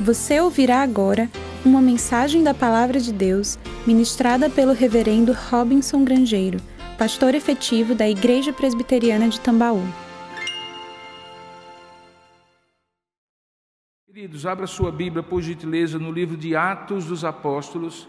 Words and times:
Você 0.00 0.40
ouvirá 0.40 0.80
agora 0.80 1.28
uma 1.64 1.82
mensagem 1.82 2.44
da 2.44 2.54
Palavra 2.54 3.00
de 3.00 3.12
Deus 3.12 3.58
ministrada 3.84 4.48
pelo 4.48 4.72
Reverendo 4.72 5.32
Robinson 5.50 6.04
Grangeiro, 6.04 6.60
pastor 6.96 7.34
efetivo 7.34 7.96
da 7.96 8.08
Igreja 8.08 8.52
Presbiteriana 8.52 9.28
de 9.28 9.40
Tambaú. 9.40 9.82
Queridos, 14.06 14.46
abra 14.46 14.68
sua 14.68 14.92
Bíblia, 14.92 15.20
por 15.20 15.42
gentileza, 15.42 15.98
no 15.98 16.12
livro 16.12 16.36
de 16.36 16.54
Atos 16.54 17.06
dos 17.06 17.24
Apóstolos, 17.24 18.08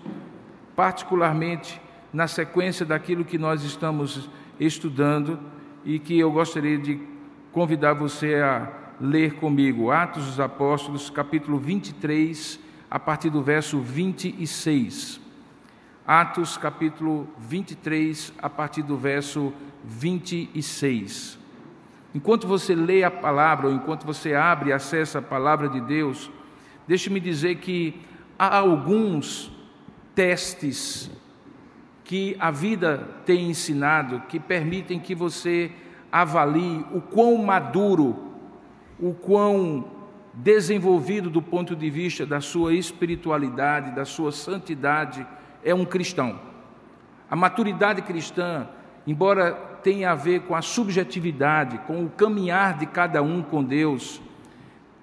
particularmente 0.75 1.81
na 2.13 2.27
sequência 2.27 2.85
daquilo 2.85 3.25
que 3.25 3.39
nós 3.39 3.63
estamos 3.63 4.29
estudando 4.59 5.39
e 5.83 5.97
que 5.97 6.19
eu 6.19 6.31
gostaria 6.31 6.77
de 6.77 7.01
convidar 7.51 7.93
você 7.93 8.35
a 8.35 8.78
ler 8.99 9.35
comigo 9.35 9.91
Atos 9.91 10.25
dos 10.25 10.39
Apóstolos, 10.39 11.09
capítulo 11.09 11.57
23, 11.57 12.59
a 12.91 12.99
partir 12.99 13.29
do 13.29 13.41
verso 13.41 13.79
26. 13.79 15.21
Atos, 16.05 16.57
capítulo 16.57 17.27
23, 17.37 18.33
a 18.39 18.49
partir 18.49 18.81
do 18.81 18.97
verso 18.97 19.53
26. 19.85 21.39
Enquanto 22.13 22.45
você 22.45 22.75
lê 22.75 23.03
a 23.03 23.11
palavra, 23.11 23.67
ou 23.67 23.73
enquanto 23.73 24.05
você 24.05 24.33
abre 24.33 24.69
e 24.69 24.73
acessa 24.73 25.19
a 25.19 25.21
palavra 25.21 25.69
de 25.69 25.79
Deus, 25.79 26.29
deixe-me 26.87 27.19
dizer 27.19 27.55
que 27.55 28.01
há 28.37 28.57
alguns 28.57 29.49
testes 30.13 31.09
que 32.03 32.35
a 32.39 32.51
vida 32.51 33.07
tem 33.25 33.49
ensinado 33.49 34.23
que 34.27 34.39
permitem 34.39 34.99
que 34.99 35.13
você 35.15 35.71
avalie 36.11 36.83
o 36.91 36.99
quão 36.99 37.37
maduro 37.37 38.28
o 38.99 39.13
quão 39.13 39.85
desenvolvido 40.33 41.29
do 41.29 41.41
ponto 41.41 41.75
de 41.75 41.89
vista 41.89 42.25
da 42.25 42.41
sua 42.41 42.73
espiritualidade, 42.73 43.95
da 43.95 44.05
sua 44.05 44.31
santidade, 44.31 45.25
é 45.63 45.73
um 45.73 45.85
cristão. 45.85 46.39
A 47.29 47.35
maturidade 47.35 48.01
cristã, 48.01 48.67
embora 49.05 49.51
tenha 49.83 50.11
a 50.11 50.15
ver 50.15 50.41
com 50.41 50.55
a 50.55 50.61
subjetividade, 50.61 51.77
com 51.79 52.03
o 52.03 52.09
caminhar 52.09 52.77
de 52.77 52.85
cada 52.85 53.21
um 53.21 53.41
com 53.41 53.63
Deus, 53.63 54.21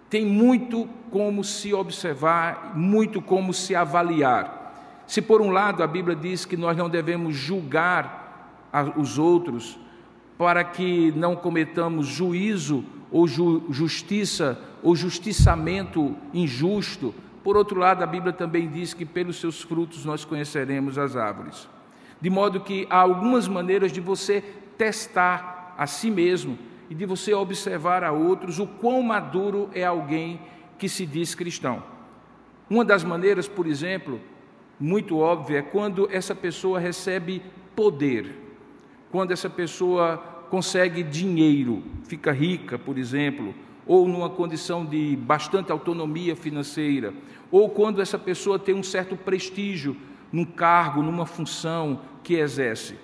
tem 0.09 0.25
muito 0.25 0.89
como 1.11 1.43
se 1.43 1.73
observar, 1.75 2.73
muito 2.77 3.21
como 3.21 3.53
se 3.53 3.75
avaliar. 3.75 5.03
Se 5.07 5.23
por 5.23 5.41
um 5.41 5.51
lado 5.51 5.83
a 5.83 5.87
Bíblia 5.87 6.17
diz 6.17 6.45
que 6.45 6.57
nós 6.57 6.77
não 6.77 6.89
devemos 6.89 7.35
julgar 7.35 8.63
os 8.97 9.19
outros, 9.19 9.79
para 10.37 10.63
que 10.63 11.13
não 11.13 11.35
cometamos 11.35 12.07
juízo 12.07 12.85
ou 13.11 13.27
ju 13.27 13.65
justiça 13.71 14.59
ou 14.83 14.95
justiçamento 14.95 16.17
injusto. 16.33 17.15
Por 17.43 17.57
outro 17.57 17.79
lado, 17.81 18.03
a 18.03 18.07
Bíblia 18.07 18.33
também 18.33 18.69
diz 18.69 18.93
que 18.93 19.05
pelos 19.05 19.37
seus 19.37 19.63
frutos 19.63 20.05
nós 20.05 20.25
conheceremos 20.25 20.99
as 20.99 21.17
árvores. 21.17 21.69
De 22.21 22.31
modo 22.31 22.61
que 22.61 22.87
há 22.91 22.99
algumas 22.99 23.47
maneiras 23.47 23.93
de 23.93 24.01
você 24.01 24.43
testar 24.77 25.75
a 25.77 25.87
si 25.87 26.11
mesmo 26.11 26.59
e 26.89 26.95
de 26.95 27.05
você 27.05 27.35
observar 27.35 28.03
a 28.05 28.13
outros 28.13 28.59
o 28.59 28.67
quão 28.67 29.03
maduro 29.03 29.71
é 29.75 29.85
alguém 29.85 30.41
que 30.79 30.89
se 30.89 31.05
diz 31.05 31.35
cristão. 31.35 31.83
Uma 32.69 32.85
das 32.85 33.05
maneiras, 33.05 33.49
por 33.49 33.67
exemplo, 33.67 34.21
muito 34.79 35.19
óbvia, 35.19 35.59
é 35.59 35.63
quando 35.63 36.09
essa 36.11 36.35
pessoa 36.35 36.79
recebe 36.79 37.43
poder, 37.75 38.35
quando 39.11 39.33
essa 39.33 39.49
pessoa 39.49 40.36
consegue 40.51 41.03
dinheiro, 41.03 41.83
fica 42.05 42.33
rica, 42.33 42.79
por 42.79 42.99
exemplo, 42.99 43.55
ou 43.87 44.09
numa 44.09 44.29
condição 44.29 44.85
de 44.85 45.17
bastante 45.17 45.71
autonomia 45.71 46.35
financeira, 46.35 47.15
ou 47.51 47.71
quando 47.71 48.03
essa 48.03 48.19
pessoa 48.19 48.59
tem 48.59 48.75
um 48.75 48.83
certo 48.83 49.17
prestígio 49.17 49.97
num 50.33 50.45
cargo, 50.45 51.03
numa 51.03 51.25
função 51.25 52.01
que 52.23 52.35
exerce. 52.35 52.97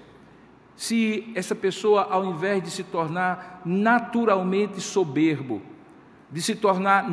Se 0.75 1.31
essa 1.35 1.55
pessoa, 1.55 2.09
ao 2.11 2.25
invés 2.25 2.63
de 2.63 2.71
se 2.71 2.83
tornar 2.83 3.63
naturalmente 3.65 4.81
soberbo, 4.81 5.63
de 6.31 6.43
se 6.43 6.57
tornar 6.57 7.09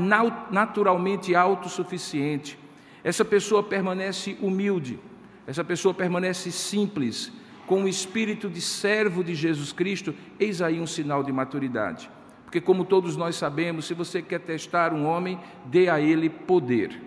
naturalmente 0.49 1.35
autossuficiente, 1.35 2.57
essa 3.03 3.23
pessoa 3.23 3.61
permanece 3.61 4.37
humilde, 4.41 4.99
essa 5.45 5.63
pessoa 5.63 5.93
permanece 5.93 6.51
simples, 6.51 7.31
com 7.69 7.83
o 7.83 7.87
espírito 7.87 8.49
de 8.49 8.59
servo 8.61 9.23
de 9.23 9.35
Jesus 9.35 9.71
Cristo, 9.71 10.15
eis 10.39 10.59
aí 10.59 10.81
um 10.81 10.87
sinal 10.87 11.21
de 11.21 11.31
maturidade. 11.31 12.09
Porque, 12.43 12.59
como 12.59 12.83
todos 12.83 13.15
nós 13.15 13.35
sabemos, 13.35 13.85
se 13.85 13.93
você 13.93 14.23
quer 14.23 14.39
testar 14.39 14.91
um 14.91 15.05
homem, 15.05 15.39
dê 15.65 15.87
a 15.87 16.01
ele 16.01 16.31
poder, 16.31 16.99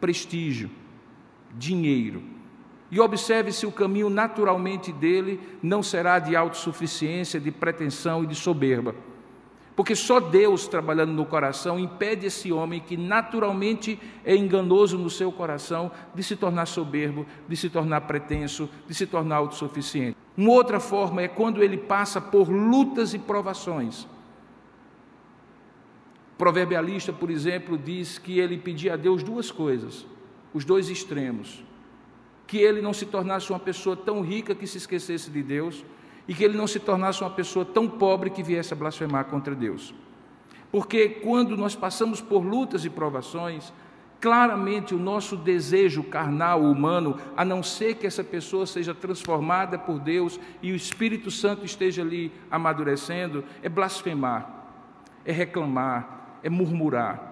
prestígio, 0.00 0.68
dinheiro. 1.54 2.20
E 2.90 2.98
observe 2.98 3.52
se 3.52 3.64
o 3.64 3.70
caminho 3.70 4.10
naturalmente 4.10 4.90
dele 4.90 5.38
não 5.62 5.84
será 5.84 6.18
de 6.18 6.34
autossuficiência, 6.34 7.38
de 7.38 7.52
pretensão 7.52 8.24
e 8.24 8.26
de 8.26 8.34
soberba 8.34 8.92
porque 9.78 9.94
só 9.94 10.18
Deus 10.18 10.66
trabalhando 10.66 11.12
no 11.12 11.24
coração 11.24 11.78
impede 11.78 12.26
esse 12.26 12.50
homem 12.50 12.80
que 12.80 12.96
naturalmente 12.96 13.96
é 14.24 14.34
enganoso 14.34 14.98
no 14.98 15.08
seu 15.08 15.30
coração 15.30 15.92
de 16.12 16.20
se 16.20 16.34
tornar 16.34 16.66
soberbo, 16.66 17.24
de 17.48 17.56
se 17.56 17.70
tornar 17.70 18.00
pretenso, 18.00 18.68
de 18.88 18.92
se 18.92 19.06
tornar 19.06 19.36
autossuficiente. 19.36 20.16
Uma 20.36 20.50
outra 20.50 20.80
forma 20.80 21.22
é 21.22 21.28
quando 21.28 21.62
ele 21.62 21.76
passa 21.76 22.20
por 22.20 22.48
lutas 22.48 23.14
e 23.14 23.20
provações. 23.20 24.02
O 26.32 26.38
proverbialista, 26.38 27.12
por 27.12 27.30
exemplo, 27.30 27.78
diz 27.78 28.18
que 28.18 28.40
ele 28.40 28.58
pedia 28.58 28.94
a 28.94 28.96
Deus 28.96 29.22
duas 29.22 29.52
coisas, 29.52 30.04
os 30.52 30.64
dois 30.64 30.90
extremos: 30.90 31.62
que 32.48 32.58
ele 32.58 32.82
não 32.82 32.92
se 32.92 33.06
tornasse 33.06 33.48
uma 33.50 33.60
pessoa 33.60 33.96
tão 33.96 34.22
rica 34.22 34.56
que 34.56 34.66
se 34.66 34.78
esquecesse 34.78 35.30
de 35.30 35.40
Deus 35.40 35.84
e 36.28 36.34
que 36.34 36.44
ele 36.44 36.56
não 36.56 36.66
se 36.66 36.78
tornasse 36.78 37.22
uma 37.22 37.30
pessoa 37.30 37.64
tão 37.64 37.88
pobre 37.88 38.28
que 38.28 38.42
viesse 38.42 38.74
a 38.74 38.76
blasfemar 38.76 39.24
contra 39.24 39.54
Deus. 39.54 39.94
Porque 40.70 41.08
quando 41.08 41.56
nós 41.56 41.74
passamos 41.74 42.20
por 42.20 42.44
lutas 42.44 42.84
e 42.84 42.90
provações, 42.90 43.72
claramente 44.20 44.94
o 44.94 44.98
nosso 44.98 45.36
desejo 45.36 46.02
carnal, 46.02 46.62
humano, 46.62 47.16
a 47.34 47.44
não 47.44 47.62
ser 47.62 47.94
que 47.94 48.06
essa 48.06 48.22
pessoa 48.22 48.66
seja 48.66 48.94
transformada 48.94 49.78
por 49.78 49.98
Deus 49.98 50.38
e 50.60 50.70
o 50.70 50.76
Espírito 50.76 51.30
Santo 51.30 51.64
esteja 51.64 52.02
ali 52.02 52.30
amadurecendo, 52.50 53.42
é 53.62 53.68
blasfemar, 53.68 54.66
é 55.24 55.32
reclamar, 55.32 56.38
é 56.42 56.50
murmurar. 56.50 57.28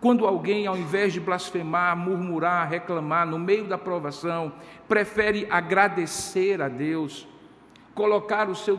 Quando 0.00 0.26
alguém, 0.26 0.66
ao 0.66 0.78
invés 0.78 1.12
de 1.12 1.20
blasfemar, 1.20 1.94
murmurar, 1.94 2.66
reclamar, 2.66 3.26
no 3.26 3.38
meio 3.38 3.66
da 3.66 3.76
provação, 3.76 4.50
prefere 4.88 5.46
agradecer 5.50 6.62
a 6.62 6.68
Deus, 6.68 7.28
colocar 7.94 8.48
o 8.48 8.54
seu, 8.54 8.78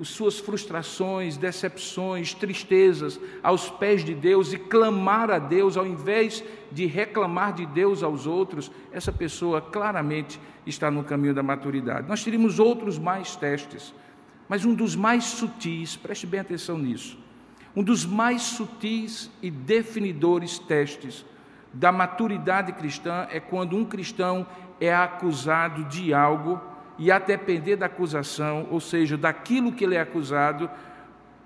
as 0.00 0.08
suas 0.08 0.38
frustrações, 0.38 1.36
decepções, 1.36 2.34
tristezas 2.34 3.18
aos 3.42 3.70
pés 3.70 4.04
de 4.04 4.14
Deus 4.14 4.52
e 4.52 4.58
clamar 4.58 5.30
a 5.30 5.38
Deus, 5.38 5.76
ao 5.76 5.86
invés 5.86 6.44
de 6.70 6.86
reclamar 6.86 7.54
de 7.54 7.66
Deus 7.66 8.02
aos 8.02 8.26
outros, 8.26 8.70
essa 8.92 9.12
pessoa 9.12 9.60
claramente 9.60 10.40
está 10.66 10.90
no 10.90 11.04
caminho 11.04 11.34
da 11.34 11.42
maturidade. 11.42 12.08
Nós 12.08 12.22
teríamos 12.22 12.58
outros 12.58 12.98
mais 12.98 13.36
testes, 13.36 13.94
mas 14.48 14.64
um 14.64 14.74
dos 14.74 14.94
mais 14.94 15.24
sutis, 15.24 15.96
preste 15.96 16.26
bem 16.26 16.40
atenção 16.40 16.78
nisso, 16.78 17.18
um 17.74 17.82
dos 17.82 18.06
mais 18.06 18.42
sutis 18.42 19.30
e 19.42 19.50
definidores 19.50 20.58
testes 20.58 21.24
da 21.72 21.92
maturidade 21.92 22.72
cristã 22.72 23.26
é 23.30 23.38
quando 23.38 23.76
um 23.76 23.84
cristão 23.84 24.46
é 24.80 24.94
acusado 24.94 25.84
de 25.84 26.12
algo 26.14 26.60
e 26.98 27.10
a 27.10 27.18
depender 27.18 27.76
da 27.76 27.86
acusação, 27.86 28.66
ou 28.70 28.80
seja, 28.80 29.16
daquilo 29.16 29.72
que 29.72 29.84
ele 29.84 29.94
é 29.94 30.00
acusado, 30.00 30.70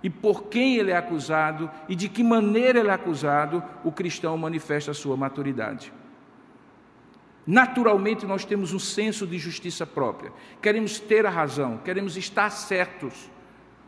e 0.02 0.08
por 0.08 0.44
quem 0.44 0.76
ele 0.76 0.90
é 0.90 0.96
acusado 0.96 1.70
e 1.88 1.94
de 1.94 2.08
que 2.08 2.22
maneira 2.22 2.80
ele 2.80 2.88
é 2.88 2.92
acusado, 2.92 3.62
o 3.84 3.92
cristão 3.92 4.36
manifesta 4.36 4.92
a 4.92 4.94
sua 4.94 5.16
maturidade. 5.16 5.92
Naturalmente, 7.46 8.26
nós 8.26 8.44
temos 8.44 8.72
um 8.72 8.78
senso 8.78 9.26
de 9.26 9.38
justiça 9.38 9.86
própria, 9.86 10.32
queremos 10.62 10.98
ter 10.98 11.26
a 11.26 11.30
razão, 11.30 11.78
queremos 11.78 12.16
estar 12.16 12.50
certos. 12.50 13.30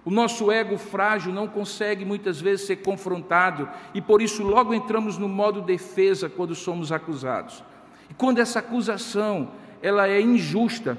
O 0.05 0.11
nosso 0.11 0.50
ego 0.50 0.76
frágil 0.76 1.32
não 1.32 1.47
consegue 1.47 2.05
muitas 2.05 2.41
vezes 2.41 2.67
ser 2.67 2.76
confrontado 2.76 3.69
e 3.94 4.00
por 4.00 4.20
isso 4.20 4.43
logo 4.43 4.75
entramos 4.75 5.17
no 5.17 5.29
modo 5.29 5.62
defesa 5.62 6.29
quando 6.29 6.55
somos 6.56 6.91
acusados. 6.91 7.62
E 8.11 8.15
quando 8.15 8.41
essa 8.41 8.58
acusação 8.58 9.53
ela 9.81 10.08
é 10.08 10.20
injusta, 10.20 10.99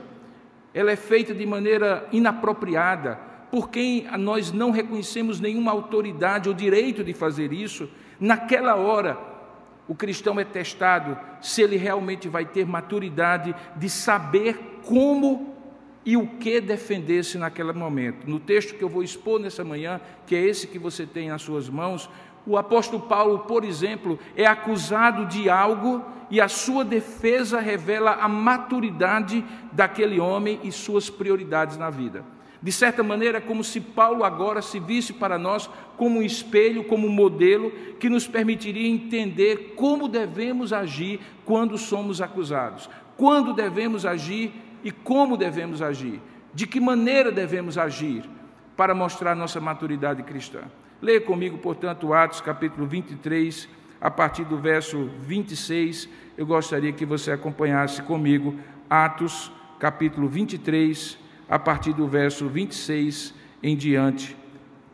ela 0.73 0.91
é 0.91 0.95
feita 0.95 1.33
de 1.33 1.45
maneira 1.45 2.07
inapropriada, 2.11 3.19
por 3.51 3.69
quem 3.69 4.07
nós 4.17 4.51
não 4.51 4.71
reconhecemos 4.71 5.39
nenhuma 5.39 5.71
autoridade 5.71 6.49
ou 6.49 6.55
direito 6.55 7.03
de 7.03 7.13
fazer 7.13 7.53
isso, 7.53 7.87
naquela 8.19 8.75
hora 8.75 9.17
o 9.87 9.93
cristão 9.93 10.39
é 10.39 10.43
testado 10.43 11.17
se 11.41 11.61
ele 11.61 11.75
realmente 11.75 12.27
vai 12.27 12.45
ter 12.45 12.65
maturidade 12.65 13.53
de 13.75 13.89
saber 13.89 14.79
como 14.83 15.53
e 16.05 16.17
o 16.17 16.27
que 16.27 16.59
defender-se 16.59 17.37
naquele 17.37 17.73
momento. 17.73 18.29
No 18.29 18.39
texto 18.39 18.75
que 18.75 18.83
eu 18.83 18.89
vou 18.89 19.03
expor 19.03 19.39
nessa 19.39 19.63
manhã, 19.63 20.01
que 20.25 20.35
é 20.35 20.41
esse 20.41 20.67
que 20.67 20.79
você 20.79 21.05
tem 21.05 21.29
nas 21.29 21.41
suas 21.41 21.69
mãos, 21.69 22.09
O 22.45 22.57
apóstolo 22.57 23.03
Paulo, 23.03 23.39
por 23.39 23.63
exemplo, 23.63 24.19
é 24.35 24.45
acusado 24.45 25.25
de 25.25 25.49
algo 25.49 26.03
e 26.29 26.41
a 26.41 26.47
sua 26.47 26.83
defesa 26.83 27.59
revela 27.59 28.15
a 28.15 28.27
maturidade 28.27 29.43
daquele 29.71 30.19
homem 30.19 30.59
e 30.63 30.71
suas 30.71 31.09
prioridades 31.09 31.77
na 31.77 31.89
vida. 31.89 32.25
De 32.61 32.71
certa 32.71 33.03
maneira, 33.03 33.39
é 33.39 33.41
como 33.41 33.63
se 33.63 33.81
Paulo 33.81 34.23
agora 34.23 34.61
se 34.61 34.79
visse 34.79 35.11
para 35.11 35.37
nós 35.37 35.69
como 35.97 36.19
um 36.19 36.23
espelho, 36.23 36.85
como 36.85 37.07
um 37.07 37.11
modelo 37.11 37.71
que 37.99 38.09
nos 38.09 38.25
permitiria 38.25 38.87
entender 38.87 39.73
como 39.75 40.07
devemos 40.07 40.71
agir 40.71 41.19
quando 41.45 41.77
somos 41.77 42.21
acusados, 42.21 42.89
quando 43.17 43.53
devemos 43.53 44.05
agir 44.05 44.53
e 44.81 44.91
como 44.91 45.35
devemos 45.35 45.81
agir, 45.81 46.21
de 46.53 46.65
que 46.65 46.79
maneira 46.79 47.31
devemos 47.31 47.77
agir 47.77 48.23
para 48.77 48.95
mostrar 48.95 49.35
nossa 49.35 49.59
maturidade 49.59 50.23
cristã. 50.23 50.61
Leia 51.03 51.19
comigo, 51.19 51.57
portanto, 51.57 52.13
Atos 52.13 52.39
capítulo 52.39 52.87
23, 52.87 53.67
a 53.99 54.09
partir 54.09 54.45
do 54.45 54.57
verso 54.57 55.09
26. 55.19 56.07
Eu 56.37 56.45
gostaria 56.45 56.93
que 56.93 57.05
você 57.05 57.29
acompanhasse 57.29 58.01
comigo 58.01 58.57
Atos 58.89 59.51
capítulo 59.77 60.29
23, 60.29 61.17
a 61.49 61.59
partir 61.59 61.91
do 61.91 62.07
verso 62.07 62.47
26 62.47 63.33
em 63.61 63.75
diante, 63.75 64.33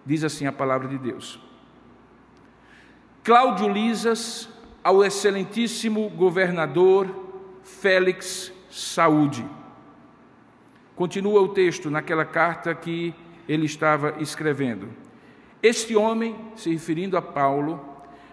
diz 0.03 0.23
assim 0.23 0.47
a 0.47 0.51
palavra 0.51 0.87
de 0.87 0.97
Deus. 0.97 1.39
Cláudio 3.23 3.69
Lisas 3.69 4.49
ao 4.83 5.05
excelentíssimo 5.05 6.09
governador 6.09 7.05
Félix 7.61 8.51
Saúde. 8.71 9.45
Continua 10.95 11.39
o 11.39 11.49
texto 11.49 11.91
naquela 11.91 12.25
carta 12.25 12.73
que 12.73 13.13
ele 13.47 13.67
estava 13.67 14.15
escrevendo. 14.19 14.89
Este 15.61 15.95
homem, 15.95 16.35
se 16.55 16.71
referindo 16.71 17.17
a 17.17 17.21
Paulo, 17.21 17.83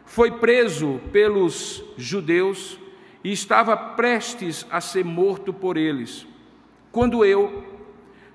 foi 0.04 0.30
preso 0.32 1.00
pelos 1.12 1.82
judeus 1.96 2.78
e 3.24 3.32
estava 3.32 3.76
prestes 3.76 4.66
a 4.70 4.80
ser 4.80 5.04
morto 5.04 5.52
por 5.52 5.76
eles. 5.76 6.26
Quando 6.92 7.24
eu, 7.24 7.64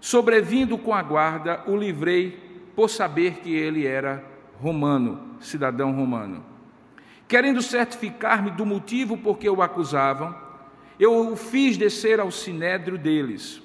Sobrevindo 0.02 0.80
com 0.80 0.96
a 0.96 1.04
guarda, 1.04 1.64
o 1.68 1.78
livrei 1.78 2.32
por 2.76 2.90
saber 2.90 3.36
que 3.36 3.54
ele 3.54 3.86
era 3.86 4.26
romano, 4.60 5.38
cidadão 5.40 5.92
romano. 5.92 6.44
Querendo 7.28 7.62
certificar-me 7.62 8.50
do 8.50 8.66
motivo 8.66 9.16
por 9.16 9.38
que 9.38 9.48
o 9.48 9.62
acusavam, 9.62 10.36
eu 11.00 11.32
o 11.32 11.36
fiz 11.36 11.78
descer 11.78 12.20
ao 12.20 12.32
sinédrio 12.32 12.98
deles. 12.98 13.61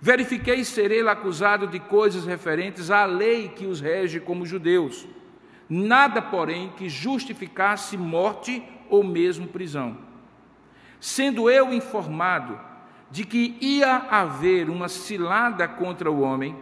Verifiquei 0.00 0.64
ser 0.64 0.90
ele 0.90 1.08
acusado 1.08 1.66
de 1.66 1.78
coisas 1.78 2.24
referentes 2.24 2.90
à 2.90 3.04
lei 3.04 3.48
que 3.48 3.66
os 3.66 3.80
rege 3.80 4.18
como 4.18 4.46
judeus. 4.46 5.06
Nada, 5.68 6.22
porém, 6.22 6.72
que 6.76 6.88
justificasse 6.88 7.98
morte 7.98 8.62
ou 8.88 9.04
mesmo 9.04 9.46
prisão. 9.46 9.98
Sendo 10.98 11.50
eu 11.50 11.72
informado 11.72 12.58
de 13.10 13.24
que 13.24 13.56
ia 13.60 13.96
haver 14.10 14.70
uma 14.70 14.88
cilada 14.88 15.68
contra 15.68 16.10
o 16.10 16.20
homem, 16.20 16.56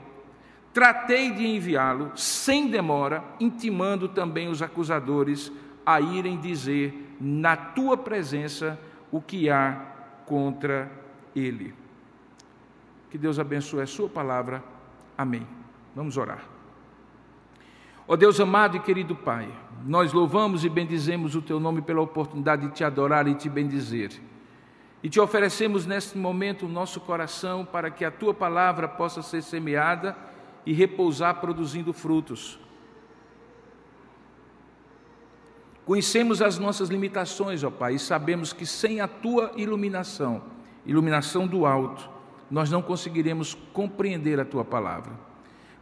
tratei 0.73 1.31
de 1.31 1.47
enviá-lo 1.47 2.13
sem 2.17 2.69
demora, 2.69 3.23
intimando 3.39 4.09
também 4.09 4.49
os 4.49 4.63
acusadores 4.63 5.53
a 5.87 6.01
irem 6.01 6.39
dizer 6.39 7.17
na 7.21 7.57
tua 7.57 7.97
presença 7.97 8.79
o 9.11 9.21
que 9.21 9.49
há 9.49 9.81
contra 10.27 10.91
ele. 11.35 11.73
Que 13.11 13.19
Deus 13.19 13.39
abençoe 13.39 13.83
a 13.83 13.87
sua 13.87 14.09
palavra. 14.09 14.63
Amém. 15.17 15.47
Vamos 15.95 16.17
orar. 16.17 16.45
Ó 18.07 18.17
Deus 18.17 18.41
amado 18.41 18.77
e 18.77 18.81
querido 18.81 19.15
Pai, 19.15 19.53
nós 19.85 20.13
louvamos 20.13 20.65
e 20.65 20.69
bendizemos 20.69 21.35
o 21.35 21.43
teu 21.43 21.61
nome 21.61 21.83
pela 21.83 22.01
oportunidade 22.01 22.67
de 22.67 22.73
te 22.73 22.83
adorar 22.83 23.29
e 23.29 23.35
te 23.35 23.49
bendizer. 23.49 24.13
E 25.03 25.09
te 25.09 25.21
oferecemos 25.21 25.87
neste 25.87 26.17
momento 26.17 26.67
o 26.67 26.69
nosso 26.69 27.01
coração 27.01 27.65
para 27.65 27.91
que 27.91 28.05
a 28.05 28.11
tua 28.11 28.33
palavra 28.33 28.89
possa 28.89 29.23
ser 29.23 29.43
semeada 29.43 30.17
e 30.65 30.73
repousar 30.73 31.41
produzindo 31.41 31.93
frutos. 31.93 32.59
Conhecemos 35.85 36.43
as 36.43 36.59
nossas 36.59 36.89
limitações, 36.89 37.63
ó 37.65 37.71
Pai, 37.71 37.95
e 37.95 37.99
sabemos 37.99 38.53
que 38.53 38.67
sem 38.67 39.01
a 39.01 39.09
tua 39.09 39.53
iluminação, 39.57 40.43
iluminação 40.85 41.47
do 41.47 41.65
alto, 41.65 42.11
nós 42.51 42.71
não 42.71 42.83
conseguiremos 42.83 43.55
compreender 43.73 44.41
a 44.41 44.45
tua 44.45 44.65
palavra. 44.65 45.13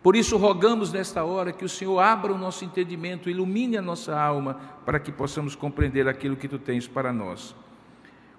Por 0.02 0.14
isso, 0.14 0.36
rogamos 0.36 0.92
nesta 0.92 1.24
hora 1.24 1.52
que 1.52 1.64
o 1.64 1.68
Senhor 1.68 1.98
abra 1.98 2.32
o 2.32 2.38
nosso 2.38 2.64
entendimento, 2.64 3.28
ilumine 3.28 3.76
a 3.76 3.82
nossa 3.82 4.16
alma, 4.16 4.54
para 4.84 5.00
que 5.00 5.10
possamos 5.10 5.54
compreender 5.54 6.06
aquilo 6.06 6.36
que 6.36 6.46
tu 6.46 6.58
tens 6.58 6.86
para 6.86 7.12
nós. 7.12 7.56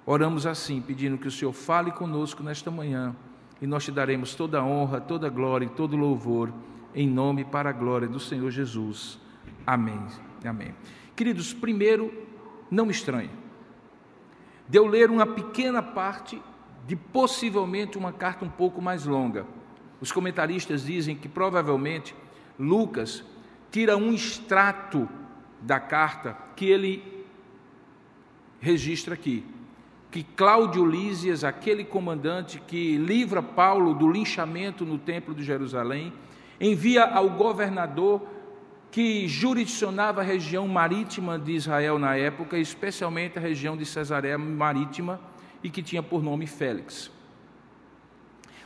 Oramos 0.05 0.45
assim, 0.45 0.79
pedindo 0.79 1.17
que 1.17 1.27
o 1.27 1.31
Senhor 1.31 1.51
fale 1.51 1.91
conosco 1.91 2.41
nesta 2.41 2.71
manhã 2.71 3.13
e 3.61 3.67
nós 3.67 3.83
te 3.83 3.91
daremos 3.91 4.35
toda 4.35 4.59
a 4.59 4.63
honra, 4.63 5.01
toda 5.01 5.27
a 5.27 5.29
glória 5.29 5.65
e 5.65 5.69
todo 5.69 5.95
o 5.95 5.99
louvor, 5.99 6.53
em 6.95 7.07
nome 7.07 7.41
e 7.41 7.45
para 7.45 7.69
a 7.69 7.73
glória 7.73 8.07
do 8.07 8.19
Senhor 8.19 8.49
Jesus. 8.49 9.19
Amém. 9.65 9.99
Amém. 10.45 10.73
Queridos, 11.15 11.53
primeiro, 11.53 12.13
não 12.71 12.89
estranhe. 12.89 13.29
De 14.69 14.77
eu 14.77 14.85
ler 14.85 15.09
uma 15.09 15.25
pequena 15.25 15.81
parte 15.81 16.41
de 16.87 16.95
possivelmente 16.95 17.97
uma 17.97 18.11
carta 18.11 18.43
um 18.43 18.49
pouco 18.49 18.81
mais 18.81 19.05
longa. 19.05 19.45
Os 20.01 20.11
comentaristas 20.11 20.85
dizem 20.85 21.15
que 21.15 21.29
provavelmente 21.29 22.15
Lucas 22.57 23.23
tira 23.69 23.95
um 23.95 24.11
extrato 24.11 25.07
da 25.61 25.79
carta 25.79 26.35
que 26.55 26.65
ele 26.65 27.25
registra 28.59 29.13
aqui 29.13 29.45
que 30.09 30.23
Cláudio 30.23 30.85
Lísias, 30.85 31.43
aquele 31.43 31.83
comandante 31.83 32.59
que 32.65 32.97
livra 32.97 33.43
Paulo 33.43 33.93
do 33.93 34.09
linchamento 34.09 34.85
no 34.85 34.97
templo 34.97 35.35
de 35.35 35.43
Jerusalém, 35.43 36.13
envia 36.59 37.03
ao 37.03 37.29
governador 37.29 38.25
que 38.89 39.27
jurisdicionava 39.27 40.21
a 40.21 40.23
região 40.23 40.67
marítima 40.67 41.37
de 41.37 41.51
Israel 41.51 41.99
na 41.99 42.15
época, 42.15 42.57
especialmente 42.57 43.37
a 43.37 43.41
região 43.41 43.75
de 43.75 43.85
Cesareia 43.85 44.37
Marítima, 44.37 45.19
e 45.63 45.69
que 45.69 45.81
tinha 45.81 46.03
por 46.03 46.23
nome 46.23 46.47
Félix. 46.47 47.11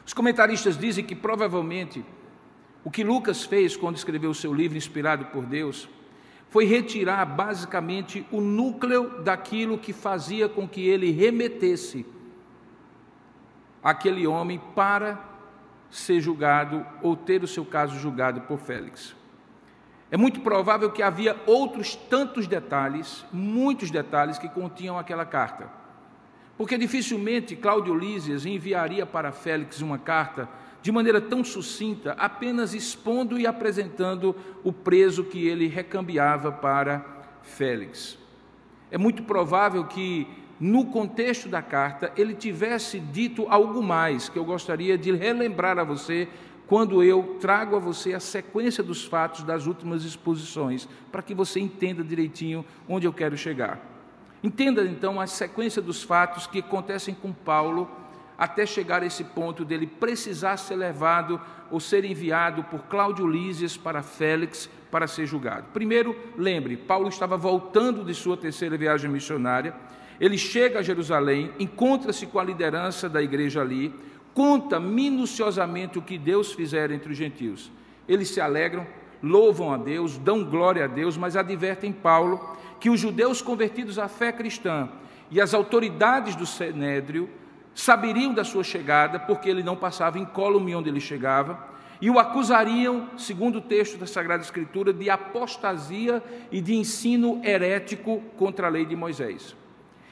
Os 0.05 0.13
comentaristas 0.13 0.77
dizem 0.77 1.05
que 1.05 1.15
provavelmente 1.15 2.03
o 2.83 2.91
que 2.91 3.03
Lucas 3.03 3.43
fez 3.43 3.77
quando 3.77 3.95
escreveu 3.95 4.31
o 4.31 4.35
seu 4.35 4.53
livro 4.53 4.77
inspirado 4.77 5.25
por 5.25 5.45
Deus 5.45 5.87
foi 6.49 6.65
retirar 6.65 7.23
basicamente 7.25 8.25
o 8.31 8.41
núcleo 8.41 9.21
daquilo 9.21 9.77
que 9.77 9.93
fazia 9.93 10.49
com 10.49 10.67
que 10.67 10.81
ele 10.81 11.11
remetesse 11.11 12.05
aquele 13.81 14.27
homem 14.27 14.59
para 14.75 15.17
ser 15.89 16.19
julgado 16.19 16.85
ou 17.01 17.15
ter 17.15 17.43
o 17.43 17.47
seu 17.47 17.65
caso 17.65 17.97
julgado 17.97 18.41
por 18.41 18.59
Félix. 18.59 19.15
É 20.09 20.17
muito 20.17 20.41
provável 20.41 20.91
que 20.91 21.01
havia 21.01 21.41
outros 21.45 21.95
tantos 21.95 22.47
detalhes, 22.47 23.25
muitos 23.31 23.89
detalhes 23.89 24.37
que 24.37 24.49
continham 24.49 24.99
aquela 24.99 25.25
carta. 25.25 25.69
Porque 26.61 26.77
dificilmente 26.77 27.55
Cláudio 27.55 27.95
Lísias 27.95 28.45
enviaria 28.45 29.03
para 29.03 29.31
Félix 29.31 29.81
uma 29.81 29.97
carta 29.97 30.47
de 30.79 30.91
maneira 30.91 31.19
tão 31.19 31.43
sucinta, 31.43 32.11
apenas 32.19 32.75
expondo 32.75 33.39
e 33.39 33.47
apresentando 33.47 34.35
o 34.63 34.71
preso 34.71 35.23
que 35.23 35.47
ele 35.47 35.65
recambiava 35.65 36.51
para 36.51 37.03
Félix. 37.41 38.15
É 38.91 38.97
muito 38.99 39.23
provável 39.23 39.85
que, 39.85 40.27
no 40.59 40.85
contexto 40.85 41.49
da 41.49 41.63
carta, 41.63 42.13
ele 42.15 42.35
tivesse 42.35 42.99
dito 42.99 43.47
algo 43.49 43.81
mais 43.81 44.29
que 44.29 44.37
eu 44.37 44.45
gostaria 44.45 44.95
de 44.99 45.11
relembrar 45.11 45.79
a 45.79 45.83
você 45.83 46.27
quando 46.67 47.03
eu 47.03 47.37
trago 47.39 47.75
a 47.75 47.79
você 47.79 48.13
a 48.13 48.19
sequência 48.19 48.83
dos 48.83 49.03
fatos 49.03 49.41
das 49.41 49.65
últimas 49.65 50.03
exposições, 50.05 50.87
para 51.11 51.23
que 51.23 51.33
você 51.33 51.59
entenda 51.59 52.03
direitinho 52.03 52.63
onde 52.87 53.07
eu 53.07 53.11
quero 53.11 53.35
chegar. 53.35 54.00
Entenda 54.43 54.83
então 54.83 55.19
a 55.19 55.27
sequência 55.27 55.81
dos 55.81 56.01
fatos 56.01 56.47
que 56.47 56.59
acontecem 56.59 57.13
com 57.13 57.31
Paulo 57.31 57.89
até 58.37 58.65
chegar 58.65 59.03
a 59.03 59.05
esse 59.05 59.23
ponto 59.23 59.63
dele 59.63 59.85
precisar 59.85 60.57
ser 60.57 60.75
levado 60.75 61.39
ou 61.69 61.79
ser 61.79 62.03
enviado 62.03 62.63
por 62.63 62.79
Cláudio 62.85 63.27
Lísias 63.27 63.77
para 63.77 64.01
Félix 64.01 64.67
para 64.89 65.05
ser 65.05 65.27
julgado. 65.27 65.67
Primeiro, 65.71 66.15
lembre, 66.35 66.75
Paulo 66.75 67.07
estava 67.07 67.37
voltando 67.37 68.03
de 68.03 68.15
sua 68.15 68.35
terceira 68.35 68.75
viagem 68.75 69.11
missionária, 69.11 69.75
ele 70.19 70.39
chega 70.39 70.79
a 70.79 70.83
Jerusalém, 70.83 71.51
encontra-se 71.59 72.25
com 72.25 72.39
a 72.39 72.43
liderança 72.43 73.07
da 73.07 73.21
igreja 73.21 73.61
ali, 73.61 73.93
conta 74.33 74.79
minuciosamente 74.79 75.99
o 75.99 76.01
que 76.01 76.17
Deus 76.17 76.51
fizera 76.51 76.95
entre 76.95 77.11
os 77.11 77.17
gentios. 77.17 77.71
Eles 78.07 78.29
se 78.29 78.41
alegram, 78.41 78.87
louvam 79.21 79.71
a 79.71 79.77
Deus, 79.77 80.17
dão 80.17 80.43
glória 80.43 80.85
a 80.85 80.87
Deus, 80.87 81.15
mas 81.15 81.35
advertem 81.35 81.91
Paulo 81.91 82.57
que 82.81 82.89
os 82.89 82.99
judeus 82.99 83.43
convertidos 83.43 83.99
à 83.99 84.07
fé 84.07 84.31
cristã 84.31 84.89
e 85.29 85.39
as 85.39 85.53
autoridades 85.53 86.35
do 86.35 86.47
Sinédrio 86.47 87.29
saberiam 87.75 88.33
da 88.33 88.43
sua 88.43 88.63
chegada, 88.63 89.19
porque 89.19 89.47
ele 89.47 89.61
não 89.61 89.75
passava 89.75 90.17
incólume 90.17 90.75
onde 90.75 90.89
ele 90.89 90.99
chegava, 90.99 91.69
e 92.01 92.09
o 92.09 92.17
acusariam, 92.17 93.07
segundo 93.15 93.59
o 93.59 93.61
texto 93.61 93.99
da 93.99 94.07
Sagrada 94.07 94.41
Escritura, 94.41 94.91
de 94.91 95.11
apostasia 95.11 96.23
e 96.51 96.59
de 96.59 96.75
ensino 96.75 97.39
herético 97.45 98.19
contra 98.35 98.65
a 98.65 98.69
lei 98.69 98.83
de 98.83 98.95
Moisés. 98.95 99.55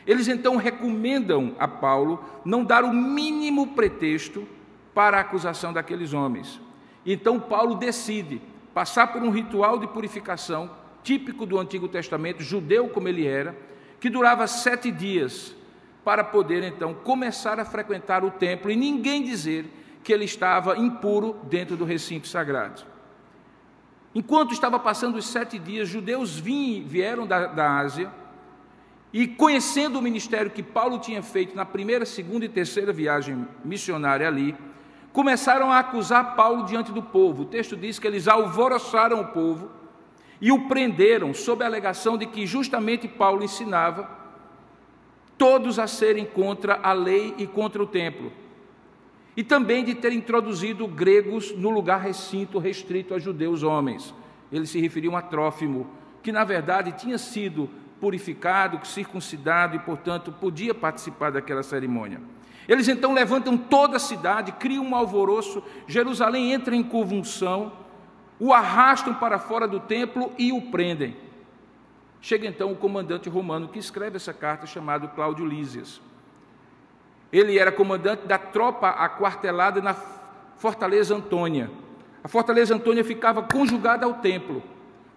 Eles 0.06 0.28
então 0.28 0.56
recomendam 0.56 1.56
a 1.58 1.68
Paulo 1.68 2.24
não 2.46 2.64
dar 2.64 2.84
o 2.84 2.94
mínimo 2.94 3.68
pretexto 3.74 4.48
para 4.94 5.18
a 5.18 5.22
acusação 5.22 5.74
daqueles 5.74 6.14
homens. 6.14 6.62
Então 7.04 7.40
Paulo 7.40 7.76
decide 7.76 8.40
passar 8.76 9.08
por 9.08 9.24
um 9.24 9.32
ritual 9.32 9.80
de 9.80 9.88
purificação 9.88 10.70
típico 11.04 11.46
do 11.46 11.60
Antigo 11.60 11.88
Testamento, 11.88 12.44
judeu 12.44 12.90
como 12.90 13.08
ele 13.08 13.26
era, 13.26 13.56
que 14.00 14.10
durava 14.10 14.48
sete 14.48 14.92
dias, 14.92 15.56
para 16.04 16.24
poder 16.24 16.64
então 16.64 16.94
começar 16.94 17.60
a 17.60 17.66
frequentar 17.66 18.24
o 18.24 18.32
templo 18.32 18.72
e 18.72 18.76
ninguém 18.76 19.24
dizer 19.24 19.66
que 20.04 20.14
ele 20.14 20.26
estava 20.26 20.78
impuro 20.78 21.38
dentro 21.44 21.76
do 21.76 21.86
recinto 21.86 22.28
sagrado. 22.28 22.84
Enquanto 24.16 24.54
estava 24.54 24.80
passando 24.80 25.18
os 25.18 25.28
sete 25.28 25.60
dias, 25.60 25.88
judeus 25.88 26.40
vieram 26.40 27.28
da, 27.28 27.46
da 27.48 27.78
Ásia 27.78 28.12
e, 29.14 29.28
conhecendo 29.28 30.00
o 30.00 30.02
ministério 30.02 30.50
que 30.50 30.64
Paulo 30.64 31.00
tinha 31.00 31.22
feito 31.22 31.56
na 31.56 31.66
primeira, 31.66 32.06
segunda 32.06 32.46
e 32.46 32.50
terceira 32.50 32.92
viagem 32.92 33.48
missionária 33.64 34.28
ali, 34.28 34.56
começaram 35.14 35.72
a 35.72 35.80
acusar 35.80 36.36
Paulo 36.36 36.66
diante 36.66 36.92
do 36.92 37.04
povo. 37.04 37.44
O 37.44 37.46
texto 37.46 37.76
diz 37.76 38.00
que 38.00 38.08
eles 38.08 38.28
alvoroçaram 38.28 39.22
o 39.22 39.28
povo 39.28 39.70
e 40.42 40.52
o 40.52 40.68
prenderam 40.68 41.34
sob 41.34 41.64
a 41.64 41.68
alegação 41.68 42.18
de 42.18 42.26
que 42.26 42.46
justamente 42.46 43.08
Paulo 43.08 43.44
ensinava 43.44 44.10
todos 45.38 45.80
a 45.80 45.88
serem 45.88 46.26
contra 46.26 46.80
a 46.82 46.94
lei 46.94 47.34
e 47.38 47.48
contra 47.48 47.82
o 47.82 47.88
templo 47.88 48.32
e 49.40 49.44
também 49.44 49.86
de 49.86 49.96
ter 49.96 50.12
introduzido 50.12 50.86
gregos 50.86 51.56
no 51.56 51.70
lugar 51.70 52.02
recinto 52.02 52.60
restrito 52.60 53.14
a 53.14 53.20
judeus 53.20 53.64
homens. 53.64 54.14
Eles 54.52 54.70
se 54.70 54.82
referiam 54.82 55.16
a 55.16 55.22
Trófimo, 55.22 55.88
que 56.22 56.30
na 56.30 56.44
verdade 56.44 56.92
tinha 56.92 57.18
sido 57.18 57.70
purificado, 58.02 58.86
circuncidado 58.86 59.78
e, 59.78 59.80
portanto, 59.80 60.30
podia 60.30 60.74
participar 60.74 61.32
daquela 61.32 61.64
cerimônia. 61.64 62.20
Eles 62.68 62.90
então 62.90 63.14
levantam 63.14 63.58
toda 63.58 63.96
a 63.96 64.00
cidade, 64.00 64.52
criam 64.52 64.86
um 64.86 64.94
alvoroço, 64.94 65.64
Jerusalém 65.88 66.52
entra 66.52 66.76
em 66.76 66.84
convulsão, 66.84 67.72
o 68.40 68.54
arrastam 68.54 69.14
para 69.14 69.38
fora 69.38 69.68
do 69.68 69.80
templo 69.80 70.32
e 70.38 70.52
o 70.52 70.72
prendem. 70.72 71.16
Chega 72.22 72.48
então 72.48 72.72
o 72.72 72.76
comandante 72.76 73.30
romano 73.30 73.68
que 73.68 73.80
escreve 73.80 74.18
essa 74.18 74.34
carta, 74.34 74.66
chamado 74.66 75.10
Cláudio 75.10 75.46
Lísias. 75.46 76.02
Ele 77.32 77.60
era 77.60 77.72
comandante 77.72 78.26
da 78.26 78.38
tropa 78.38 78.90
aquartelada 78.90 79.82
na 79.82 79.96
Fortaleza 80.58 81.16
Antônia. 81.16 81.70
A 82.24 82.28
Fortaleza 82.28 82.76
Antônia 82.76 83.04
ficava 83.04 83.44
conjugada 83.44 84.06
ao 84.06 84.16
templo. 84.16 84.64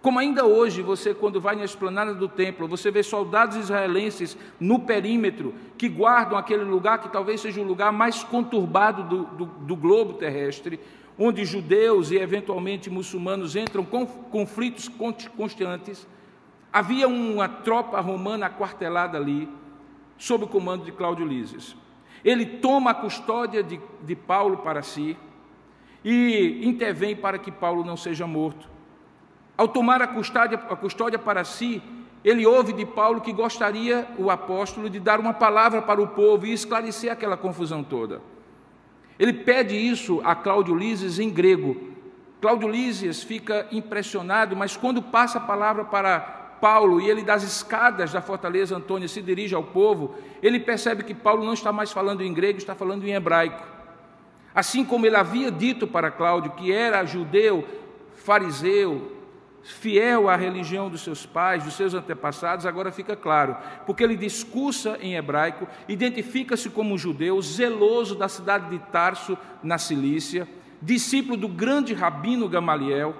Como 0.01 0.19
ainda 0.19 0.45
hoje, 0.45 0.81
você, 0.81 1.13
quando 1.13 1.39
vai 1.39 1.55
na 1.55 1.63
esplanada 1.63 2.13
do 2.13 2.27
templo, 2.27 2.67
você 2.67 2.91
vê 2.91 3.01
soldados 3.01 3.55
israelenses 3.55 4.37
no 4.59 4.79
perímetro 4.79 5.53
que 5.77 5.87
guardam 5.87 6.37
aquele 6.37 6.63
lugar 6.65 6.99
que 6.99 7.07
talvez 7.07 7.39
seja 7.39 7.61
o 7.61 7.63
lugar 7.63 7.91
mais 7.91 8.21
conturbado 8.21 9.03
do, 9.03 9.23
do, 9.23 9.45
do 9.45 9.75
globo 9.77 10.13
terrestre, 10.13 10.77
onde 11.17 11.45
judeus 11.45 12.11
e 12.11 12.17
eventualmente 12.17 12.89
muçulmanos 12.89 13.55
entram 13.55 13.85
com 13.85 14.05
conflitos 14.05 14.89
constantes. 15.37 16.07
Havia 16.71 17.07
uma 17.07 17.47
tropa 17.47 17.99
romana 17.99 18.47
aquartelada 18.47 19.17
ali, 19.17 19.47
sob 20.17 20.45
o 20.45 20.47
comando 20.47 20.85
de 20.85 20.91
Cláudio 20.91 21.25
Lísias. 21.25 21.75
Ele 22.23 22.45
toma 22.45 22.91
a 22.91 22.93
custódia 22.93 23.61
de, 23.61 23.79
de 24.01 24.15
Paulo 24.15 24.57
para 24.57 24.81
si 24.81 25.17
e 26.03 26.61
intervém 26.65 27.15
para 27.15 27.37
que 27.37 27.51
Paulo 27.51 27.83
não 27.83 27.97
seja 27.97 28.25
morto. 28.25 28.67
Ao 29.57 29.67
tomar 29.67 30.01
a 30.01 30.07
custódia, 30.07 30.57
a 30.57 30.75
custódia 30.75 31.19
para 31.19 31.43
si, 31.43 31.81
ele 32.23 32.45
ouve 32.45 32.73
de 32.73 32.85
Paulo 32.85 33.21
que 33.21 33.31
gostaria, 33.31 34.07
o 34.17 34.31
apóstolo, 34.31 34.89
de 34.89 34.99
dar 34.99 35.19
uma 35.19 35.33
palavra 35.33 35.81
para 35.81 36.01
o 36.01 36.07
povo 36.07 36.45
e 36.45 36.53
esclarecer 36.53 37.11
aquela 37.11 37.37
confusão 37.37 37.83
toda. 37.83 38.21
Ele 39.23 39.31
pede 39.31 39.73
isso 39.73 40.19
a 40.25 40.35
Cláudio 40.35 40.75
Lísias 40.75 41.17
em 41.17 41.29
grego. 41.29 41.77
Cláudio 42.41 42.67
Lísias 42.67 43.23
fica 43.23 43.65
impressionado, 43.71 44.53
mas 44.53 44.75
quando 44.75 45.01
passa 45.01 45.37
a 45.37 45.41
palavra 45.41 45.85
para 45.85 46.19
Paulo 46.59 46.99
e 46.99 47.09
ele 47.09 47.23
das 47.23 47.41
escadas 47.41 48.11
da 48.11 48.21
fortaleza 48.21 48.75
Antônia 48.75 49.07
se 49.07 49.21
dirige 49.21 49.55
ao 49.55 49.63
povo, 49.63 50.13
ele 50.41 50.59
percebe 50.59 51.05
que 51.05 51.13
Paulo 51.13 51.45
não 51.45 51.53
está 51.53 51.71
mais 51.71 51.89
falando 51.89 52.21
em 52.21 52.33
grego, 52.33 52.57
está 52.57 52.75
falando 52.75 53.07
em 53.07 53.13
hebraico. 53.13 53.65
Assim 54.53 54.83
como 54.83 55.05
ele 55.05 55.15
havia 55.15 55.49
dito 55.49 55.87
para 55.87 56.11
Cláudio 56.11 56.51
que 56.51 56.73
era 56.73 57.05
judeu, 57.05 57.65
fariseu, 58.15 59.09
fiel 59.63 60.29
à 60.29 60.35
religião 60.35 60.89
dos 60.89 61.01
seus 61.01 61.25
pais, 61.25 61.63
dos 61.63 61.75
seus 61.75 61.93
antepassados, 61.93 62.65
agora 62.65 62.91
fica 62.91 63.15
claro, 63.15 63.55
porque 63.85 64.03
ele 64.03 64.17
discursa 64.17 64.97
em 65.01 65.15
hebraico, 65.15 65.67
identifica-se 65.87 66.69
como 66.69 66.97
judeu, 66.97 67.41
zeloso 67.41 68.15
da 68.15 68.27
cidade 68.27 68.69
de 68.69 68.79
Tarso, 68.91 69.37
na 69.63 69.77
Cilícia, 69.77 70.47
discípulo 70.81 71.37
do 71.37 71.47
grande 71.47 71.93
rabino 71.93 72.49
Gamaliel, 72.49 73.15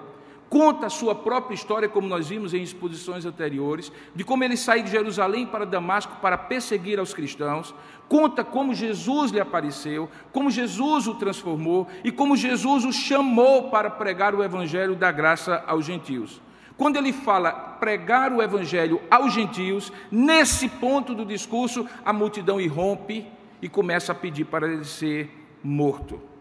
conta 0.53 0.85
a 0.85 0.89
sua 0.91 1.15
própria 1.15 1.55
história, 1.55 1.89
como 1.89 2.07
nós 2.07 2.29
vimos 2.29 2.53
em 2.53 2.61
exposições 2.61 3.25
anteriores, 3.25 3.91
de 4.13 4.23
como 4.23 4.43
ele 4.43 4.55
saiu 4.55 4.83
de 4.83 4.91
Jerusalém 4.91 5.47
para 5.47 5.65
Damasco 5.65 6.17
para 6.21 6.37
perseguir 6.37 6.99
aos 6.99 7.11
cristãos, 7.11 7.73
conta 8.07 8.43
como 8.43 8.71
Jesus 8.71 9.31
lhe 9.31 9.39
apareceu, 9.39 10.07
como 10.31 10.51
Jesus 10.51 11.07
o 11.07 11.15
transformou 11.15 11.87
e 12.03 12.11
como 12.11 12.37
Jesus 12.37 12.85
o 12.85 12.93
chamou 12.93 13.71
para 13.71 13.89
pregar 13.89 14.35
o 14.35 14.43
evangelho 14.43 14.95
da 14.95 15.11
graça 15.11 15.63
aos 15.65 15.85
gentios. 15.85 16.39
Quando 16.77 16.97
ele 16.97 17.11
fala 17.11 17.51
pregar 17.51 18.31
o 18.31 18.39
evangelho 18.39 19.01
aos 19.09 19.33
gentios, 19.33 19.91
nesse 20.11 20.69
ponto 20.69 21.15
do 21.15 21.25
discurso, 21.25 21.87
a 22.05 22.13
multidão 22.13 22.61
irrompe 22.61 23.25
e 23.59 23.67
começa 23.67 24.11
a 24.11 24.15
pedir 24.15 24.45
para 24.45 24.71
ele 24.71 24.85
ser 24.85 25.31
morto. 25.63 26.32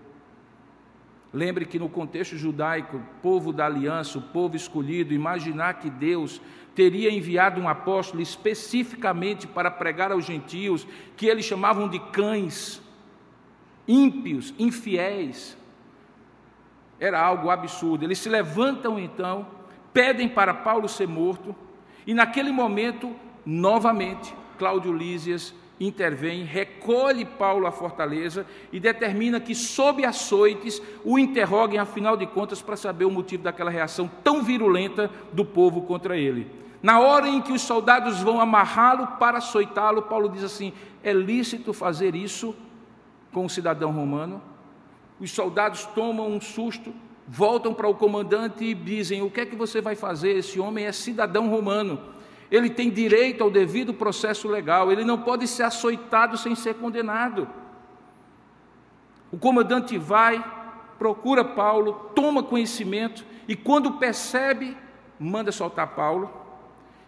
Lembre 1.33 1.65
que 1.65 1.79
no 1.79 1.89
contexto 1.89 2.37
judaico, 2.37 3.01
povo 3.23 3.53
da 3.53 3.65
aliança, 3.65 4.19
o 4.19 4.23
povo 4.23 4.55
escolhido, 4.55 5.15
imaginar 5.15 5.75
que 5.75 5.89
Deus 5.89 6.43
teria 6.75 7.11
enviado 7.11 7.61
um 7.61 7.69
apóstolo 7.69 8.23
especificamente 8.23 9.47
para 9.47 9.71
pregar 9.71 10.13
aos 10.13 10.27
gentios, 10.27 10.87
que 11.17 11.27
eles 11.27 11.47
chamavam 11.47 11.89
de 11.89 11.99
cães, 11.99 12.83
ímpios, 13.89 14.53
infiéis, 14.59 15.57
era 17.01 17.21
algo 17.21 17.51
absurdo. 17.51 18.05
Eles 18.05 18.19
se 18.19 18.29
levantam 18.29 18.99
então, 18.99 19.47
pedem 19.93 20.29
para 20.29 20.53
Paulo 20.53 20.89
ser 20.89 21.09
morto, 21.09 21.57
e 22.07 22.13
naquele 22.13 22.53
momento, 22.53 23.15
novamente, 23.45 24.35
Cláudio 24.59 24.93
Lísias 24.93 25.55
intervém, 25.87 26.45
recolhe 26.45 27.25
Paulo 27.25 27.67
à 27.67 27.73
fortaleza 27.73 28.47
e 28.73 28.79
determina 28.79 29.41
que, 29.41 29.55
sob 29.55 30.05
açoites, 30.05 30.81
o 31.05 31.19
interroguem, 31.19 31.79
afinal 31.79 32.17
de 32.17 32.27
contas, 32.27 32.63
para 32.63 32.77
saber 32.77 33.05
o 33.05 33.11
motivo 33.11 33.43
daquela 33.43 33.71
reação 33.71 34.11
tão 34.23 34.43
virulenta 34.43 35.11
do 35.33 35.45
povo 35.45 35.83
contra 35.83 36.17
ele. 36.17 36.51
Na 36.83 37.01
hora 37.01 37.29
em 37.29 37.41
que 37.41 37.53
os 37.53 37.63
soldados 37.63 38.21
vão 38.21 38.41
amarrá-lo 38.41 39.07
para 39.19 39.39
açoitá-lo, 39.39 40.03
Paulo 40.03 40.29
diz 40.29 40.45
assim: 40.45 40.73
é 41.03 41.13
lícito 41.13 41.73
fazer 41.73 42.15
isso 42.15 42.55
com 43.33 43.45
o 43.45 43.51
cidadão 43.51 43.93
romano? 43.93 44.43
Os 45.21 45.31
soldados 45.31 45.85
tomam 45.87 46.29
um 46.29 46.41
susto, 46.41 46.93
voltam 47.27 47.73
para 47.73 47.89
o 47.89 47.95
comandante 47.95 48.65
e 48.65 48.75
dizem: 48.75 49.23
O 49.23 49.31
que 49.31 49.41
é 49.41 49.47
que 49.47 49.55
você 49.55 49.81
vai 49.81 49.95
fazer? 49.95 50.37
Esse 50.37 50.59
homem 50.59 50.87
é 50.87 50.93
cidadão 50.93 51.49
romano 51.49 52.13
ele 52.53 52.69
tem 52.69 52.91
direito 52.91 53.43
ao 53.43 53.51
devido 53.51 53.95
processo 53.95 54.47
legal, 54.47 54.93
ele 54.93 55.05
não 55.05 55.17
pode 55.23 55.49
ser 55.49 55.63
açoitado 55.63 56.37
sem 56.37 56.55
ser 56.55 56.75
condenado. 56.75 57.49
O 59.33 59.39
comandante 59.39 59.97
vai, 59.97 60.45
procura 60.99 61.43
Paulo, 61.43 62.11
toma 62.15 62.43
conhecimento 62.43 63.25
e, 63.49 63.57
quando 63.57 63.93
percebe, 63.93 64.77
manda 65.19 65.51
soltar 65.51 65.95
Paulo 65.95 66.31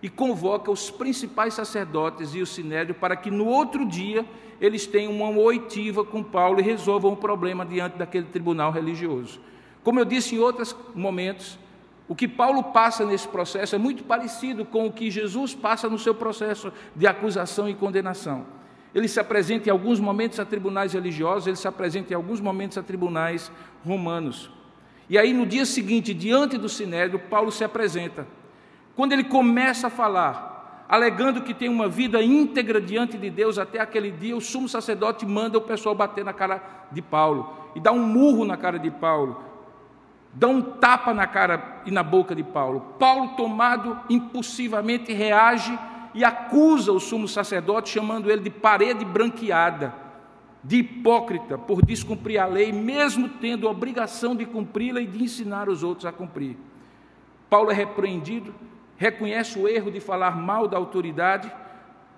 e 0.03 0.09
convoca 0.09 0.71
os 0.71 0.91
principais 0.91 1.53
sacerdotes 1.53 2.35
e 2.35 2.41
o 2.41 2.47
sinédrio 2.47 2.95
para 2.95 3.15
que 3.15 3.31
no 3.31 3.47
outro 3.47 3.85
dia 3.85 4.25
eles 4.59 4.87
tenham 4.87 5.13
uma 5.13 5.29
oitiva 5.39 6.03
com 6.03 6.23
Paulo 6.23 6.59
e 6.59 6.63
resolvam 6.63 7.13
o 7.13 7.17
problema 7.19 7.67
diante 7.67 7.99
daquele 7.99 8.27
tribunal 8.29 8.73
religioso. 8.73 9.39
Como 9.83 10.01
eu 10.01 10.07
disse 10.07 10.37
em 10.37 10.39
outros 10.39 10.75
momentos, 10.95 11.59
o 12.07 12.15
que 12.15 12.29
Paulo 12.29 12.63
passa 12.65 13.05
nesse 13.05 13.27
processo 13.27 13.75
é 13.75 13.79
muito 13.79 14.05
parecido 14.05 14.65
com 14.65 14.87
o 14.87 14.93
que 14.93 15.11
Jesus 15.11 15.55
passa 15.55 15.89
no 15.89 15.99
seu 15.99 16.15
processo 16.15 16.73
de 16.95 17.07
acusação 17.07 17.69
e 17.69 17.75
condenação. 17.75 18.45
Ele 18.95 19.09
se 19.09 19.19
apresenta 19.19 19.69
em 19.69 19.73
alguns 19.73 19.99
momentos 19.99 20.39
a 20.39 20.45
tribunais 20.45 20.93
religiosos, 20.93 21.47
ele 21.47 21.57
se 21.57 21.67
apresenta 21.67 22.13
em 22.13 22.17
alguns 22.17 22.41
momentos 22.41 22.77
a 22.77 22.83
tribunais 22.83 23.51
romanos. 23.85 24.51
E 25.09 25.19
aí, 25.19 25.33
no 25.33 25.47
dia 25.47 25.65
seguinte, 25.65 26.15
diante 26.15 26.57
do 26.59 26.69
sinédrio, 26.69 27.19
Paulo 27.19 27.51
se 27.51 27.65
apresenta. 27.65 28.27
Quando 28.95 29.13
ele 29.13 29.25
começa 29.25 29.89
a 29.89 29.91
falar, 29.91 30.85
alegando 30.89 31.43
que 31.43 31.53
tem 31.53 31.69
uma 31.69 31.89
vida 31.89 32.23
íntegra 32.23 32.81
diante 32.81 33.19
de 33.19 33.31
Deus 33.31 33.59
até 33.59 33.81
aquele 33.81 34.11
dia, 34.11 34.37
o 34.37 34.41
sumo 34.41 34.69
sacerdote 34.69 35.27
manda 35.27 35.59
o 35.59 35.63
pessoal 35.63 35.95
bater 35.95 36.25
na 36.25 36.33
cara 36.33 36.63
de 36.93 37.03
Paulo 37.03 37.53
e 37.75 37.81
dá 37.81 37.91
um 37.91 38.07
murro 38.07 38.45
na 38.45 38.57
cara 38.57 38.79
de 38.79 38.91
Paulo 38.91 39.54
dá 40.35 40.49
um 40.49 40.61
tapa 40.61 41.15
na 41.15 41.27
cara 41.27 41.83
e 41.87 41.91
na 41.91 42.03
boca 42.03 42.35
de 42.35 42.43
Paulo. 42.43 42.81
Paulo, 42.99 43.29
tomado 43.37 43.99
impulsivamente, 44.11 45.13
reage 45.13 45.79
e 46.13 46.25
acusa 46.25 46.93
o 46.93 47.01
sumo 47.01 47.29
sacerdote, 47.29 47.91
chamando 47.91 48.31
ele 48.31 48.43
de 48.43 48.51
parede 48.51 49.05
branqueada, 49.05 49.95
de 50.63 50.77
hipócrita, 50.77 51.57
por 51.57 51.85
descumprir 51.85 52.41
a 52.41 52.47
lei, 52.47 52.73
mesmo 52.73 53.29
tendo 53.29 53.69
a 53.69 53.71
obrigação 53.71 54.35
de 54.35 54.45
cumpri-la 54.45 55.01
e 55.01 55.07
de 55.07 55.23
ensinar 55.23 55.69
os 55.69 55.83
outros 55.83 56.07
a 56.07 56.13
cumprir. 56.13 56.57
Paulo 57.49 57.71
é 57.71 57.75
repreendido, 57.75 58.55
reconhece 58.97 59.59
o 59.59 59.69
erro 59.69 59.91
de 59.91 60.01
falar 60.01 60.37
mal 60.37 60.67
da 60.67 60.77
autoridade 60.77 61.53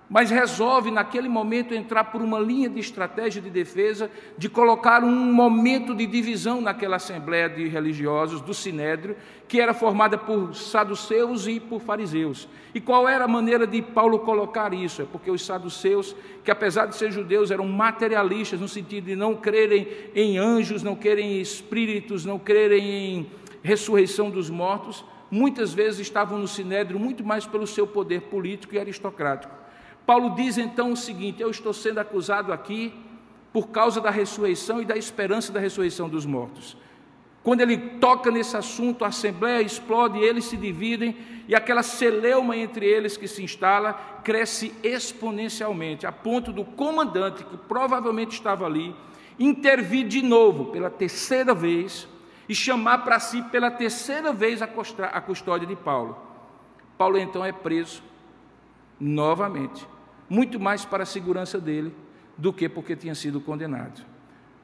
mas 0.09 0.31
resolve 0.31 0.89
naquele 0.89 1.27
momento 1.27 1.73
entrar 1.73 2.05
por 2.05 2.21
uma 2.21 2.39
linha 2.39 2.69
de 2.69 2.79
estratégia 2.79 3.41
de 3.41 3.49
defesa, 3.49 4.09
de 4.37 4.47
colocar 4.47 5.03
um 5.03 5.33
momento 5.33 5.93
de 5.93 6.05
divisão 6.05 6.61
naquela 6.61 6.95
assembleia 6.95 7.49
de 7.49 7.67
religiosos 7.67 8.39
do 8.39 8.53
Sinédrio, 8.53 9.17
que 9.47 9.59
era 9.59 9.73
formada 9.73 10.17
por 10.17 10.55
saduceus 10.55 11.45
e 11.45 11.59
por 11.59 11.81
fariseus. 11.81 12.47
E 12.73 12.79
qual 12.79 13.07
era 13.07 13.25
a 13.25 13.27
maneira 13.27 13.67
de 13.67 13.81
Paulo 13.81 14.19
colocar 14.19 14.73
isso? 14.73 15.01
É 15.01 15.05
porque 15.05 15.29
os 15.29 15.45
saduceus, 15.45 16.15
que 16.43 16.51
apesar 16.51 16.85
de 16.85 16.95
ser 16.95 17.11
judeus, 17.11 17.51
eram 17.51 17.67
materialistas 17.67 18.61
no 18.61 18.67
sentido 18.67 19.05
de 19.05 19.15
não 19.15 19.35
crerem 19.35 19.87
em 20.15 20.37
anjos, 20.37 20.83
não 20.83 20.95
crerem 20.95 21.37
em 21.37 21.41
espíritos, 21.41 22.23
não 22.23 22.39
crerem 22.39 22.85
em 22.85 23.31
ressurreição 23.61 24.29
dos 24.29 24.49
mortos, 24.49 25.03
muitas 25.29 25.73
vezes 25.73 25.99
estavam 25.99 26.37
no 26.37 26.47
Sinédrio 26.47 26.97
muito 26.97 27.25
mais 27.25 27.45
pelo 27.45 27.67
seu 27.67 27.85
poder 27.85 28.21
político 28.21 28.75
e 28.75 28.79
aristocrático. 28.79 29.66
Paulo 30.07 30.33
diz 30.35 30.57
então 30.57 30.93
o 30.93 30.97
seguinte: 30.97 31.41
Eu 31.41 31.51
estou 31.51 31.73
sendo 31.73 31.99
acusado 31.99 32.53
aqui 32.53 32.93
por 33.51 33.67
causa 33.67 33.99
da 33.99 34.09
ressurreição 34.09 34.81
e 34.81 34.85
da 34.85 34.95
esperança 34.95 35.51
da 35.51 35.59
ressurreição 35.59 36.07
dos 36.07 36.25
mortos. 36.25 36.77
Quando 37.43 37.61
ele 37.61 37.77
toca 37.77 38.31
nesse 38.31 38.55
assunto, 38.55 39.03
a 39.03 39.09
assembleia 39.09 39.61
explode, 39.61 40.19
eles 40.19 40.45
se 40.45 40.55
dividem 40.55 41.17
e 41.47 41.55
aquela 41.55 41.83
celeuma 41.83 42.55
entre 42.55 42.85
eles 42.85 43.17
que 43.17 43.27
se 43.27 43.43
instala 43.43 43.93
cresce 44.23 44.73
exponencialmente, 44.81 46.05
a 46.05 46.11
ponto 46.11 46.51
do 46.53 46.63
comandante, 46.63 47.43
que 47.43 47.57
provavelmente 47.57 48.31
estava 48.31 48.65
ali, 48.65 48.95
intervir 49.39 50.07
de 50.07 50.21
novo, 50.21 50.65
pela 50.65 50.89
terceira 50.89 51.53
vez, 51.53 52.07
e 52.49 52.55
chamar 52.55 52.99
para 52.99 53.19
si 53.19 53.41
pela 53.43 53.71
terceira 53.71 54.31
vez 54.33 54.61
a 54.61 55.21
custódia 55.21 55.67
de 55.67 55.75
Paulo. 55.75 56.17
Paulo 56.97 57.17
então 57.17 57.43
é 57.43 57.51
preso 57.51 58.03
novamente 58.99 59.87
muito 60.29 60.59
mais 60.59 60.85
para 60.85 61.03
a 61.03 61.05
segurança 61.05 61.59
dele 61.59 61.93
do 62.37 62.53
que 62.53 62.67
porque 62.69 62.95
tinha 62.95 63.15
sido 63.15 63.41
condenado. 63.41 64.05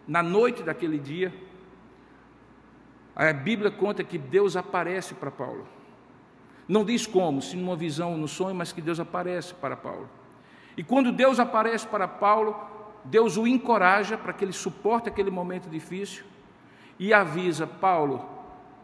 Na 0.07 0.21
noite 0.21 0.63
daquele 0.63 0.97
dia, 0.97 1.33
a 3.15 3.31
Bíblia 3.31 3.71
conta 3.71 4.03
que 4.03 4.17
Deus 4.17 4.55
aparece 4.55 5.13
para 5.13 5.31
Paulo. 5.31 5.67
Não 6.67 6.83
diz 6.83 7.05
como, 7.05 7.41
se 7.41 7.55
numa 7.55 7.75
visão, 7.75 8.17
no 8.17 8.27
sonho, 8.27 8.55
mas 8.55 8.71
que 8.71 8.81
Deus 8.81 8.99
aparece 8.99 9.53
para 9.53 9.75
Paulo. 9.75 10.09
E 10.75 10.83
quando 10.83 11.11
Deus 11.11 11.39
aparece 11.39 11.87
para 11.87 12.07
Paulo, 12.07 12.55
Deus 13.05 13.37
o 13.37 13.45
encoraja 13.45 14.17
para 14.17 14.33
que 14.33 14.45
ele 14.45 14.53
suporte 14.53 15.09
aquele 15.09 15.29
momento 15.29 15.69
difícil 15.69 16.23
e 16.97 17.13
avisa: 17.13 17.67
Paulo, 17.67 18.25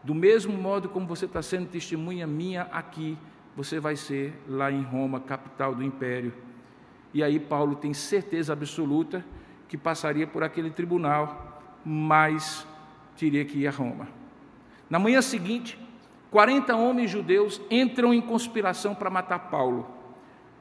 do 0.04 0.14
mesmo 0.14 0.56
modo 0.56 0.88
como 0.88 1.06
você 1.06 1.24
está 1.24 1.42
sendo 1.42 1.68
testemunha 1.68 2.26
minha 2.26 2.62
aqui, 2.72 3.18
você 3.56 3.80
vai 3.80 3.96
ser 3.96 4.40
lá 4.46 4.70
em 4.70 4.82
Roma, 4.82 5.20
capital 5.20 5.74
do 5.74 5.82
império. 5.82 6.32
E 7.12 7.22
aí 7.22 7.38
Paulo 7.40 7.76
tem 7.76 7.92
certeza 7.92 8.52
absoluta 8.52 9.24
que 9.68 9.76
passaria 9.76 10.26
por 10.26 10.42
aquele 10.42 10.70
tribunal, 10.70 11.62
mas 11.84 12.66
teria 13.16 13.44
que 13.44 13.58
ir 13.58 13.66
a 13.66 13.70
Roma. 13.70 14.08
Na 14.88 14.98
manhã 14.98 15.22
seguinte, 15.22 15.78
40 16.30 16.74
homens 16.76 17.10
judeus 17.10 17.60
entram 17.70 18.14
em 18.14 18.20
conspiração 18.20 18.94
para 18.94 19.10
matar 19.10 19.38
Paulo. 19.50 19.88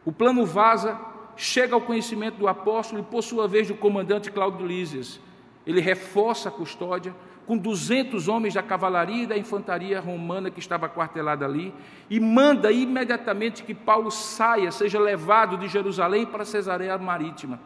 O 0.03 0.11
plano 0.11 0.45
vaza, 0.45 0.99
chega 1.35 1.73
ao 1.73 1.81
conhecimento 1.81 2.37
do 2.37 2.47
apóstolo 2.47 3.01
e, 3.01 3.05
por 3.05 3.23
sua 3.23 3.47
vez, 3.47 3.67
do 3.67 3.75
comandante 3.75 4.31
Cláudio 4.31 4.65
Lísias. 4.65 5.19
Ele 5.65 5.79
reforça 5.79 6.49
a 6.49 6.51
custódia, 6.51 7.15
com 7.49 7.57
200 7.57 8.27
homens 8.27 8.53
da 8.53 8.61
cavalaria 8.61 9.23
e 9.23 9.25
da 9.25 9.35
infantaria 9.35 9.99
romana 9.99 10.51
que 10.51 10.59
estava 10.59 10.87
quartelada 10.87 11.45
ali, 11.45 11.73
e 12.07 12.19
manda 12.19 12.71
imediatamente 12.71 13.63
que 13.63 13.73
Paulo 13.73 14.11
saia, 14.11 14.71
seja 14.71 14.99
levado 14.99 15.57
de 15.57 15.67
Jerusalém 15.67 16.27
para 16.27 16.45
Cesareia 16.45 16.95
Marítima, 16.99 17.59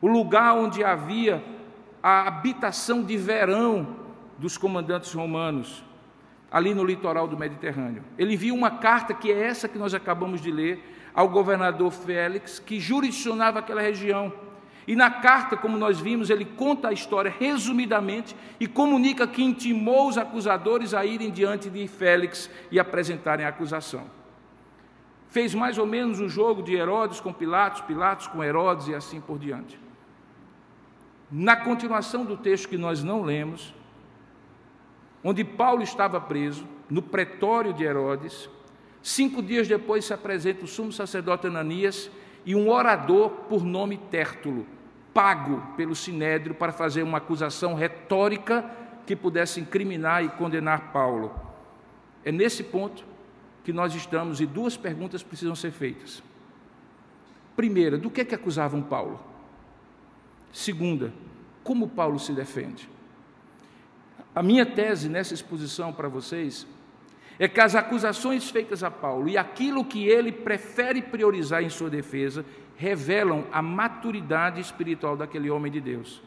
o 0.00 0.08
lugar 0.08 0.56
onde 0.56 0.82
havia 0.82 1.40
a 2.02 2.26
habitação 2.26 3.00
de 3.00 3.16
verão 3.16 3.94
dos 4.38 4.58
comandantes 4.58 5.12
romanos, 5.12 5.84
ali 6.50 6.74
no 6.74 6.84
litoral 6.84 7.28
do 7.28 7.38
Mediterrâneo. 7.38 8.02
Ele 8.18 8.34
envia 8.34 8.52
uma 8.52 8.72
carta, 8.72 9.14
que 9.14 9.30
é 9.30 9.40
essa 9.40 9.68
que 9.68 9.78
nós 9.78 9.94
acabamos 9.94 10.40
de 10.40 10.50
ler, 10.50 10.82
ao 11.14 11.28
governador 11.28 11.92
Félix, 11.92 12.58
que 12.58 12.80
jurisdicionava 12.80 13.60
aquela 13.60 13.82
região 13.82 14.32
e 14.86 14.94
na 14.94 15.10
carta, 15.10 15.56
como 15.56 15.76
nós 15.76 15.98
vimos, 15.98 16.30
ele 16.30 16.44
conta 16.44 16.88
a 16.88 16.92
história 16.92 17.34
resumidamente 17.36 18.36
e 18.60 18.68
comunica 18.68 19.26
que 19.26 19.42
intimou 19.42 20.08
os 20.08 20.16
acusadores 20.16 20.94
a 20.94 21.04
irem 21.04 21.30
diante 21.30 21.68
de 21.68 21.88
Félix 21.88 22.48
e 22.70 22.78
apresentarem 22.78 23.44
a 23.44 23.48
acusação. 23.48 24.04
Fez 25.28 25.52
mais 25.54 25.76
ou 25.76 25.86
menos 25.86 26.20
um 26.20 26.28
jogo 26.28 26.62
de 26.62 26.74
Herodes 26.74 27.18
com 27.18 27.32
Pilatos, 27.32 27.80
Pilatos 27.80 28.28
com 28.28 28.44
Herodes 28.44 28.86
e 28.86 28.94
assim 28.94 29.20
por 29.20 29.38
diante. 29.38 29.78
Na 31.28 31.56
continuação 31.56 32.24
do 32.24 32.36
texto 32.36 32.68
que 32.68 32.78
nós 32.78 33.02
não 33.02 33.22
lemos, 33.22 33.74
onde 35.24 35.42
Paulo 35.42 35.82
estava 35.82 36.20
preso, 36.20 36.64
no 36.88 37.02
pretório 37.02 37.72
de 37.72 37.82
Herodes, 37.82 38.48
cinco 39.02 39.42
dias 39.42 39.66
depois 39.66 40.04
se 40.04 40.14
apresenta 40.14 40.64
o 40.64 40.68
sumo 40.68 40.92
sacerdote 40.92 41.48
Ananias 41.48 42.08
e 42.44 42.54
um 42.54 42.70
orador 42.70 43.30
por 43.48 43.64
nome 43.64 43.98
Tértulo, 43.98 44.64
pago 45.16 45.62
pelo 45.78 45.96
Sinédrio 45.96 46.54
para 46.54 46.72
fazer 46.72 47.02
uma 47.02 47.16
acusação 47.16 47.72
retórica 47.72 48.70
que 49.06 49.16
pudesse 49.16 49.58
incriminar 49.58 50.22
e 50.22 50.28
condenar 50.28 50.92
Paulo. 50.92 51.34
É 52.22 52.30
nesse 52.30 52.62
ponto 52.62 53.02
que 53.64 53.72
nós 53.72 53.94
estamos 53.94 54.42
e 54.42 54.46
duas 54.46 54.76
perguntas 54.76 55.22
precisam 55.22 55.54
ser 55.54 55.70
feitas. 55.70 56.22
Primeira, 57.56 57.96
do 57.96 58.10
que 58.10 58.20
é 58.20 58.24
que 58.26 58.34
acusavam 58.34 58.82
Paulo? 58.82 59.18
Segunda, 60.52 61.14
como 61.64 61.88
Paulo 61.88 62.18
se 62.18 62.34
defende? 62.34 62.86
A 64.34 64.42
minha 64.42 64.66
tese 64.66 65.08
nessa 65.08 65.32
exposição 65.32 65.94
para 65.94 66.08
vocês 66.08 66.66
é 67.38 67.48
que 67.48 67.60
as 67.60 67.74
acusações 67.74 68.50
feitas 68.50 68.84
a 68.84 68.90
Paulo 68.90 69.30
e 69.30 69.38
aquilo 69.38 69.82
que 69.82 70.06
ele 70.06 70.30
prefere 70.30 71.00
priorizar 71.00 71.62
em 71.62 71.70
sua 71.70 71.88
defesa 71.88 72.44
revelam 72.76 73.44
a 73.50 73.62
maturidade 73.62 74.60
espiritual 74.60 75.16
daquele 75.16 75.50
homem 75.50 75.72
de 75.72 75.80
Deus. 75.80 76.22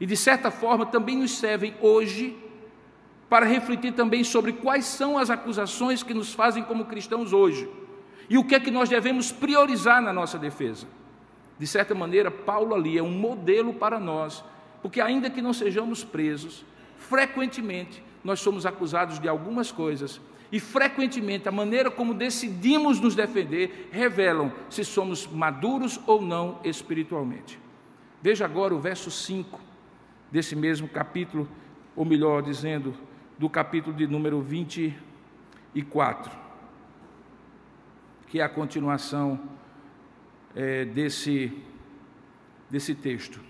E 0.00 0.06
de 0.06 0.16
certa 0.16 0.50
forma 0.50 0.86
também 0.86 1.16
nos 1.16 1.38
servem 1.38 1.74
hoje 1.80 2.36
para 3.28 3.44
refletir 3.44 3.92
também 3.92 4.24
sobre 4.24 4.52
quais 4.52 4.86
são 4.86 5.18
as 5.18 5.28
acusações 5.28 6.02
que 6.02 6.14
nos 6.14 6.32
fazem 6.32 6.62
como 6.62 6.86
cristãos 6.86 7.32
hoje 7.32 7.68
e 8.30 8.38
o 8.38 8.44
que 8.44 8.54
é 8.54 8.60
que 8.60 8.70
nós 8.70 8.88
devemos 8.88 9.32
priorizar 9.32 10.00
na 10.00 10.12
nossa 10.12 10.38
defesa. 10.38 10.86
De 11.58 11.66
certa 11.66 11.94
maneira, 11.94 12.30
Paulo 12.30 12.74
ali 12.74 12.96
é 12.96 13.02
um 13.02 13.10
modelo 13.10 13.74
para 13.74 13.98
nós, 13.98 14.44
porque 14.80 15.00
ainda 15.00 15.28
que 15.28 15.42
não 15.42 15.52
sejamos 15.52 16.04
presos, 16.04 16.64
frequentemente 16.96 18.02
nós 18.28 18.40
somos 18.40 18.66
acusados 18.66 19.18
de 19.18 19.26
algumas 19.26 19.72
coisas 19.72 20.20
e 20.52 20.60
frequentemente 20.60 21.48
a 21.48 21.52
maneira 21.52 21.90
como 21.90 22.12
decidimos 22.12 23.00
nos 23.00 23.14
defender 23.14 23.88
revelam 23.90 24.52
se 24.68 24.84
somos 24.84 25.26
maduros 25.26 25.98
ou 26.06 26.20
não 26.20 26.60
espiritualmente. 26.62 27.58
Veja 28.20 28.44
agora 28.44 28.74
o 28.74 28.78
verso 28.78 29.10
5 29.10 29.58
desse 30.30 30.54
mesmo 30.54 30.86
capítulo, 30.86 31.48
ou 31.96 32.04
melhor 32.04 32.42
dizendo, 32.42 32.94
do 33.38 33.48
capítulo 33.48 33.96
de 33.96 34.06
número 34.06 34.42
24, 34.42 36.30
que 38.26 38.40
é 38.40 38.42
a 38.42 38.48
continuação 38.48 39.40
é, 40.54 40.84
desse, 40.84 41.50
desse 42.68 42.94
texto, 42.94 43.40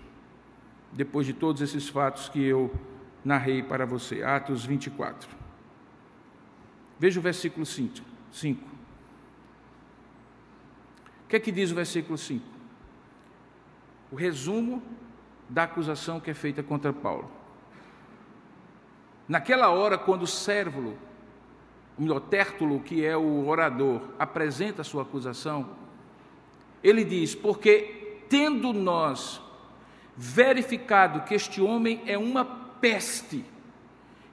depois 0.93 1.27
de 1.27 1.33
todos 1.33 1.61
esses 1.61 1.89
fatos 1.89 2.29
que 2.29 2.41
eu 2.41 2.71
narrei 3.23 3.61
para 3.63 3.85
você. 3.85 4.23
Atos 4.23 4.65
24. 4.65 5.29
Veja 6.97 7.19
o 7.19 7.23
versículo 7.23 7.65
5. 7.65 8.63
O 11.25 11.27
que 11.29 11.35
é 11.35 11.39
que 11.39 11.51
diz 11.51 11.71
o 11.71 11.75
versículo 11.75 12.17
5? 12.17 12.45
O 14.11 14.15
resumo 14.15 14.81
da 15.47 15.63
acusação 15.63 16.19
que 16.19 16.31
é 16.31 16.33
feita 16.33 16.61
contra 16.61 16.91
Paulo. 16.91 17.31
Naquela 19.27 19.69
hora, 19.69 19.97
quando 19.97 20.23
o 20.23 20.27
Sérvulo, 20.27 20.97
o 21.97 22.19
Tértulo, 22.19 22.79
que 22.79 23.05
é 23.05 23.15
o 23.15 23.47
orador, 23.47 24.01
apresenta 24.17 24.81
a 24.81 24.85
sua 24.85 25.03
acusação, 25.03 25.69
ele 26.83 27.03
diz: 27.03 27.35
Porque 27.35 28.23
tendo 28.27 28.73
nós 28.73 29.41
verificado 30.15 31.21
que 31.21 31.35
este 31.35 31.61
homem 31.61 32.01
é 32.05 32.17
uma 32.17 32.68
peste, 32.79 33.45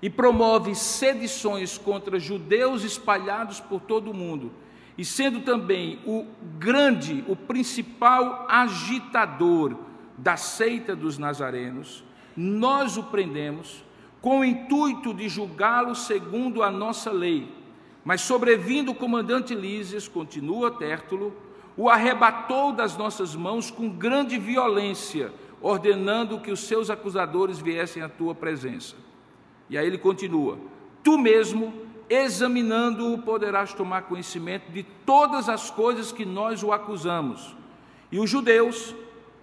e 0.00 0.10
promove 0.10 0.74
sedições 0.74 1.78
contra 1.78 2.18
judeus 2.18 2.84
espalhados 2.84 3.60
por 3.60 3.80
todo 3.80 4.10
o 4.10 4.14
mundo, 4.14 4.52
e 4.96 5.04
sendo 5.04 5.40
também 5.40 5.98
o 6.06 6.26
grande, 6.58 7.24
o 7.26 7.36
principal 7.36 8.46
agitador 8.48 9.76
da 10.16 10.36
seita 10.36 10.94
dos 10.96 11.18
nazarenos, 11.18 12.04
nós 12.36 12.96
o 12.96 13.02
prendemos 13.02 13.84
com 14.20 14.40
o 14.40 14.44
intuito 14.44 15.12
de 15.12 15.28
julgá-lo 15.28 15.94
segundo 15.94 16.62
a 16.62 16.70
nossa 16.70 17.10
lei. 17.10 17.52
Mas 18.04 18.20
sobrevindo 18.20 18.92
o 18.92 18.94
comandante 18.94 19.54
Lísias, 19.54 20.08
continua 20.08 20.70
Tértulo, 20.70 21.34
o 21.76 21.90
arrebatou 21.90 22.72
das 22.72 22.96
nossas 22.96 23.34
mãos 23.34 23.70
com 23.70 23.88
grande 23.88 24.38
violência, 24.38 25.32
ordenando 25.60 26.40
que 26.40 26.50
os 26.50 26.60
seus 26.60 26.90
acusadores 26.90 27.58
viessem 27.58 28.02
à 28.02 28.08
tua 28.08 28.34
presença. 28.34 28.96
E 29.68 29.76
aí 29.76 29.86
ele 29.86 29.98
continua: 29.98 30.58
Tu 31.02 31.18
mesmo, 31.18 31.72
examinando-o, 32.08 33.18
poderás 33.18 33.72
tomar 33.72 34.02
conhecimento 34.02 34.70
de 34.70 34.82
todas 34.82 35.48
as 35.48 35.70
coisas 35.70 36.12
que 36.12 36.24
nós 36.24 36.62
o 36.62 36.72
acusamos. 36.72 37.56
E 38.10 38.18
os 38.18 38.30
judeus 38.30 38.94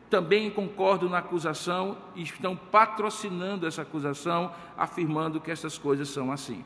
também 0.10 0.50
concordam 0.52 1.10
na 1.10 1.18
acusação 1.18 1.98
e 2.16 2.22
estão 2.22 2.56
patrocinando 2.56 3.66
essa 3.66 3.82
acusação, 3.82 4.54
afirmando 4.78 5.42
que 5.42 5.50
essas 5.50 5.78
coisas 5.78 6.08
são 6.08 6.32
assim. 6.32 6.64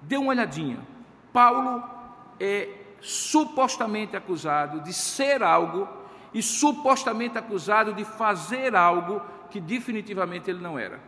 Dê 0.00 0.16
uma 0.16 0.30
olhadinha. 0.30 0.78
Paulo 1.32 1.82
é 2.38 2.68
supostamente 3.00 4.16
acusado 4.16 4.80
de 4.80 4.92
ser 4.92 5.42
algo 5.42 5.88
e 6.32 6.42
supostamente 6.42 7.38
acusado 7.38 7.92
de 7.92 8.04
fazer 8.04 8.74
algo 8.74 9.22
que 9.50 9.60
definitivamente 9.60 10.50
ele 10.50 10.60
não 10.60 10.78
era. 10.78 11.00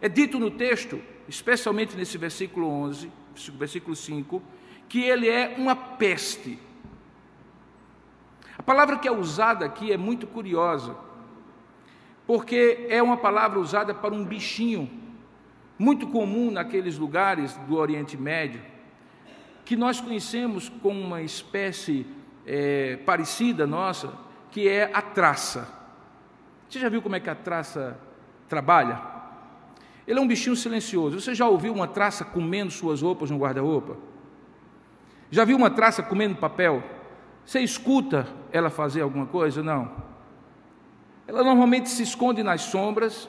É 0.00 0.08
dito 0.08 0.38
no 0.38 0.50
texto, 0.50 1.00
especialmente 1.28 1.96
nesse 1.96 2.16
versículo 2.18 2.68
11, 2.68 3.10
versículo 3.54 3.96
5, 3.96 4.42
que 4.88 5.02
ele 5.02 5.28
é 5.28 5.54
uma 5.58 5.74
peste. 5.74 6.58
A 8.56 8.62
palavra 8.62 8.98
que 8.98 9.08
é 9.08 9.12
usada 9.12 9.64
aqui 9.64 9.92
é 9.92 9.96
muito 9.96 10.26
curiosa, 10.26 10.96
porque 12.26 12.86
é 12.88 13.02
uma 13.02 13.16
palavra 13.16 13.58
usada 13.58 13.94
para 13.94 14.14
um 14.14 14.24
bichinho, 14.24 14.90
muito 15.78 16.08
comum 16.08 16.50
naqueles 16.50 16.98
lugares 16.98 17.54
do 17.68 17.76
Oriente 17.76 18.16
Médio, 18.16 18.60
que 19.64 19.76
nós 19.76 20.00
conhecemos 20.00 20.68
como 20.68 21.00
uma 21.00 21.22
espécie 21.22 22.06
é, 22.50 22.96
parecida 23.04 23.66
nossa, 23.66 24.10
que 24.50 24.66
é 24.66 24.90
a 24.94 25.02
traça. 25.02 25.68
Você 26.66 26.80
já 26.80 26.88
viu 26.88 27.02
como 27.02 27.14
é 27.14 27.20
que 27.20 27.28
a 27.28 27.34
traça 27.34 27.98
trabalha? 28.48 29.00
Ele 30.06 30.18
é 30.18 30.22
um 30.22 30.26
bichinho 30.26 30.56
silencioso. 30.56 31.20
Você 31.20 31.34
já 31.34 31.46
ouviu 31.46 31.74
uma 31.74 31.86
traça 31.86 32.24
comendo 32.24 32.70
suas 32.70 33.02
roupas 33.02 33.30
no 33.30 33.36
guarda-roupa? 33.36 33.98
Já 35.30 35.44
viu 35.44 35.58
uma 35.58 35.68
traça 35.68 36.02
comendo 36.02 36.36
papel? 36.36 36.82
Você 37.44 37.60
escuta 37.60 38.26
ela 38.50 38.70
fazer 38.70 39.02
alguma 39.02 39.26
coisa? 39.26 39.62
Não. 39.62 39.92
Ela 41.26 41.44
normalmente 41.44 41.90
se 41.90 42.02
esconde 42.02 42.42
nas 42.42 42.62
sombras 42.62 43.28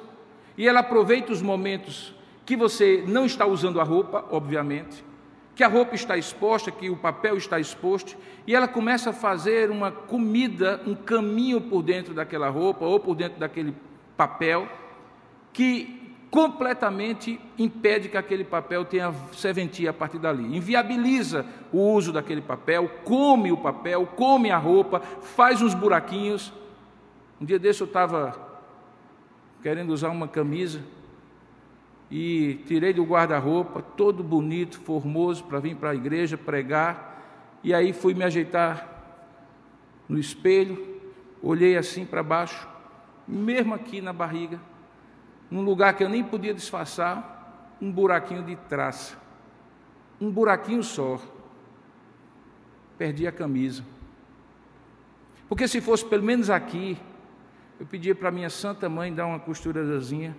e 0.57 0.65
ela 0.65 0.79
aproveita 0.79 1.33
os 1.33 1.41
momentos 1.41 2.15
que 2.45 2.55
você 2.55 3.03
não 3.05 3.25
está 3.25 3.45
usando 3.45 3.81
a 3.81 3.83
roupa, 3.83 4.25
obviamente, 4.31 5.03
que 5.59 5.63
a 5.65 5.67
roupa 5.67 5.93
está 5.93 6.15
exposta, 6.15 6.71
que 6.71 6.89
o 6.89 6.95
papel 6.95 7.35
está 7.35 7.59
exposto, 7.59 8.15
e 8.47 8.55
ela 8.55 8.65
começa 8.65 9.09
a 9.09 9.13
fazer 9.13 9.69
uma 9.69 9.91
comida, 9.91 10.81
um 10.87 10.95
caminho 10.95 11.59
por 11.59 11.83
dentro 11.83 12.13
daquela 12.13 12.47
roupa 12.47 12.85
ou 12.85 12.97
por 12.97 13.13
dentro 13.13 13.37
daquele 13.37 13.75
papel, 14.15 14.69
que 15.51 16.15
completamente 16.31 17.41
impede 17.57 18.07
que 18.07 18.15
aquele 18.15 18.45
papel 18.45 18.85
tenha 18.85 19.13
serventia 19.33 19.89
a 19.89 19.93
partir 19.93 20.17
dali. 20.17 20.55
Inviabiliza 20.55 21.45
o 21.73 21.91
uso 21.91 22.13
daquele 22.13 22.41
papel, 22.41 22.89
come 23.03 23.51
o 23.51 23.57
papel, 23.57 24.07
come 24.15 24.51
a 24.51 24.57
roupa, 24.57 25.01
faz 25.01 25.61
uns 25.61 25.73
buraquinhos. 25.73 26.53
Um 27.41 27.43
dia 27.43 27.59
desse 27.59 27.81
eu 27.81 27.87
estava 27.87 28.33
querendo 29.61 29.89
usar 29.89 30.07
uma 30.07 30.25
camisa 30.29 30.79
e 32.11 32.55
tirei 32.65 32.91
do 32.91 33.03
guarda-roupa, 33.03 33.81
todo 33.81 34.23
bonito, 34.23 34.79
formoso, 34.79 35.43
para 35.43 35.59
vir 35.59 35.75
para 35.75 35.91
a 35.91 35.95
igreja 35.95 36.37
pregar. 36.37 37.59
E 37.63 37.73
aí 37.73 37.93
fui 37.93 38.13
me 38.13 38.23
ajeitar 38.23 38.87
no 40.07 40.17
espelho, 40.17 40.99
olhei 41.41 41.77
assim 41.77 42.05
para 42.05 42.23
baixo, 42.23 42.67
mesmo 43.27 43.75
aqui 43.75 44.01
na 44.01 44.11
barriga, 44.11 44.59
num 45.51 45.61
lugar 45.61 45.95
que 45.95 46.03
eu 46.03 46.09
nem 46.09 46.23
podia 46.23 46.53
disfarçar, 46.53 47.77
um 47.81 47.91
buraquinho 47.91 48.43
de 48.43 48.55
traça. 48.55 49.15
Um 50.19 50.31
buraquinho 50.31 50.83
só. 50.83 51.19
Perdi 52.97 53.25
a 53.25 53.31
camisa. 53.31 53.83
Porque 55.47 55.67
se 55.67 55.79
fosse 55.79 56.05
pelo 56.05 56.23
menos 56.23 56.49
aqui, 56.49 56.97
eu 57.79 57.85
pedia 57.85 58.13
para 58.13 58.29
minha 58.29 58.49
santa 58.49 58.89
mãe 58.89 59.13
dar 59.13 59.25
uma 59.25 59.39
costurazinha 59.39 60.35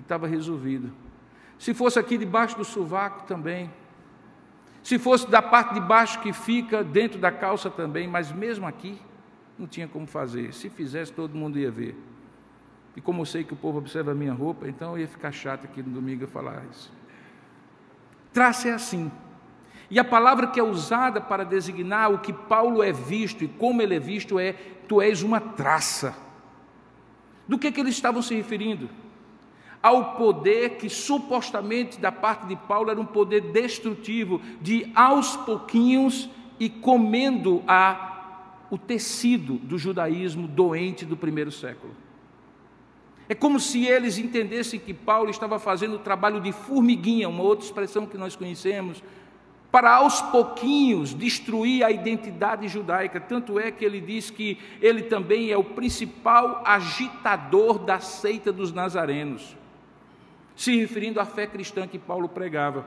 estava 0.00 0.26
resolvido. 0.26 0.92
Se 1.58 1.74
fosse 1.74 1.98
aqui 1.98 2.16
debaixo 2.16 2.56
do 2.56 2.64
sovaco 2.64 3.24
também. 3.26 3.70
Se 4.82 4.98
fosse 4.98 5.30
da 5.30 5.42
parte 5.42 5.74
de 5.74 5.80
baixo 5.80 6.20
que 6.20 6.32
fica 6.32 6.82
dentro 6.82 7.18
da 7.18 7.30
calça 7.30 7.68
também, 7.68 8.08
mas 8.08 8.32
mesmo 8.32 8.66
aqui 8.66 8.98
não 9.58 9.66
tinha 9.66 9.86
como 9.86 10.06
fazer. 10.06 10.54
Se 10.54 10.70
fizesse, 10.70 11.12
todo 11.12 11.36
mundo 11.36 11.58
ia 11.58 11.70
ver. 11.70 11.94
E 12.96 13.00
como 13.00 13.20
eu 13.20 13.26
sei 13.26 13.44
que 13.44 13.52
o 13.52 13.56
povo 13.56 13.78
observa 13.78 14.12
a 14.12 14.14
minha 14.14 14.32
roupa, 14.32 14.68
então 14.68 14.92
eu 14.92 15.00
ia 15.00 15.08
ficar 15.08 15.32
chato 15.32 15.64
aqui 15.64 15.82
no 15.82 15.90
domingo 15.90 16.24
eu 16.24 16.28
falar 16.28 16.64
isso. 16.70 16.90
Traça 18.32 18.68
é 18.68 18.72
assim. 18.72 19.10
E 19.90 19.98
a 19.98 20.04
palavra 20.04 20.46
que 20.46 20.58
é 20.58 20.62
usada 20.62 21.20
para 21.20 21.44
designar 21.44 22.10
o 22.10 22.18
que 22.18 22.32
Paulo 22.32 22.82
é 22.82 22.92
visto 22.92 23.44
e 23.44 23.48
como 23.48 23.82
ele 23.82 23.94
é 23.94 24.00
visto 24.00 24.38
é: 24.38 24.52
tu 24.88 25.00
és 25.00 25.22
uma 25.22 25.40
traça. 25.40 26.16
Do 27.46 27.58
que, 27.58 27.72
que 27.72 27.80
eles 27.80 27.94
estavam 27.94 28.22
se 28.22 28.34
referindo? 28.34 28.88
Ao 29.82 30.16
poder 30.16 30.76
que 30.76 30.90
supostamente 30.90 31.98
da 31.98 32.12
parte 32.12 32.46
de 32.46 32.54
Paulo 32.54 32.90
era 32.90 33.00
um 33.00 33.06
poder 33.06 33.40
destrutivo, 33.52 34.40
de 34.60 34.90
aos 34.94 35.36
pouquinhos 35.36 36.28
e 36.58 36.68
comendo 36.68 37.62
a, 37.66 38.66
o 38.70 38.76
tecido 38.76 39.54
do 39.54 39.78
judaísmo 39.78 40.46
doente 40.46 41.06
do 41.06 41.16
primeiro 41.16 41.50
século. 41.50 41.94
É 43.26 43.34
como 43.34 43.60
se 43.60 43.86
eles 43.86 44.18
entendessem 44.18 44.78
que 44.78 44.92
Paulo 44.92 45.30
estava 45.30 45.58
fazendo 45.58 45.94
o 45.94 46.00
trabalho 46.00 46.40
de 46.40 46.52
formiguinha, 46.52 47.28
uma 47.28 47.44
outra 47.44 47.64
expressão 47.64 48.04
que 48.04 48.18
nós 48.18 48.34
conhecemos, 48.36 49.02
para 49.70 49.94
aos 49.94 50.20
pouquinhos 50.20 51.14
destruir 51.14 51.84
a 51.84 51.90
identidade 51.90 52.66
judaica. 52.66 53.20
Tanto 53.20 53.58
é 53.58 53.70
que 53.70 53.84
ele 53.84 54.00
diz 54.00 54.30
que 54.30 54.58
ele 54.82 55.02
também 55.02 55.50
é 55.50 55.56
o 55.56 55.62
principal 55.62 56.62
agitador 56.66 57.78
da 57.78 58.00
seita 58.00 58.52
dos 58.52 58.72
nazarenos, 58.72 59.56
se 60.60 60.76
referindo 60.76 61.18
à 61.18 61.24
fé 61.24 61.46
cristã 61.46 61.86
que 61.86 61.98
Paulo 61.98 62.28
pregava. 62.28 62.84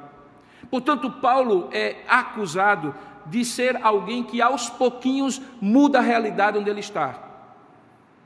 Portanto, 0.70 1.10
Paulo 1.10 1.70
é 1.72 2.04
acusado 2.08 2.94
de 3.26 3.44
ser 3.44 3.84
alguém 3.84 4.24
que 4.24 4.44
aos 4.44 4.70
pouquinhos 4.70 5.42
muda 5.60 5.98
a 5.98 6.02
realidade 6.04 6.60
onde 6.60 6.70
ele 6.70 6.82
está. 6.82 7.20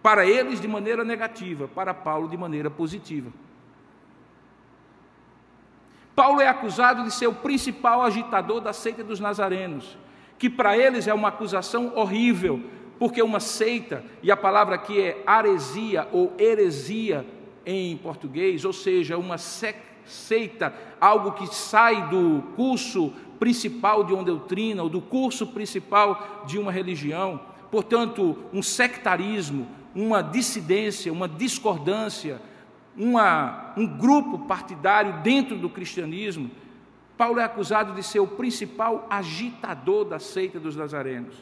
Para 0.03 0.25
eles 0.25 0.59
de 0.59 0.67
maneira 0.67 1.05
negativa, 1.05 1.65
para 1.65 1.93
Paulo 1.93 2.27
de 2.27 2.35
maneira 2.35 2.69
positiva. 2.69 3.31
Paulo 6.13 6.41
é 6.41 6.49
acusado 6.49 7.05
de 7.05 7.11
ser 7.13 7.27
o 7.27 7.35
principal 7.35 8.01
agitador 8.01 8.59
da 8.59 8.73
seita 8.73 9.01
dos 9.01 9.21
nazarenos, 9.21 9.97
que 10.37 10.49
para 10.49 10.77
eles 10.77 11.07
é 11.07 11.13
uma 11.13 11.29
acusação 11.29 11.93
horrível, 11.95 12.61
porque 12.99 13.21
uma 13.21 13.39
seita, 13.39 14.03
e 14.21 14.29
a 14.29 14.35
palavra 14.35 14.75
aqui 14.75 14.99
é 14.99 15.23
aresia 15.25 16.05
ou 16.11 16.33
heresia 16.37 17.25
em 17.69 17.97
português, 17.97 18.63
ou 18.63 18.71
seja, 18.71 19.17
uma 19.17 19.37
seita, 19.37 20.73
algo 21.01 21.33
que 21.33 21.53
sai 21.53 22.07
do 22.07 22.41
curso 22.55 23.11
principal 23.37 24.05
de 24.05 24.13
uma 24.13 24.23
doutrina, 24.23 24.81
ou 24.81 24.89
do 24.89 25.01
curso 25.01 25.45
principal 25.47 26.45
de 26.47 26.57
uma 26.57 26.71
religião, 26.71 27.41
portanto, 27.69 28.37
um 28.53 28.63
sectarismo, 28.63 29.67
uma 29.93 30.23
dissidência, 30.23 31.11
uma 31.11 31.27
discordância, 31.27 32.41
uma, 32.95 33.73
um 33.75 33.85
grupo 33.85 34.39
partidário 34.39 35.21
dentro 35.21 35.57
do 35.57 35.69
cristianismo, 35.69 36.49
Paulo 37.17 37.39
é 37.39 37.43
acusado 37.43 37.93
de 37.93 38.01
ser 38.01 38.21
o 38.21 38.27
principal 38.27 39.05
agitador 39.09 40.05
da 40.05 40.19
seita 40.19 40.57
dos 40.57 40.75
nazarenos. 40.75 41.35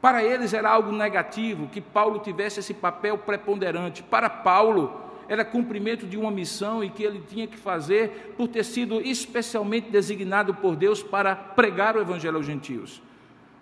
Para 0.00 0.24
eles 0.24 0.54
era 0.54 0.70
algo 0.70 0.92
negativo 0.92 1.68
que 1.68 1.80
Paulo 1.80 2.20
tivesse 2.20 2.60
esse 2.60 2.72
papel 2.72 3.18
preponderante. 3.18 4.02
Para 4.02 4.30
Paulo, 4.30 5.05
era 5.28 5.44
cumprimento 5.44 6.06
de 6.06 6.16
uma 6.16 6.30
missão 6.30 6.82
e 6.82 6.90
que 6.90 7.02
ele 7.02 7.22
tinha 7.26 7.46
que 7.46 7.56
fazer 7.56 8.34
por 8.36 8.48
ter 8.48 8.64
sido 8.64 9.00
especialmente 9.00 9.90
designado 9.90 10.54
por 10.54 10.76
Deus 10.76 11.02
para 11.02 11.34
pregar 11.34 11.96
o 11.96 12.00
evangelho 12.00 12.36
aos 12.36 12.46
gentios. 12.46 13.02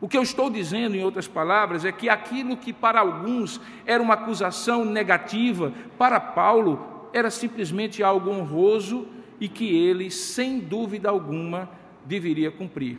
O 0.00 0.09
que 0.09 0.18
eu 0.18 0.22
estou 0.22 0.50
dizendo, 0.50 0.96
em 0.96 1.05
outras 1.05 1.27
palavras, 1.27 1.85
é 1.85 1.92
que 1.92 2.09
aquilo 2.09 2.57
que 2.57 2.72
para 2.72 3.00
alguns 3.00 3.61
era 3.87 4.03
uma 4.03 4.14
acusação 4.14 4.85
negativa, 4.85 5.72
para 5.96 6.20
Paulo 6.20 7.09
era 7.12 7.31
simplesmente 7.31 8.03
algo 8.03 8.31
honroso 8.31 9.07
e 9.40 9.48
que 9.48 9.74
ele, 9.74 10.11
sem 10.11 10.59
dúvida 10.59 11.09
alguma, 11.09 11.70
deveria 12.05 12.50
cumprir. 12.50 12.98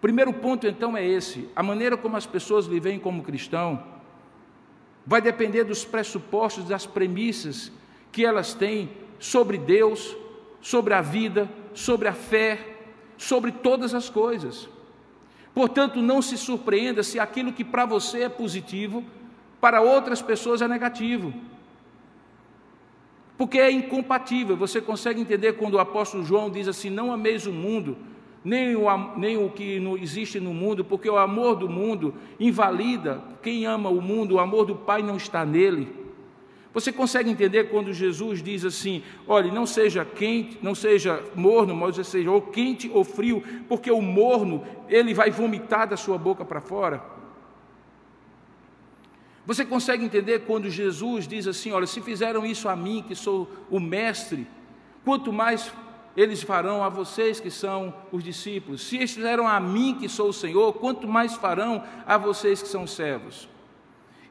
Primeiro 0.00 0.34
ponto, 0.34 0.66
então, 0.66 0.94
é 0.94 1.06
esse: 1.06 1.48
a 1.56 1.62
maneira 1.62 1.96
como 1.96 2.16
as 2.16 2.26
pessoas 2.26 2.66
lhe 2.66 2.78
veem 2.78 2.98
como 2.98 3.22
cristão 3.22 3.93
vai 5.06 5.20
depender 5.20 5.64
dos 5.64 5.84
pressupostos, 5.84 6.64
das 6.64 6.86
premissas 6.86 7.70
que 8.10 8.24
elas 8.24 8.54
têm 8.54 8.90
sobre 9.18 9.58
Deus, 9.58 10.16
sobre 10.60 10.94
a 10.94 11.00
vida, 11.00 11.50
sobre 11.74 12.08
a 12.08 12.12
fé, 12.12 12.76
sobre 13.16 13.52
todas 13.52 13.94
as 13.94 14.08
coisas. 14.08 14.68
Portanto, 15.54 16.00
não 16.00 16.20
se 16.20 16.36
surpreenda 16.36 17.02
se 17.02 17.18
aquilo 17.20 17.52
que 17.52 17.64
para 17.64 17.84
você 17.84 18.22
é 18.22 18.28
positivo, 18.28 19.04
para 19.60 19.80
outras 19.80 20.20
pessoas 20.20 20.62
é 20.62 20.68
negativo. 20.68 21.32
Porque 23.36 23.58
é 23.58 23.70
incompatível. 23.70 24.56
Você 24.56 24.80
consegue 24.80 25.20
entender 25.20 25.54
quando 25.54 25.74
o 25.74 25.78
apóstolo 25.78 26.24
João 26.24 26.50
diz 26.50 26.68
assim: 26.68 26.90
Não 26.90 27.12
ameis 27.12 27.46
o 27.46 27.52
mundo, 27.52 27.96
nem 28.44 28.76
o, 28.76 28.84
nem 29.16 29.38
o 29.38 29.48
que 29.48 29.82
existe 30.00 30.38
no 30.38 30.52
mundo, 30.52 30.84
porque 30.84 31.08
o 31.08 31.16
amor 31.16 31.56
do 31.56 31.68
mundo 31.68 32.14
invalida 32.38 33.22
quem 33.42 33.64
ama 33.64 33.88
o 33.88 34.02
mundo, 34.02 34.34
o 34.34 34.38
amor 34.38 34.66
do 34.66 34.76
Pai 34.76 35.02
não 35.02 35.16
está 35.16 35.44
nele. 35.46 36.04
Você 36.74 36.92
consegue 36.92 37.30
entender 37.30 37.70
quando 37.70 37.92
Jesus 37.92 38.42
diz 38.42 38.64
assim: 38.64 39.02
olhe, 39.26 39.50
não 39.50 39.64
seja 39.64 40.04
quente, 40.04 40.58
não 40.60 40.74
seja 40.74 41.24
morno, 41.34 41.74
mas 41.74 41.94
seja 42.06 42.30
ou 42.30 42.42
quente 42.42 42.90
ou 42.92 43.04
frio, 43.04 43.42
porque 43.68 43.90
o 43.90 44.02
morno 44.02 44.62
ele 44.88 45.14
vai 45.14 45.30
vomitar 45.30 45.88
da 45.88 45.96
sua 45.96 46.18
boca 46.18 46.44
para 46.44 46.60
fora. 46.60 47.02
Você 49.46 49.64
consegue 49.64 50.04
entender 50.04 50.40
quando 50.40 50.68
Jesus 50.68 51.28
diz 51.28 51.46
assim: 51.46 51.70
olha, 51.70 51.86
se 51.86 52.00
fizeram 52.00 52.44
isso 52.44 52.68
a 52.68 52.74
mim, 52.74 53.04
que 53.06 53.14
sou 53.14 53.48
o 53.70 53.78
mestre, 53.78 54.46
quanto 55.04 55.32
mais 55.32 55.72
eles 56.16 56.42
farão 56.42 56.84
a 56.84 56.88
vocês 56.88 57.40
que 57.40 57.50
são 57.50 57.92
os 58.12 58.22
discípulos. 58.22 58.82
Se 58.82 58.96
eles 58.96 59.12
fizeram 59.12 59.48
a 59.48 59.58
mim, 59.58 59.96
que 59.98 60.08
sou 60.08 60.28
o 60.28 60.32
Senhor, 60.32 60.72
quanto 60.74 61.08
mais 61.08 61.34
farão 61.34 61.82
a 62.06 62.16
vocês 62.16 62.62
que 62.62 62.68
são 62.68 62.86
servos. 62.86 63.48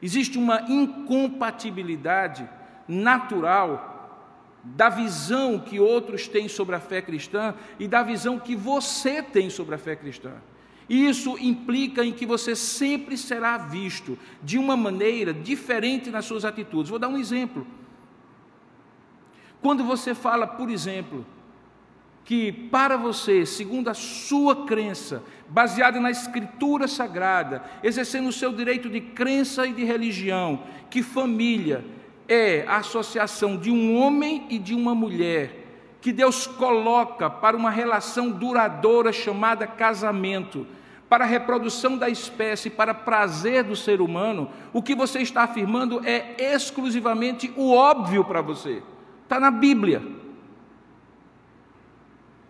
Existe 0.00 0.38
uma 0.38 0.62
incompatibilidade 0.70 2.48
natural 2.88 3.92
da 4.62 4.88
visão 4.88 5.58
que 5.58 5.78
outros 5.78 6.26
têm 6.26 6.48
sobre 6.48 6.74
a 6.74 6.80
fé 6.80 7.02
cristã 7.02 7.54
e 7.78 7.86
da 7.86 8.02
visão 8.02 8.38
que 8.38 8.56
você 8.56 9.22
tem 9.22 9.50
sobre 9.50 9.74
a 9.74 9.78
fé 9.78 9.94
cristã. 9.94 10.32
Isso 10.88 11.38
implica 11.38 12.04
em 12.04 12.12
que 12.12 12.26
você 12.26 12.54
sempre 12.54 13.16
será 13.16 13.56
visto 13.58 14.18
de 14.42 14.58
uma 14.58 14.76
maneira 14.76 15.32
diferente 15.32 16.10
nas 16.10 16.24
suas 16.24 16.44
atitudes. 16.44 16.90
Vou 16.90 16.98
dar 16.98 17.08
um 17.08 17.16
exemplo. 17.16 17.66
Quando 19.60 19.82
você 19.84 20.14
fala, 20.14 20.46
por 20.46 20.68
exemplo, 20.70 21.24
que 22.24 22.50
para 22.50 22.96
você, 22.96 23.44
segundo 23.44 23.88
a 23.88 23.94
sua 23.94 24.64
crença, 24.64 25.22
baseada 25.48 26.00
na 26.00 26.10
Escritura 26.10 26.88
Sagrada, 26.88 27.62
exercendo 27.82 28.28
o 28.28 28.32
seu 28.32 28.52
direito 28.52 28.88
de 28.88 29.00
crença 29.00 29.66
e 29.66 29.72
de 29.72 29.84
religião, 29.84 30.62
que 30.88 31.02
família 31.02 31.84
é 32.26 32.64
a 32.66 32.78
associação 32.78 33.56
de 33.56 33.70
um 33.70 34.00
homem 34.00 34.46
e 34.48 34.58
de 34.58 34.74
uma 34.74 34.94
mulher, 34.94 35.64
que 36.00 36.12
Deus 36.12 36.46
coloca 36.46 37.28
para 37.28 37.56
uma 37.56 37.70
relação 37.70 38.30
duradoura 38.30 39.12
chamada 39.12 39.66
casamento, 39.66 40.66
para 41.08 41.24
a 41.24 41.28
reprodução 41.28 41.96
da 41.98 42.08
espécie, 42.08 42.70
para 42.70 42.94
prazer 42.94 43.64
do 43.64 43.76
ser 43.76 44.00
humano, 44.00 44.50
o 44.72 44.82
que 44.82 44.94
você 44.94 45.20
está 45.20 45.42
afirmando 45.42 46.00
é 46.04 46.34
exclusivamente 46.54 47.52
o 47.54 47.70
óbvio 47.70 48.24
para 48.24 48.40
você. 48.40 48.82
Está 49.22 49.38
na 49.38 49.50
Bíblia. 49.50 50.23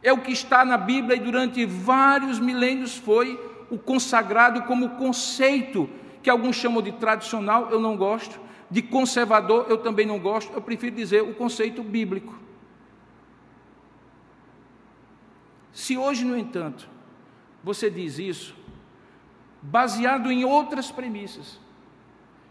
É 0.05 0.13
o 0.13 0.21
que 0.21 0.33
está 0.33 0.67
na 0.67 0.77
Bíblia 0.77 1.17
e 1.17 1.21
durante 1.21 1.65
vários 1.65 2.39
milênios 2.39 2.95
foi 2.95 3.41
o 3.71 3.79
consagrado 3.79 4.63
como 4.65 4.91
conceito, 4.91 5.89
que 6.23 6.29
alguns 6.29 6.57
chamam 6.57 6.83
de 6.83 6.93
tradicional, 6.93 7.71
eu 7.71 7.81
não 7.81 7.97
gosto, 7.97 8.39
de 8.71 8.83
conservador, 8.83 9.65
eu 9.71 9.79
também 9.79 10.05
não 10.05 10.19
gosto, 10.19 10.53
eu 10.53 10.61
prefiro 10.61 10.95
dizer 10.95 11.23
o 11.23 11.35
conceito 11.35 11.83
bíblico. 11.83 12.39
Se 15.73 15.97
hoje, 15.97 16.23
no 16.23 16.37
entanto, 16.37 16.87
você 17.63 17.89
diz 17.89 18.19
isso, 18.19 18.55
baseado 19.63 20.31
em 20.31 20.45
outras 20.45 20.91
premissas 20.91 21.59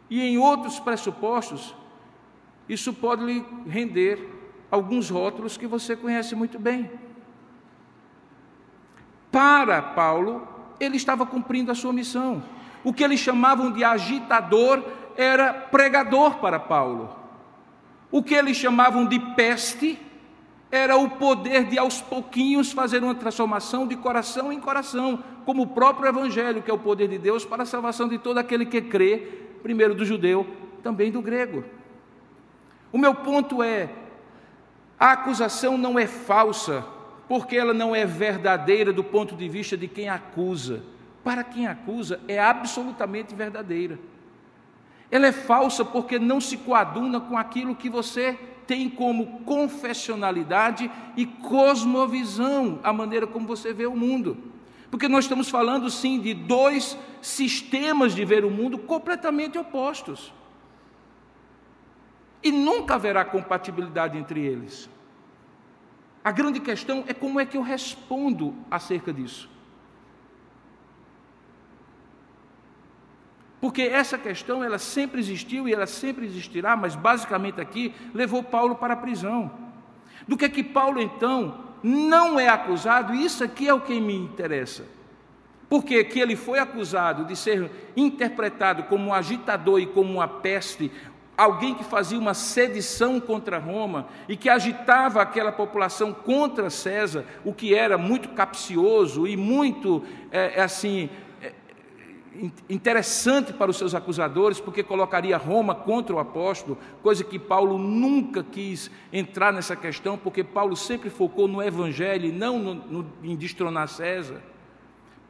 e 0.09 0.19
em 0.21 0.39
outros 0.39 0.79
pressupostos, 0.79 1.75
isso 2.67 2.93
pode 2.93 3.23
lhe 3.23 3.45
render 3.67 4.27
alguns 4.71 5.11
rótulos 5.11 5.55
que 5.55 5.67
você 5.67 5.95
conhece 5.95 6.33
muito 6.33 6.57
bem. 6.57 6.89
Para 9.33 9.81
Paulo, 9.81 10.47
ele 10.79 10.95
estava 10.95 11.25
cumprindo 11.25 11.71
a 11.71 11.75
sua 11.75 11.91
missão. 11.91 12.43
O 12.83 12.93
que 12.93 13.03
eles 13.03 13.19
chamavam 13.19 13.71
de 13.71 13.83
agitador 13.83 14.83
era 15.17 15.51
pregador 15.51 16.35
para 16.35 16.59
Paulo. 16.59 17.09
O 18.11 18.21
que 18.21 18.35
eles 18.35 18.55
chamavam 18.55 19.07
de 19.07 19.19
peste 19.19 19.99
era 20.71 20.95
o 20.95 21.09
poder 21.09 21.63
de 21.63 21.79
aos 21.79 21.99
pouquinhos 21.99 22.71
fazer 22.71 23.03
uma 23.03 23.15
transformação 23.15 23.87
de 23.87 23.95
coração 23.95 24.53
em 24.53 24.59
coração, 24.59 25.23
como 25.45 25.63
o 25.63 25.67
próprio 25.67 26.09
evangelho, 26.09 26.61
que 26.61 26.69
é 26.69 26.73
o 26.73 26.77
poder 26.77 27.07
de 27.07 27.17
Deus 27.17 27.43
para 27.43 27.63
a 27.63 27.65
salvação 27.65 28.07
de 28.07 28.19
todo 28.19 28.37
aquele 28.37 28.67
que 28.67 28.83
crê, 28.83 29.17
primeiro 29.63 29.95
do 29.95 30.05
judeu, 30.05 30.45
também 30.83 31.11
do 31.11 31.23
grego. 31.23 31.63
O 32.91 32.99
meu 32.99 33.15
ponto 33.15 33.63
é: 33.63 33.89
a 34.99 35.13
acusação 35.13 35.75
não 35.75 35.97
é 35.97 36.05
falsa, 36.05 36.85
porque 37.27 37.55
ela 37.55 37.73
não 37.73 37.95
é 37.95 38.05
verdadeira 38.05 38.91
do 38.91 39.03
ponto 39.03 39.35
de 39.35 39.47
vista 39.47 39.77
de 39.77 39.87
quem 39.87 40.09
acusa. 40.09 40.83
Para 41.23 41.43
quem 41.43 41.67
acusa, 41.67 42.19
é 42.27 42.39
absolutamente 42.39 43.33
verdadeira. 43.33 43.97
Ela 45.09 45.27
é 45.27 45.31
falsa 45.31 45.85
porque 45.85 46.19
não 46.19 46.41
se 46.41 46.57
coaduna 46.57 47.19
com 47.19 47.37
aquilo 47.37 47.75
que 47.75 47.89
você 47.89 48.37
tem 48.65 48.89
como 48.89 49.41
confessionalidade 49.41 50.89
e 51.15 51.25
cosmovisão, 51.25 52.79
a 52.83 52.91
maneira 52.91 53.27
como 53.27 53.45
você 53.45 53.73
vê 53.73 53.85
o 53.85 53.95
mundo. 53.95 54.37
Porque 54.89 55.07
nós 55.07 55.25
estamos 55.25 55.49
falando 55.49 55.89
sim 55.89 56.19
de 56.19 56.33
dois 56.33 56.97
sistemas 57.21 58.13
de 58.13 58.23
ver 58.25 58.45
o 58.45 58.51
mundo 58.51 58.77
completamente 58.77 59.57
opostos. 59.57 60.33
E 62.43 62.51
nunca 62.51 62.95
haverá 62.95 63.23
compatibilidade 63.23 64.17
entre 64.17 64.41
eles. 64.41 64.89
A 66.23 66.31
grande 66.31 66.59
questão 66.59 67.03
é 67.07 67.13
como 67.13 67.39
é 67.39 67.45
que 67.45 67.57
eu 67.57 67.61
respondo 67.61 68.55
acerca 68.71 69.11
disso. 69.11 69.49
Porque 73.59 73.83
essa 73.83 74.17
questão 74.17 74.63
ela 74.63 74.77
sempre 74.77 75.19
existiu 75.19 75.67
e 75.67 75.73
ela 75.73 75.87
sempre 75.87 76.25
existirá, 76.25 76.75
mas 76.75 76.95
basicamente 76.95 77.61
aqui 77.61 77.93
levou 78.13 78.43
Paulo 78.43 78.75
para 78.75 78.93
a 78.93 78.97
prisão. 78.97 79.51
Do 80.27 80.37
que 80.37 80.45
é 80.45 80.49
que 80.49 80.63
Paulo 80.63 81.01
então 81.01 81.63
não 81.81 82.39
é 82.39 82.47
acusado, 82.47 83.13
isso 83.13 83.43
aqui 83.43 83.67
é 83.67 83.73
o 83.73 83.81
que 83.81 83.99
me 83.99 84.15
interessa. 84.15 84.85
Porque 85.69 86.03
que 86.03 86.19
ele 86.19 86.35
foi 86.35 86.59
acusado 86.59 87.25
de 87.25 87.35
ser 87.35 87.71
interpretado 87.95 88.83
como 88.83 89.07
um 89.07 89.13
agitador 89.13 89.79
e 89.79 89.85
como 89.85 90.13
uma 90.13 90.27
peste, 90.27 90.91
alguém 91.37 91.73
que 91.73 91.83
fazia 91.83 92.17
uma 92.17 92.33
sedição 92.33 93.19
contra 93.19 93.57
Roma 93.57 94.07
e 94.27 94.37
que 94.37 94.49
agitava 94.49 95.21
aquela 95.21 95.51
população 95.51 96.13
contra 96.13 96.69
César, 96.69 97.25
o 97.43 97.53
que 97.53 97.73
era 97.73 97.97
muito 97.97 98.29
capcioso 98.29 99.27
e 99.27 99.35
muito 99.35 100.03
é, 100.31 100.59
é 100.59 100.61
assim 100.61 101.09
é, 101.41 101.51
interessante 102.69 103.51
para 103.51 103.71
os 103.71 103.77
seus 103.77 103.95
acusadores, 103.95 104.59
porque 104.59 104.83
colocaria 104.83 105.37
Roma 105.37 105.73
contra 105.73 106.15
o 106.15 106.19
apóstolo, 106.19 106.77
coisa 107.01 107.23
que 107.23 107.39
Paulo 107.39 107.77
nunca 107.77 108.43
quis 108.43 108.91
entrar 109.11 109.51
nessa 109.51 109.75
questão, 109.75 110.17
porque 110.17 110.43
Paulo 110.43 110.75
sempre 110.75 111.09
focou 111.09 111.47
no 111.47 111.61
evangelho 111.61 112.27
e 112.27 112.31
não 112.31 112.59
no, 112.59 112.75
no, 112.75 113.05
em 113.23 113.35
destronar 113.35 113.87
César. 113.87 114.52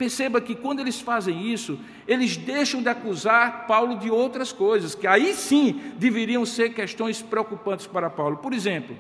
Perceba 0.04 0.42
que 0.42 0.54
quando 0.54 0.82
eles 0.82 1.00
fazem 1.00 1.48
isso, 1.48 1.80
eles 2.06 2.36
deixam 2.36 2.82
de 2.82 2.89
acusar 2.89 3.66
Paulo 3.68 3.96
de 3.96 4.12
outras 4.12 4.52
coisas, 4.52 4.94
que 4.94 5.08
aí 5.08 5.34
sim 5.34 5.94
deveriam 5.96 6.46
ser 6.46 6.74
questões 6.74 7.22
preocupantes 7.22 7.88
para 7.88 8.10
Paulo. 8.10 8.36
Por 8.36 8.52
exemplo, 8.52 8.98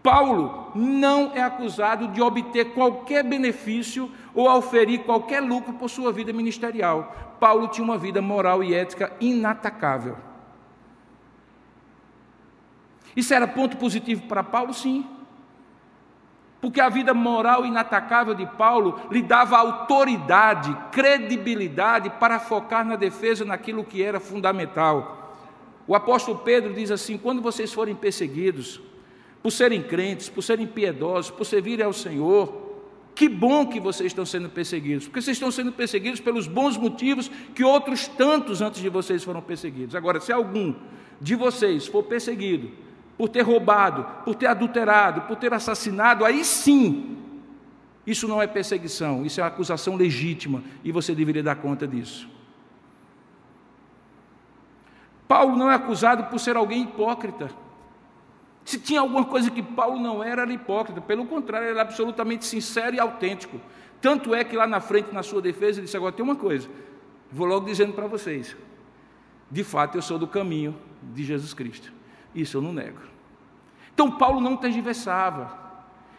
Paulo 0.00 0.70
não 0.76 1.32
é 1.34 1.42
acusado 1.42 2.06
de 2.06 2.22
obter 2.22 2.66
qualquer 2.66 3.24
benefício 3.24 4.08
ou 4.32 4.48
auferir 4.48 5.00
qualquer 5.00 5.40
lucro 5.40 5.72
por 5.72 5.90
sua 5.90 6.12
vida 6.12 6.32
ministerial. 6.32 7.36
Paulo 7.40 7.66
tinha 7.66 7.82
uma 7.82 7.98
vida 7.98 8.22
moral 8.22 8.62
e 8.62 8.72
ética 8.72 9.12
inatacável. 9.20 10.16
Isso 13.16 13.34
era 13.34 13.48
ponto 13.48 13.76
positivo 13.76 14.22
para 14.28 14.44
Paulo? 14.44 14.72
Sim 14.72 15.04
porque 16.62 16.80
a 16.80 16.88
vida 16.88 17.12
moral 17.12 17.66
inatacável 17.66 18.34
de 18.34 18.46
Paulo 18.46 19.00
lhe 19.10 19.20
dava 19.20 19.58
autoridade, 19.58 20.74
credibilidade 20.92 22.08
para 22.08 22.38
focar 22.38 22.86
na 22.86 22.94
defesa 22.94 23.44
naquilo 23.44 23.82
que 23.82 24.00
era 24.00 24.20
fundamental. 24.20 25.36
O 25.88 25.96
apóstolo 25.96 26.38
Pedro 26.38 26.72
diz 26.72 26.92
assim: 26.92 27.18
quando 27.18 27.42
vocês 27.42 27.72
forem 27.72 27.96
perseguidos, 27.96 28.80
por 29.42 29.50
serem 29.50 29.82
crentes, 29.82 30.28
por 30.28 30.40
serem 30.42 30.64
piedosos, 30.68 31.32
por 31.32 31.44
servirem 31.44 31.84
ao 31.84 31.92
Senhor, 31.92 32.76
que 33.12 33.28
bom 33.28 33.66
que 33.66 33.80
vocês 33.80 34.06
estão 34.06 34.24
sendo 34.24 34.48
perseguidos, 34.48 35.08
porque 35.08 35.20
vocês 35.20 35.36
estão 35.36 35.50
sendo 35.50 35.72
perseguidos 35.72 36.20
pelos 36.20 36.46
bons 36.46 36.76
motivos 36.76 37.28
que 37.56 37.64
outros 37.64 38.06
tantos 38.06 38.62
antes 38.62 38.80
de 38.80 38.88
vocês 38.88 39.24
foram 39.24 39.42
perseguidos. 39.42 39.96
Agora, 39.96 40.20
se 40.20 40.30
algum 40.30 40.76
de 41.20 41.34
vocês 41.34 41.88
for 41.88 42.04
perseguido 42.04 42.70
por 43.16 43.28
ter 43.28 43.42
roubado, 43.42 44.06
por 44.24 44.34
ter 44.34 44.46
adulterado, 44.46 45.22
por 45.22 45.36
ter 45.36 45.52
assassinado, 45.52 46.24
aí 46.24 46.44
sim, 46.44 47.18
isso 48.06 48.26
não 48.26 48.42
é 48.42 48.46
perseguição, 48.46 49.24
isso 49.24 49.40
é 49.40 49.44
acusação 49.44 49.96
legítima 49.96 50.62
e 50.82 50.90
você 50.90 51.14
deveria 51.14 51.42
dar 51.42 51.56
conta 51.56 51.86
disso. 51.86 52.28
Paulo 55.28 55.56
não 55.56 55.70
é 55.70 55.74
acusado 55.74 56.24
por 56.24 56.38
ser 56.38 56.56
alguém 56.56 56.82
hipócrita. 56.82 57.50
Se 58.64 58.78
tinha 58.78 59.00
alguma 59.00 59.24
coisa 59.24 59.50
que 59.50 59.62
Paulo 59.62 59.98
não 59.98 60.22
era, 60.22 60.42
era 60.42 60.52
hipócrita. 60.52 61.00
Pelo 61.00 61.24
contrário, 61.26 61.66
ele 61.66 61.72
era 61.72 61.82
absolutamente 61.82 62.44
sincero 62.44 62.94
e 62.94 63.00
autêntico. 63.00 63.60
Tanto 64.00 64.34
é 64.34 64.44
que 64.44 64.56
lá 64.56 64.66
na 64.66 64.80
frente, 64.80 65.12
na 65.12 65.22
sua 65.22 65.40
defesa, 65.40 65.78
ele 65.78 65.86
disse: 65.86 65.96
Agora 65.96 66.12
tem 66.12 66.24
uma 66.24 66.36
coisa, 66.36 66.68
vou 67.30 67.46
logo 67.46 67.66
dizendo 67.66 67.92
para 67.92 68.06
vocês. 68.06 68.56
De 69.50 69.64
fato, 69.64 69.96
eu 69.96 70.02
sou 70.02 70.18
do 70.18 70.26
caminho 70.26 70.76
de 71.14 71.24
Jesus 71.24 71.54
Cristo. 71.54 71.92
Isso 72.34 72.56
eu 72.56 72.62
não 72.62 72.72
nego. 72.72 73.00
Então, 73.92 74.10
Paulo 74.10 74.40
não 74.40 74.56
tergiversava. 74.56 75.62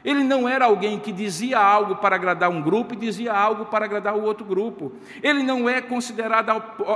Ele 0.04 0.24
não 0.24 0.50
era 0.50 0.66
alguém 0.66 1.00
que 1.00 1.14
dizia 1.14 1.58
algo 1.58 1.96
para 1.96 2.16
agradar 2.16 2.50
um 2.50 2.62
grupo 2.62 2.94
e 2.94 2.98
dizia 2.98 3.34
algo 3.34 3.66
para 3.66 3.86
agradar 3.86 4.16
o 4.16 4.24
outro 4.24 4.46
grupo. 4.46 4.92
Ele 5.22 5.42
não 5.42 5.70
é 5.70 5.80
considerado 5.80 6.52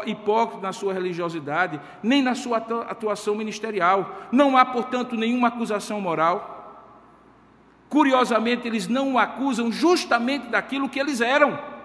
hipócrita 0.06 0.62
na 0.62 0.74
sua 0.74 0.94
religiosidade, 0.94 1.80
nem 2.04 2.22
na 2.22 2.36
sua 2.36 2.58
atuação 2.58 3.34
ministerial. 3.34 4.28
Não 4.30 4.58
há, 4.58 4.66
portanto, 4.66 5.16
nenhuma 5.16 5.48
acusação 5.48 6.02
moral. 6.02 6.56
Curiosamente, 7.88 8.68
eles 8.68 8.90
não 8.90 9.14
o 9.14 9.18
acusam 9.18 9.72
justamente 9.72 10.48
daquilo 10.48 10.90
que 10.90 11.00
eles 11.00 11.22
eram. 11.22 11.77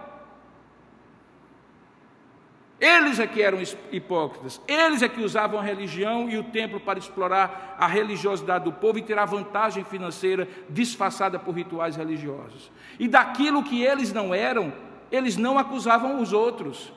Eles 2.83 3.21
é 3.21 3.29
que 3.29 3.41
eram 3.41 3.61
hipócritas, 3.93 4.61
eles 4.67 5.03
é 5.03 5.09
que 5.09 5.23
usavam 5.23 5.61
a 5.61 5.63
religião 5.63 6.29
e 6.29 6.37
o 6.37 6.43
templo 6.43 6.81
para 6.81 6.99
explorar 6.99 7.77
a 7.79 7.87
religiosidade 7.87 8.65
do 8.65 8.73
povo 8.73 8.99
e 8.99 9.03
tirar 9.03 9.25
vantagem 9.25 9.85
financeira 9.85 10.49
disfarçada 10.69 11.39
por 11.39 11.55
rituais 11.55 11.95
religiosos. 11.95 12.73
E 12.99 13.07
daquilo 13.07 13.63
que 13.63 13.85
eles 13.85 14.13
não 14.13 14.35
eram, 14.35 14.73
eles 15.13 15.37
não 15.37 15.61
acusavam 15.61 16.21
os 16.21 16.33
outros, 16.33 16.93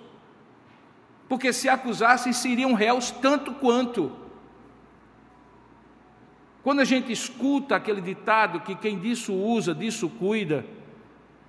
porque 1.29 1.53
se 1.53 1.69
acusassem 1.69 2.33
seriam 2.33 2.73
réus 2.73 3.11
tanto 3.11 3.53
quanto. 3.53 4.11
Quando 6.63 6.79
a 6.79 6.85
gente 6.85 7.11
escuta 7.11 7.75
aquele 7.75 8.01
ditado 8.01 8.61
que 8.61 8.73
quem 8.73 8.97
disso 8.97 9.35
usa, 9.35 9.75
disso 9.75 10.09
cuida, 10.09 10.65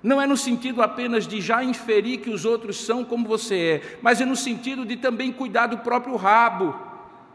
não 0.03 0.21
é 0.21 0.27
no 0.27 0.37
sentido 0.37 0.83
apenas 0.83 1.27
de 1.27 1.41
já 1.41 1.65
inferir 1.65 2.21
que 2.21 2.31
os 2.31 2.45
outros 2.45 2.85
são 2.85 3.05
como 3.05 3.27
você 3.27 3.83
é, 3.83 3.99
mas 4.03 4.21
é 4.21 4.25
no 4.25 4.37
sentido 4.37 4.85
de 4.85 4.97
também 4.97 5.33
cuidar 5.33 5.67
do 5.67 5.79
próprio 5.79 6.17
rabo, 6.17 6.75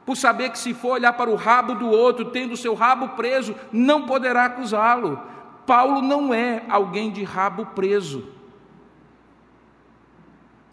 por 0.06 0.16
saber 0.16 0.50
que 0.50 0.60
se 0.60 0.74
for 0.74 0.94
olhar 0.94 1.14
para 1.14 1.30
o 1.30 1.36
rabo 1.36 1.76
do 1.76 1.90
outro, 1.90 2.26
tendo 2.26 2.54
o 2.54 2.58
seu 2.58 2.74
rabo 2.74 3.10
preso, 3.10 3.56
não 3.72 4.06
poderá 4.06 4.46
acusá-lo. 4.46 5.22
Paulo 5.66 6.02
não 6.02 6.34
é 6.34 6.64
alguém 6.68 7.12
de 7.12 7.24
rabo 7.24 7.68
preso. 7.68 8.28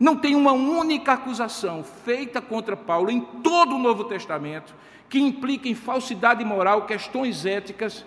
Não 0.01 0.16
tem 0.16 0.35
uma 0.35 0.53
única 0.53 1.12
acusação 1.12 1.85
feita 1.85 2.40
contra 2.40 2.77
Paulo 2.77 3.11
em 3.11 3.20
todo 3.20 3.74
o 3.74 3.79
Novo 3.79 4.05
Testamento 4.05 4.74
que 5.09 5.18
implique 5.18 5.68
em 5.68 5.74
falsidade 5.74 6.44
moral, 6.44 6.87
questões 6.87 7.46
éticas 7.46 8.05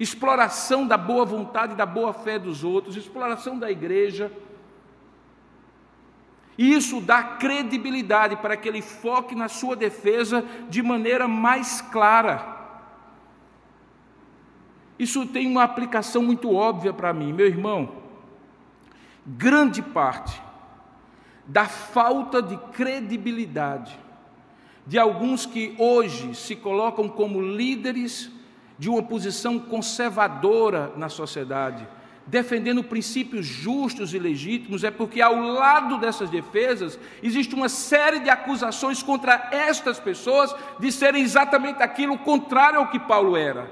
exploração 0.00 0.86
da 0.86 0.96
boa 0.96 1.26
vontade 1.26 1.74
e 1.74 1.76
da 1.76 1.84
boa 1.84 2.14
fé 2.14 2.38
dos 2.38 2.64
outros, 2.64 2.96
exploração 2.96 3.58
da 3.58 3.70
igreja. 3.70 4.32
E 6.56 6.74
isso 6.74 7.02
dá 7.02 7.22
credibilidade 7.22 8.36
para 8.36 8.56
que 8.56 8.66
ele 8.66 8.80
foque 8.80 9.34
na 9.34 9.46
sua 9.46 9.76
defesa 9.76 10.42
de 10.70 10.82
maneira 10.82 11.28
mais 11.28 11.82
clara. 11.82 12.58
Isso 14.98 15.26
tem 15.26 15.46
uma 15.46 15.64
aplicação 15.64 16.22
muito 16.22 16.54
óbvia 16.54 16.92
para 16.92 17.12
mim, 17.12 17.32
meu 17.32 17.46
irmão. 17.46 18.00
Grande 19.26 19.82
parte 19.82 20.40
da 21.46 21.66
falta 21.66 22.40
de 22.40 22.56
credibilidade 22.72 23.98
de 24.86 24.98
alguns 24.98 25.44
que 25.44 25.74
hoje 25.78 26.34
se 26.34 26.56
colocam 26.56 27.08
como 27.08 27.40
líderes 27.40 28.30
de 28.80 28.88
uma 28.88 29.02
posição 29.02 29.58
conservadora 29.58 30.90
na 30.96 31.10
sociedade, 31.10 31.86
defendendo 32.26 32.82
princípios 32.82 33.44
justos 33.44 34.14
e 34.14 34.18
legítimos, 34.18 34.82
é 34.82 34.90
porque 34.90 35.20
ao 35.20 35.38
lado 35.38 35.98
dessas 35.98 36.30
defesas 36.30 36.98
existe 37.22 37.54
uma 37.54 37.68
série 37.68 38.20
de 38.20 38.30
acusações 38.30 39.02
contra 39.02 39.50
estas 39.52 40.00
pessoas 40.00 40.56
de 40.78 40.90
serem 40.90 41.22
exatamente 41.22 41.82
aquilo 41.82 42.16
contrário 42.20 42.78
ao 42.78 42.88
que 42.88 42.98
Paulo 42.98 43.36
era. 43.36 43.70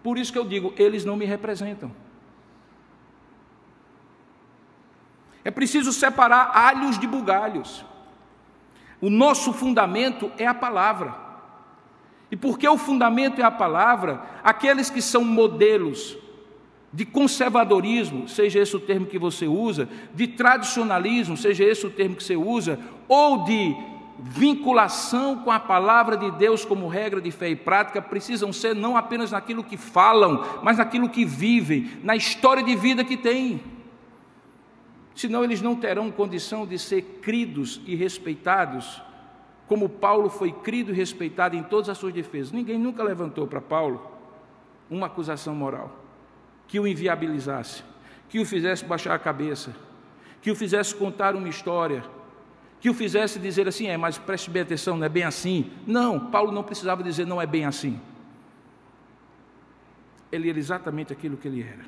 Por 0.00 0.16
isso 0.16 0.32
que 0.32 0.38
eu 0.38 0.44
digo, 0.44 0.72
eles 0.78 1.04
não 1.04 1.16
me 1.16 1.24
representam. 1.24 1.90
É 5.42 5.50
preciso 5.50 5.92
separar 5.92 6.52
alhos 6.54 7.00
de 7.00 7.06
bugalhos. 7.08 7.84
O 9.00 9.10
nosso 9.10 9.52
fundamento 9.52 10.30
é 10.38 10.46
a 10.46 10.54
palavra. 10.54 11.25
E 12.36 12.38
porque 12.38 12.68
o 12.68 12.76
fundamento 12.76 13.40
é 13.40 13.44
a 13.44 13.50
palavra, 13.50 14.20
aqueles 14.44 14.90
que 14.90 15.00
são 15.00 15.24
modelos 15.24 16.18
de 16.92 17.06
conservadorismo, 17.06 18.28
seja 18.28 18.58
esse 18.58 18.76
o 18.76 18.80
termo 18.80 19.06
que 19.06 19.18
você 19.18 19.46
usa, 19.46 19.88
de 20.12 20.26
tradicionalismo, 20.26 21.34
seja 21.34 21.64
esse 21.64 21.86
o 21.86 21.90
termo 21.90 22.14
que 22.14 22.22
você 22.22 22.36
usa, 22.36 22.78
ou 23.08 23.42
de 23.44 23.74
vinculação 24.18 25.36
com 25.38 25.50
a 25.50 25.58
palavra 25.58 26.14
de 26.14 26.30
Deus 26.32 26.62
como 26.62 26.88
regra 26.88 27.22
de 27.22 27.30
fé 27.30 27.48
e 27.48 27.56
prática, 27.56 28.02
precisam 28.02 28.52
ser 28.52 28.74
não 28.74 28.98
apenas 28.98 29.30
naquilo 29.30 29.64
que 29.64 29.78
falam, 29.78 30.44
mas 30.62 30.76
naquilo 30.76 31.08
que 31.08 31.24
vivem, 31.24 31.90
na 32.02 32.16
história 32.16 32.62
de 32.62 32.76
vida 32.76 33.02
que 33.02 33.16
têm. 33.16 33.62
Senão 35.14 35.42
eles 35.42 35.62
não 35.62 35.74
terão 35.74 36.10
condição 36.10 36.66
de 36.66 36.78
ser 36.78 37.00
cridos 37.22 37.80
e 37.86 37.94
respeitados 37.96 39.05
como 39.66 39.88
Paulo 39.88 40.28
foi 40.28 40.52
crido 40.52 40.92
e 40.92 40.94
respeitado 40.94 41.56
em 41.56 41.62
todas 41.62 41.88
as 41.88 41.98
suas 41.98 42.12
defesas. 42.12 42.52
Ninguém 42.52 42.78
nunca 42.78 43.02
levantou 43.02 43.46
para 43.46 43.60
Paulo 43.60 44.00
uma 44.88 45.06
acusação 45.06 45.54
moral 45.54 46.04
que 46.68 46.80
o 46.80 46.86
inviabilizasse, 46.86 47.82
que 48.28 48.38
o 48.38 48.44
fizesse 48.44 48.84
baixar 48.84 49.14
a 49.14 49.18
cabeça, 49.18 49.74
que 50.40 50.50
o 50.50 50.56
fizesse 50.56 50.94
contar 50.94 51.34
uma 51.34 51.48
história, 51.48 52.04
que 52.80 52.90
o 52.90 52.94
fizesse 52.94 53.38
dizer 53.38 53.66
assim: 53.66 53.86
é, 53.86 53.96
mas 53.96 54.18
preste 54.18 54.50
bem 54.50 54.62
atenção, 54.62 54.96
não 54.96 55.04
é 55.04 55.08
bem 55.08 55.24
assim. 55.24 55.70
Não, 55.86 56.18
Paulo 56.18 56.52
não 56.52 56.62
precisava 56.62 57.02
dizer 57.02 57.26
não 57.26 57.40
é 57.40 57.46
bem 57.46 57.64
assim. 57.64 58.00
Ele 60.30 60.50
era 60.50 60.58
exatamente 60.58 61.12
aquilo 61.12 61.36
que 61.36 61.48
ele 61.48 61.62
era. 61.62 61.84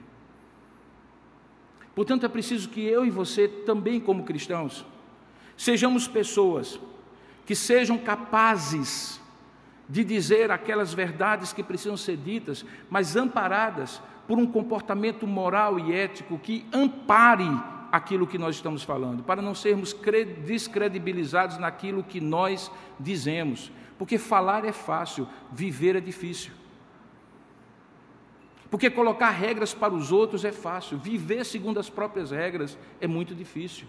Portanto, 1.95 2.25
é 2.25 2.29
preciso 2.29 2.69
que 2.69 2.81
eu 2.81 3.05
e 3.05 3.11
você, 3.11 3.49
também 3.49 3.99
como 3.99 4.23
cristãos, 4.23 4.85
sejamos 5.57 6.07
pessoas 6.07 6.79
que 7.49 7.57
sejam 7.57 7.97
capazes 7.97 9.19
de 9.89 10.05
dizer 10.05 10.51
aquelas 10.51 10.93
verdades 10.93 11.51
que 11.51 11.63
precisam 11.63 11.97
ser 11.97 12.19
ditas, 12.19 12.63
mas 12.91 13.17
amparadas 13.17 14.03
por 14.27 14.37
um 14.37 14.47
comportamento 14.47 15.27
moral 15.27 15.81
e 15.81 15.95
ético 15.95 16.39
que 16.39 16.67
ampare 16.71 17.49
aquilo 17.91 18.27
que 18.27 18.37
nós 18.37 18.57
estamos 18.57 18.83
falando, 18.83 19.23
para 19.23 19.41
não 19.41 19.55
sermos 19.55 19.97
descredibilizados 20.45 21.57
naquilo 21.57 22.05
que 22.05 22.21
nós 22.21 22.71
dizemos, 23.01 23.73
porque 23.97 24.19
falar 24.19 24.67
é 24.67 24.73
fácil, 24.73 25.27
viver 25.51 25.97
é 25.97 26.01
difícil. 26.01 26.53
Porque 28.71 28.91
colocar 28.91 29.31
regras 29.31 29.73
para 29.73 29.95
os 29.95 30.13
outros 30.13 30.45
é 30.45 30.53
fácil, 30.53 30.99
viver 30.99 31.47
segundo 31.47 31.81
as 31.81 31.89
próprias 31.89 32.31
regras 32.31 32.77
é 33.01 33.07
muito 33.07 33.35
difícil. 33.35 33.89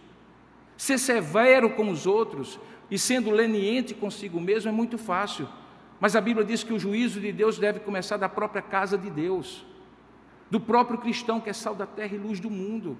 Ser 0.79 0.97
severo 0.97 1.71
com 1.71 1.89
os 1.91 2.07
outros, 2.07 2.57
e 2.89 2.97
sendo 2.97 3.31
leniente 3.31 3.93
consigo 3.93 4.39
mesmo 4.39 4.69
é 4.69 4.71
muito 4.71 4.97
fácil. 4.97 5.45
Mas 5.99 6.15
a 6.15 6.21
Bíblia 6.21 6.45
diz 6.45 6.63
que 6.63 6.71
o 6.71 6.79
juízo 6.79 7.19
de 7.19 7.33
Deus 7.33 7.59
deve 7.59 7.81
começar 7.81 8.15
da 8.15 8.29
própria 8.29 8.61
casa 8.61 8.97
de 8.97 9.09
Deus, 9.09 9.65
do 10.49 10.57
próprio 10.57 10.97
cristão 10.97 11.41
que 11.41 11.49
é 11.49 11.53
sal 11.53 11.75
da 11.75 11.85
terra 11.85 12.15
e 12.15 12.17
luz 12.17 12.39
do 12.39 12.49
mundo. 12.49 12.97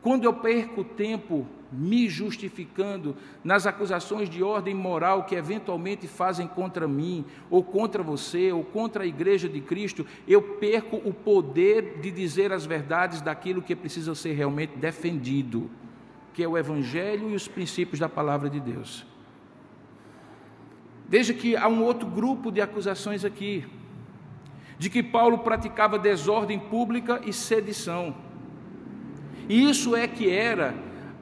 Quando 0.00 0.24
eu 0.24 0.34
perco 0.34 0.82
tempo 0.82 1.46
me 1.70 2.08
justificando 2.08 3.16
nas 3.44 3.64
acusações 3.64 4.28
de 4.28 4.42
ordem 4.42 4.74
moral 4.74 5.22
que 5.22 5.36
eventualmente 5.36 6.08
fazem 6.08 6.48
contra 6.48 6.88
mim, 6.88 7.24
ou 7.48 7.62
contra 7.62 8.02
você, 8.02 8.50
ou 8.50 8.64
contra 8.64 9.04
a 9.04 9.06
igreja 9.06 9.48
de 9.48 9.60
Cristo, 9.60 10.04
eu 10.26 10.42
perco 10.42 10.96
o 10.96 11.14
poder 11.14 12.00
de 12.00 12.10
dizer 12.10 12.52
as 12.52 12.66
verdades 12.66 13.20
daquilo 13.20 13.62
que 13.62 13.76
precisa 13.76 14.16
ser 14.16 14.32
realmente 14.32 14.76
defendido 14.76 15.70
que 16.32 16.42
é 16.42 16.48
o 16.48 16.56
Evangelho 16.56 17.30
e 17.30 17.34
os 17.34 17.46
princípios 17.46 17.98
da 17.98 18.08
palavra 18.08 18.48
de 18.48 18.60
Deus. 18.60 19.06
Veja 21.08 21.34
que 21.34 21.56
há 21.56 21.68
um 21.68 21.82
outro 21.82 22.08
grupo 22.08 22.50
de 22.50 22.60
acusações 22.60 23.24
aqui, 23.24 23.66
de 24.78 24.88
que 24.88 25.02
Paulo 25.02 25.38
praticava 25.38 25.98
desordem 25.98 26.58
pública 26.58 27.20
e 27.24 27.32
sedição. 27.32 28.14
E 29.48 29.68
isso 29.68 29.94
é 29.94 30.08
que 30.08 30.30
era 30.30 30.74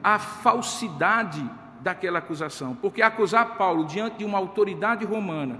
a 0.03 0.17
falsidade 0.17 1.43
daquela 1.81 2.19
acusação, 2.19 2.75
porque 2.75 3.01
acusar 3.01 3.57
Paulo 3.57 3.85
diante 3.85 4.19
de 4.19 4.25
uma 4.25 4.37
autoridade 4.37 5.03
romana, 5.03 5.59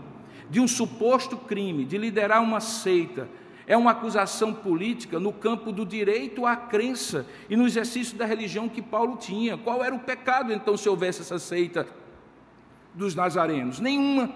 de 0.50 0.60
um 0.60 0.68
suposto 0.68 1.36
crime, 1.36 1.84
de 1.84 1.98
liderar 1.98 2.42
uma 2.42 2.60
seita, 2.60 3.28
é 3.68 3.78
uma 3.78 3.92
acusação 3.92 4.54
política 4.54 5.20
no 5.20 5.32
campo 5.32 5.72
do 5.72 5.86
direito 5.86 6.46
à 6.46 6.56
crença 6.56 7.26
e 7.50 7.56
no 7.56 7.66
exercício 7.66 8.18
da 8.18 8.26
religião 8.26 8.68
que 8.68 8.82
Paulo 8.82 9.18
tinha. 9.18 9.58
Qual 9.58 9.84
era 9.84 9.94
o 9.94 10.00
pecado 10.00 10.52
então 10.52 10.76
se 10.76 10.90
houvesse 10.90 11.22
essa 11.22 11.40
seita 11.40 11.88
dos 12.94 13.16
nazarenos? 13.16 13.80
Nenhuma. 13.80 14.30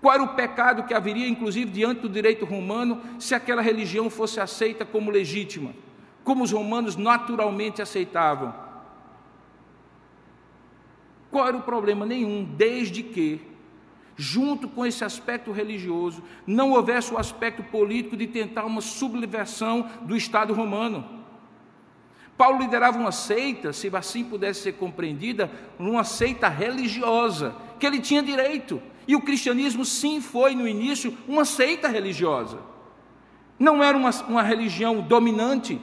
Qual 0.00 0.14
era 0.14 0.22
o 0.22 0.34
pecado 0.34 0.84
que 0.84 0.94
haveria, 0.94 1.28
inclusive, 1.28 1.70
diante 1.70 2.02
do 2.02 2.08
direito 2.08 2.44
romano, 2.44 3.00
se 3.18 3.34
aquela 3.34 3.60
religião 3.60 4.08
fosse 4.08 4.38
aceita 4.38 4.84
como 4.84 5.10
legítima, 5.10 5.74
como 6.22 6.44
os 6.44 6.52
romanos 6.52 6.94
naturalmente 6.94 7.82
aceitavam? 7.82 8.54
Qual 11.30 11.46
era 11.46 11.56
o 11.56 11.62
problema? 11.62 12.06
Nenhum, 12.06 12.44
desde 12.44 13.02
que 13.02 13.40
junto 14.18 14.68
com 14.68 14.84
esse 14.84 15.04
aspecto 15.04 15.52
religioso, 15.52 16.24
não 16.44 16.72
houvesse 16.72 17.14
o 17.14 17.18
aspecto 17.18 17.62
político 17.62 18.16
de 18.16 18.26
tentar 18.26 18.64
uma 18.64 18.80
sublevação 18.80 19.88
do 20.02 20.16
Estado 20.16 20.52
romano. 20.52 21.18
Paulo 22.36 22.58
liderava 22.58 22.98
uma 22.98 23.12
seita, 23.12 23.72
se 23.72 23.88
assim 23.96 24.24
pudesse 24.24 24.60
ser 24.62 24.72
compreendida, 24.72 25.50
uma 25.78 26.02
seita 26.02 26.48
religiosa, 26.48 27.54
que 27.78 27.86
ele 27.86 28.00
tinha 28.00 28.22
direito. 28.22 28.82
E 29.06 29.14
o 29.14 29.20
cristianismo, 29.20 29.84
sim, 29.84 30.20
foi 30.20 30.54
no 30.54 30.66
início 30.66 31.16
uma 31.26 31.44
seita 31.44 31.88
religiosa. 31.88 32.58
Não 33.58 33.82
era 33.82 33.96
uma, 33.96 34.10
uma 34.28 34.42
religião 34.42 35.00
dominante, 35.00 35.80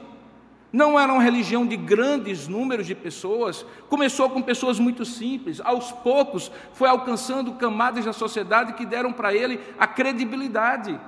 não 0.76 1.00
era 1.00 1.10
uma 1.10 1.22
religião 1.22 1.66
de 1.66 1.74
grandes 1.74 2.46
números 2.46 2.86
de 2.86 2.94
pessoas, 2.94 3.64
começou 3.88 4.28
com 4.28 4.42
pessoas 4.42 4.78
muito 4.78 5.06
simples, 5.06 5.58
aos 5.64 5.90
poucos 5.90 6.52
foi 6.74 6.86
alcançando 6.86 7.54
camadas 7.54 8.04
da 8.04 8.12
sociedade 8.12 8.74
que 8.74 8.84
deram 8.84 9.10
para 9.10 9.34
ele 9.34 9.58
a 9.78 9.86
credibilidade. 9.86 11.00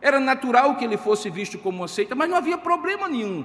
Era 0.00 0.20
natural 0.20 0.76
que 0.76 0.84
ele 0.84 0.96
fosse 0.96 1.28
visto 1.28 1.58
como 1.58 1.78
uma 1.78 1.88
seita, 1.88 2.14
mas 2.14 2.30
não 2.30 2.36
havia 2.36 2.56
problema 2.56 3.08
nenhum. 3.08 3.44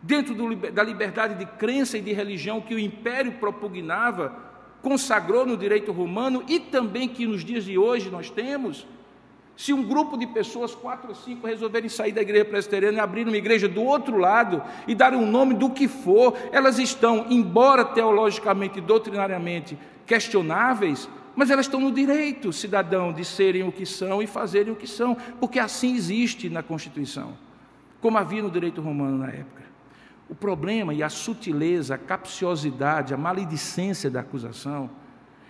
Dentro 0.00 0.32
do, 0.32 0.54
da 0.54 0.84
liberdade 0.84 1.34
de 1.34 1.46
crença 1.58 1.98
e 1.98 2.00
de 2.00 2.12
religião 2.12 2.60
que 2.60 2.72
o 2.72 2.78
império 2.78 3.32
propugnava, 3.40 4.32
consagrou 4.80 5.44
no 5.44 5.56
direito 5.56 5.90
romano 5.90 6.44
e 6.46 6.60
também 6.60 7.08
que 7.08 7.26
nos 7.26 7.44
dias 7.44 7.64
de 7.64 7.76
hoje 7.76 8.10
nós 8.10 8.30
temos, 8.30 8.86
se 9.56 9.72
um 9.72 9.82
grupo 9.82 10.18
de 10.18 10.26
pessoas, 10.26 10.74
quatro 10.74 11.08
ou 11.08 11.14
cinco, 11.14 11.46
resolverem 11.46 11.88
sair 11.88 12.12
da 12.12 12.20
igreja 12.20 12.44
presbiteriana 12.44 12.98
e 12.98 13.00
abrir 13.00 13.26
uma 13.26 13.36
igreja 13.36 13.66
do 13.66 13.82
outro 13.82 14.18
lado 14.18 14.62
e 14.86 14.94
darem 14.94 15.18
um 15.18 15.26
nome 15.26 15.54
do 15.54 15.70
que 15.70 15.88
for, 15.88 16.36
elas 16.52 16.78
estão, 16.78 17.26
embora 17.30 17.82
teologicamente 17.82 18.78
e 18.78 18.82
doutrinariamente 18.82 19.78
questionáveis, 20.04 21.08
mas 21.34 21.50
elas 21.50 21.66
estão 21.66 21.80
no 21.80 21.90
direito, 21.90 22.52
cidadão, 22.52 23.14
de 23.14 23.24
serem 23.24 23.66
o 23.66 23.72
que 23.72 23.86
são 23.86 24.22
e 24.22 24.26
fazerem 24.26 24.72
o 24.72 24.76
que 24.76 24.86
são, 24.86 25.16
porque 25.40 25.58
assim 25.58 25.94
existe 25.94 26.50
na 26.50 26.62
Constituição, 26.62 27.32
como 28.00 28.18
havia 28.18 28.42
no 28.42 28.50
direito 28.50 28.82
romano 28.82 29.18
na 29.18 29.28
época. 29.28 29.64
O 30.28 30.34
problema 30.34 30.92
e 30.92 31.02
a 31.02 31.08
sutileza, 31.08 31.94
a 31.94 31.98
capciosidade, 31.98 33.14
a 33.14 33.16
maledicência 33.16 34.10
da 34.10 34.20
acusação 34.20 34.90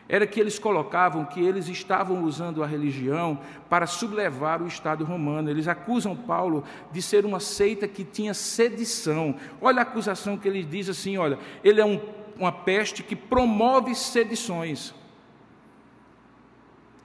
era 0.09 0.27
que 0.27 0.39
eles 0.39 0.59
colocavam 0.59 1.25
que 1.25 1.41
eles 1.41 1.69
estavam 1.69 2.23
usando 2.23 2.63
a 2.63 2.67
religião 2.67 3.41
para 3.69 3.87
sublevar 3.87 4.63
o 4.63 4.69
Estado 4.69 5.05
romano. 5.05 5.51
Eles 5.51 5.67
acusam 5.67 6.15
Paulo 6.15 6.63
de 6.93 7.03
ser 7.03 7.25
uma 7.25 7.41
seita 7.41 7.89
que 7.89 8.05
tinha 8.05 8.33
sedição. 8.33 9.35
Olha 9.61 9.81
a 9.81 9.83
acusação 9.83 10.39
que 10.39 10.47
ele 10.47 10.63
diz 10.63 10.89
assim: 10.89 11.17
olha, 11.17 11.39
ele 11.65 11.81
é 11.81 11.85
um, 11.85 12.01
uma 12.39 12.53
peste 12.53 13.03
que 13.03 13.17
promove 13.17 13.95
sedições. 13.95 14.95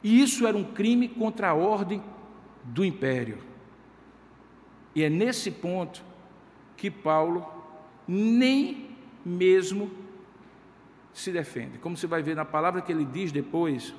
E 0.04 0.22
isso 0.22 0.46
era 0.46 0.58
um 0.58 0.64
crime 0.64 1.08
contra 1.08 1.50
a 1.50 1.54
ordem 1.54 2.04
do 2.64 2.86
império. 2.86 3.40
E 4.94 5.04
é 5.04 5.10
nesse 5.10 5.50
ponto 5.50 6.04
que 6.78 6.92
Paulo 6.92 7.48
nem 8.08 8.90
mesmo 9.26 9.90
se 11.14 11.32
defende. 11.32 11.78
Como 11.78 11.98
você 11.98 12.08
vai 12.08 12.22
ver 12.22 12.36
na 12.36 12.46
palavra 12.46 12.82
que 12.82 12.92
ele 12.92 13.06
diz 13.06 13.32
depois, 13.32 13.94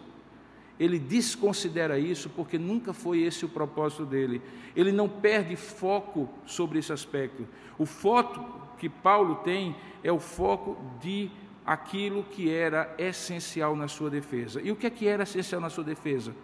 ele 0.78 0.98
desconsidera 0.98 1.98
isso 1.98 2.30
porque 2.30 2.58
nunca 2.58 2.92
foi 2.92 3.20
esse 3.20 3.44
o 3.44 3.48
propósito 3.48 4.04
dele. 4.04 4.42
Ele 4.74 4.90
não 4.90 5.08
perde 5.08 5.54
foco 5.54 6.28
sobre 6.46 6.78
esse 6.78 6.92
aspecto. 6.92 7.46
O 7.78 7.86
foco 7.86 8.68
que 8.78 8.88
Paulo 8.88 9.36
tem 9.36 9.76
é 10.02 10.10
o 10.10 10.18
foco 10.18 10.76
de 11.00 11.30
aquilo 11.64 12.24
que 12.24 12.50
era 12.50 12.92
essencial 12.98 13.76
na 13.76 13.86
sua 13.86 14.10
defesa. 14.10 14.60
E 14.60 14.72
o 14.72 14.76
que 14.76 14.86
é 14.86 14.90
que 14.90 15.06
era 15.06 15.22
essencial 15.22 15.60
na 15.60 15.70
sua 15.70 15.84
defesa? 15.84 16.34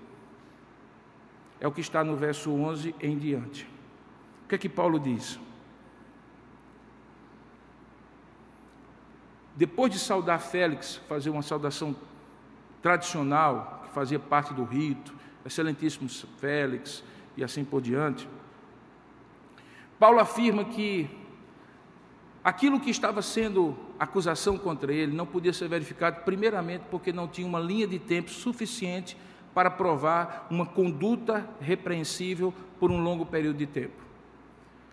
É 1.60 1.66
o 1.66 1.72
que 1.72 1.80
está 1.80 2.04
no 2.04 2.16
verso 2.16 2.52
11 2.52 2.94
em 3.00 3.18
diante. 3.18 3.64
O 4.44 4.48
que 4.48 4.54
é 4.54 4.58
que 4.58 4.68
Paulo 4.68 5.00
diz? 5.00 5.40
Depois 9.58 9.90
de 9.92 9.98
saudar 9.98 10.38
Félix, 10.38 11.00
fazer 11.08 11.30
uma 11.30 11.42
saudação 11.42 11.96
tradicional, 12.80 13.82
que 13.84 13.90
fazia 13.92 14.16
parte 14.16 14.54
do 14.54 14.62
rito, 14.62 15.12
excelentíssimo 15.44 16.08
Félix 16.38 17.02
e 17.36 17.42
assim 17.42 17.64
por 17.64 17.80
diante, 17.80 18.28
Paulo 19.98 20.20
afirma 20.20 20.64
que 20.64 21.10
aquilo 22.44 22.78
que 22.78 22.88
estava 22.88 23.20
sendo 23.20 23.76
acusação 23.98 24.56
contra 24.56 24.92
ele 24.92 25.12
não 25.12 25.26
podia 25.26 25.52
ser 25.52 25.66
verificado, 25.66 26.20
primeiramente, 26.20 26.84
porque 26.88 27.12
não 27.12 27.26
tinha 27.26 27.44
uma 27.44 27.58
linha 27.58 27.88
de 27.88 27.98
tempo 27.98 28.30
suficiente 28.30 29.16
para 29.52 29.72
provar 29.72 30.46
uma 30.48 30.66
conduta 30.66 31.50
repreensível 31.60 32.54
por 32.78 32.92
um 32.92 33.02
longo 33.02 33.26
período 33.26 33.56
de 33.56 33.66
tempo. 33.66 34.04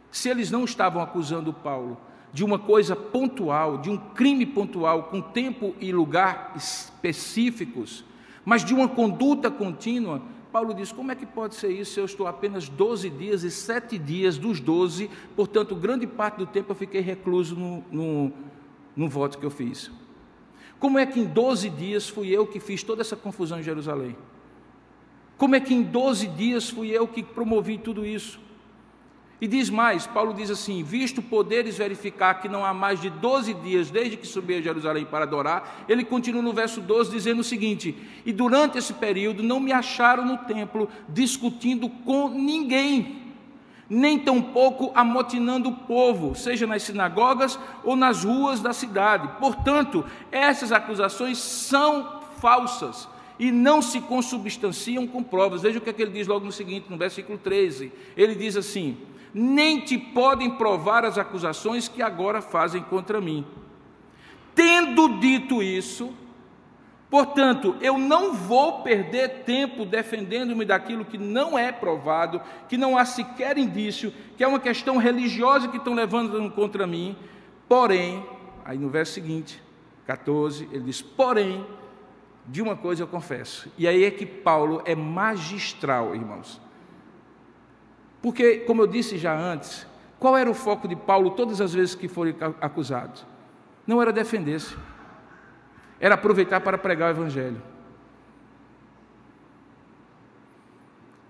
Se 0.10 0.28
eles 0.28 0.50
não 0.50 0.66
estavam 0.66 1.04
acusando 1.04 1.54
Paulo 1.54 2.00
de 2.36 2.44
uma 2.44 2.60
coisa 2.60 2.98
pontual, 2.98 3.78
de 3.78 3.90
um 3.90 3.96
crime 3.96 4.46
pontual, 4.46 5.04
com 5.04 5.22
tempo 5.22 5.74
e 5.80 5.94
lugar 5.94 6.52
específicos, 6.54 8.04
mas 8.44 8.62
de 8.62 8.74
uma 8.74 8.90
conduta 8.90 9.50
contínua, 9.50 10.22
Paulo 10.52 10.74
diz: 10.74 10.92
como 10.92 11.14
é 11.14 11.16
que 11.16 11.26
pode 11.26 11.56
ser 11.56 11.70
isso 11.70 11.98
eu 11.98 12.04
estou 12.04 12.28
apenas 12.28 12.68
12 12.68 13.10
dias 13.10 13.44
e 13.44 13.50
sete 13.50 13.98
dias 13.98 14.38
dos 14.38 14.60
12, 14.60 15.10
portanto, 15.34 15.78
grande 15.78 16.06
parte 16.06 16.36
do 16.36 16.46
tempo 16.46 16.74
eu 16.74 16.76
fiquei 16.76 17.00
recluso 17.00 17.56
no, 17.56 17.82
no, 17.90 18.34
no 18.98 19.08
voto 19.08 19.38
que 19.38 19.46
eu 19.46 19.50
fiz? 19.50 19.90
Como 20.78 21.00
é 21.00 21.06
que 21.06 21.22
em 21.22 21.26
12 21.26 21.70
dias 21.70 22.10
fui 22.10 22.28
eu 22.32 22.46
que 22.46 22.60
fiz 22.60 22.84
toda 22.84 23.00
essa 23.00 23.16
confusão 23.16 23.60
em 23.62 23.64
Jerusalém? 23.64 24.14
Como 25.38 25.56
é 25.56 25.62
que 25.62 25.74
em 25.74 25.84
12 25.84 26.28
dias 26.28 26.70
fui 26.70 26.90
eu 26.90 27.08
que 27.08 27.24
promovi 27.24 27.78
tudo 27.78 28.06
isso? 28.06 28.42
E 29.40 29.48
diz 29.48 29.70
mais, 29.70 30.08
Paulo 30.08 30.34
diz 30.34 30.50
assim: 30.50 30.82
visto 30.82 31.22
poderes 31.22 31.78
verificar 31.78 32.36
que 32.36 32.48
não 32.48 32.64
há 32.64 32.74
mais 32.74 33.02
de 33.02 33.10
12 33.10 33.54
dias 33.56 33.92
desde 33.92 34.16
que 34.16 34.26
subi 34.26 34.56
a 34.56 34.62
Jerusalém 34.62 35.04
para 35.04 35.26
adorar, 35.26 35.86
ele 35.90 36.06
continua 36.06 36.42
no 36.42 36.54
verso 36.54 36.80
12 36.80 37.12
dizendo 37.12 37.42
o 37.42 37.44
seguinte: 37.44 37.96
E 38.26 38.32
durante 38.32 38.78
esse 38.78 38.94
período 38.94 39.44
não 39.44 39.60
me 39.60 39.74
acharam 39.74 40.26
no 40.26 40.38
templo 40.38 40.88
discutindo 41.10 41.90
com 41.90 42.30
ninguém, 42.30 43.24
nem 43.90 44.18
tampouco 44.18 44.92
amotinando 44.96 45.68
o 45.68 45.76
povo, 45.76 46.34
seja 46.34 46.66
nas 46.66 46.84
sinagogas 46.84 47.60
ou 47.84 47.98
nas 47.98 48.24
ruas 48.24 48.62
da 48.62 48.72
cidade. 48.72 49.28
Portanto, 49.38 50.06
essas 50.32 50.72
acusações 50.72 51.40
são 51.40 52.22
falsas 52.40 53.10
e 53.38 53.52
não 53.52 53.82
se 53.82 54.00
consubstanciam 54.00 55.06
com 55.06 55.22
provas. 55.22 55.62
Veja 55.62 55.80
o 55.80 55.82
que, 55.82 55.90
é 55.90 55.94
que 55.94 56.02
ele 56.02 56.12
diz 56.12 56.26
logo 56.26 56.46
no 56.46 56.54
seguinte, 56.54 56.86
no 56.90 56.96
versículo 56.96 57.38
13: 57.38 57.92
ele 58.16 58.34
diz 58.34 58.56
assim 58.56 58.98
nem 59.38 59.82
te 59.82 59.98
podem 59.98 60.50
provar 60.52 61.04
as 61.04 61.18
acusações 61.18 61.90
que 61.90 62.02
agora 62.02 62.42
fazem 62.42 62.82
contra 62.82 63.20
mim. 63.20 63.46
Tendo 64.56 65.20
dito 65.20 65.62
isso, 65.62 66.14
portanto, 67.10 67.76
eu 67.82 67.98
não 67.98 68.34
vou 68.34 68.82
perder 68.82 69.44
tempo 69.44 69.84
defendendo-me 69.84 70.64
daquilo 70.64 71.04
que 71.04 71.18
não 71.18 71.60
é 71.60 71.70
provado, 71.70 72.42
que 72.70 72.78
não 72.78 72.98
há 72.98 73.04
sequer 73.04 73.58
indício, 73.58 74.14
que 74.38 74.44
é 74.44 74.48
uma 74.48 74.60
questão 74.60 74.96
religiosa 74.96 75.68
que 75.68 75.76
estão 75.76 75.94
levando 75.94 76.50
contra 76.52 76.88
mim. 76.88 77.18
Porém, 77.68 78.26
aí 78.64 78.78
no 78.78 78.88
verso 78.88 79.12
seguinte, 79.16 79.62
14, 80.08 80.70
ele 80.72 80.86
diz: 80.86 81.02
Porém, 81.02 81.68
de 82.48 82.62
uma 82.62 82.78
coisa 82.78 83.04
eu 83.04 83.08
confesso. 83.08 83.70
E 83.78 83.86
aí 83.86 84.06
é 84.06 84.12
que 84.12 84.26
Paulo 84.26 84.82
é 84.86 84.96
magistral, 84.96 86.16
irmãos. 86.16 86.64
Porque, 88.26 88.62
como 88.62 88.82
eu 88.82 88.88
disse 88.88 89.20
já 89.20 89.38
antes, 89.38 89.86
qual 90.18 90.36
era 90.36 90.50
o 90.50 90.54
foco 90.56 90.88
de 90.88 90.96
Paulo 90.96 91.30
todas 91.30 91.62
as 91.62 91.76
vezes 91.76 91.94
que 91.94 92.08
foi 92.08 92.36
acusado? 92.60 93.20
Não 93.86 94.02
era 94.02 94.12
defender-se, 94.12 94.76
era 96.00 96.16
aproveitar 96.16 96.60
para 96.62 96.76
pregar 96.76 97.10
o 97.10 97.12
Evangelho. 97.12 97.62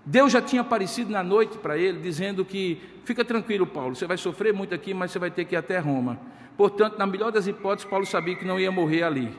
Deus 0.06 0.32
já 0.32 0.40
tinha 0.40 0.62
aparecido 0.62 1.12
na 1.12 1.22
noite 1.22 1.58
para 1.58 1.76
ele, 1.76 2.00
dizendo 2.00 2.46
que 2.46 2.80
fica 3.04 3.22
tranquilo, 3.22 3.66
Paulo, 3.66 3.94
você 3.94 4.06
vai 4.06 4.16
sofrer 4.16 4.54
muito 4.54 4.74
aqui, 4.74 4.94
mas 4.94 5.10
você 5.10 5.18
vai 5.18 5.30
ter 5.30 5.44
que 5.44 5.54
ir 5.54 5.58
até 5.58 5.78
Roma. 5.78 6.18
Portanto, 6.56 6.96
na 6.96 7.06
melhor 7.06 7.30
das 7.30 7.46
hipóteses, 7.46 7.90
Paulo 7.90 8.06
sabia 8.06 8.36
que 8.36 8.46
não 8.46 8.58
ia 8.58 8.72
morrer 8.72 9.02
ali. 9.02 9.36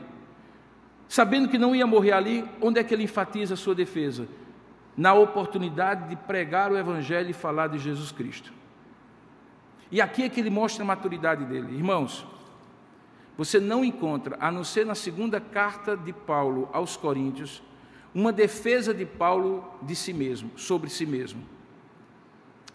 Sabendo 1.08 1.48
que 1.48 1.58
não 1.58 1.74
ia 1.74 1.88
morrer 1.88 2.12
ali, 2.12 2.44
onde 2.60 2.78
é 2.78 2.84
que 2.84 2.94
ele 2.94 3.02
enfatiza 3.02 3.54
a 3.54 3.56
sua 3.56 3.74
defesa? 3.74 4.28
Na 4.98 5.14
oportunidade 5.14 6.08
de 6.08 6.16
pregar 6.16 6.72
o 6.72 6.76
Evangelho 6.76 7.30
e 7.30 7.32
falar 7.32 7.68
de 7.68 7.78
Jesus 7.78 8.10
Cristo. 8.10 8.52
E 9.92 10.00
aqui 10.00 10.24
é 10.24 10.28
que 10.28 10.40
ele 10.40 10.50
mostra 10.50 10.82
a 10.82 10.86
maturidade 10.86 11.44
dele. 11.44 11.76
Irmãos, 11.76 12.26
você 13.36 13.60
não 13.60 13.84
encontra, 13.84 14.36
a 14.40 14.50
não 14.50 14.64
ser 14.64 14.84
na 14.84 14.96
segunda 14.96 15.40
carta 15.40 15.96
de 15.96 16.12
Paulo 16.12 16.68
aos 16.72 16.96
Coríntios, 16.96 17.62
uma 18.12 18.32
defesa 18.32 18.92
de 18.92 19.06
Paulo 19.06 19.64
de 19.80 19.94
si 19.94 20.12
mesmo, 20.12 20.50
sobre 20.56 20.90
si 20.90 21.06
mesmo. 21.06 21.44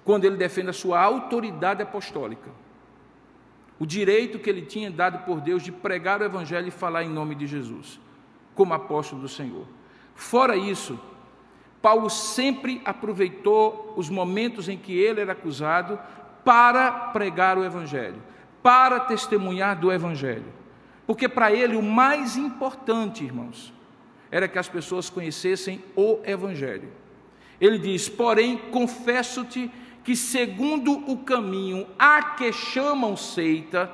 Quando 0.05 0.23
ele 0.23 0.37
defende 0.37 0.69
a 0.69 0.73
sua 0.73 1.01
autoridade 1.01 1.83
apostólica, 1.83 2.49
o 3.77 3.85
direito 3.85 4.39
que 4.39 4.49
ele 4.49 4.61
tinha 4.61 4.89
dado 4.89 5.25
por 5.25 5.41
Deus 5.41 5.61
de 5.61 5.73
pregar 5.73 6.21
o 6.21 6.23
Evangelho 6.23 6.69
e 6.69 6.71
falar 6.71 7.03
em 7.03 7.09
nome 7.09 7.35
de 7.35 7.45
Jesus, 7.45 7.99
como 8.55 8.73
apóstolo 8.73 9.21
do 9.21 9.27
Senhor. 9.27 9.67
Fora 10.15 10.55
isso, 10.55 10.97
Paulo 11.83 12.09
sempre 12.09 12.81
aproveitou 12.85 13.93
os 13.97 14.09
momentos 14.09 14.69
em 14.69 14.77
que 14.77 14.97
ele 14.97 15.19
era 15.19 15.33
acusado 15.33 15.99
para 16.45 16.89
pregar 17.11 17.57
o 17.57 17.65
Evangelho, 17.65 18.23
para 18.63 19.01
testemunhar 19.01 19.77
do 19.77 19.91
Evangelho. 19.91 20.45
Porque 21.05 21.27
para 21.27 21.51
ele 21.51 21.75
o 21.75 21.81
mais 21.81 22.37
importante, 22.37 23.25
irmãos, 23.25 23.73
era 24.31 24.47
que 24.47 24.57
as 24.57 24.69
pessoas 24.69 25.09
conhecessem 25.09 25.83
o 25.93 26.19
Evangelho. 26.23 26.89
Ele 27.59 27.77
diz: 27.77 28.07
Porém, 28.07 28.57
confesso-te 28.71 29.69
que, 30.05 30.15
segundo 30.15 30.93
o 31.11 31.17
caminho 31.17 31.85
a 31.99 32.23
que 32.37 32.53
chamam 32.53 33.17
seita, 33.17 33.91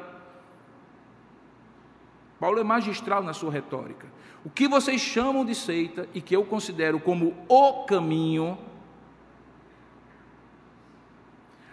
Paulo 2.39 2.59
é 2.59 2.63
magistral 2.63 3.23
na 3.23 3.33
sua 3.33 3.51
retórica. 3.51 4.05
O 4.43 4.49
que 4.49 4.67
vocês 4.67 5.01
chamam 5.01 5.43
de 5.43 5.53
seita 5.53 6.07
e 6.13 6.21
que 6.21 6.35
eu 6.35 6.45
considero 6.45 6.99
como 6.99 7.35
o 7.47 7.83
caminho, 7.83 8.57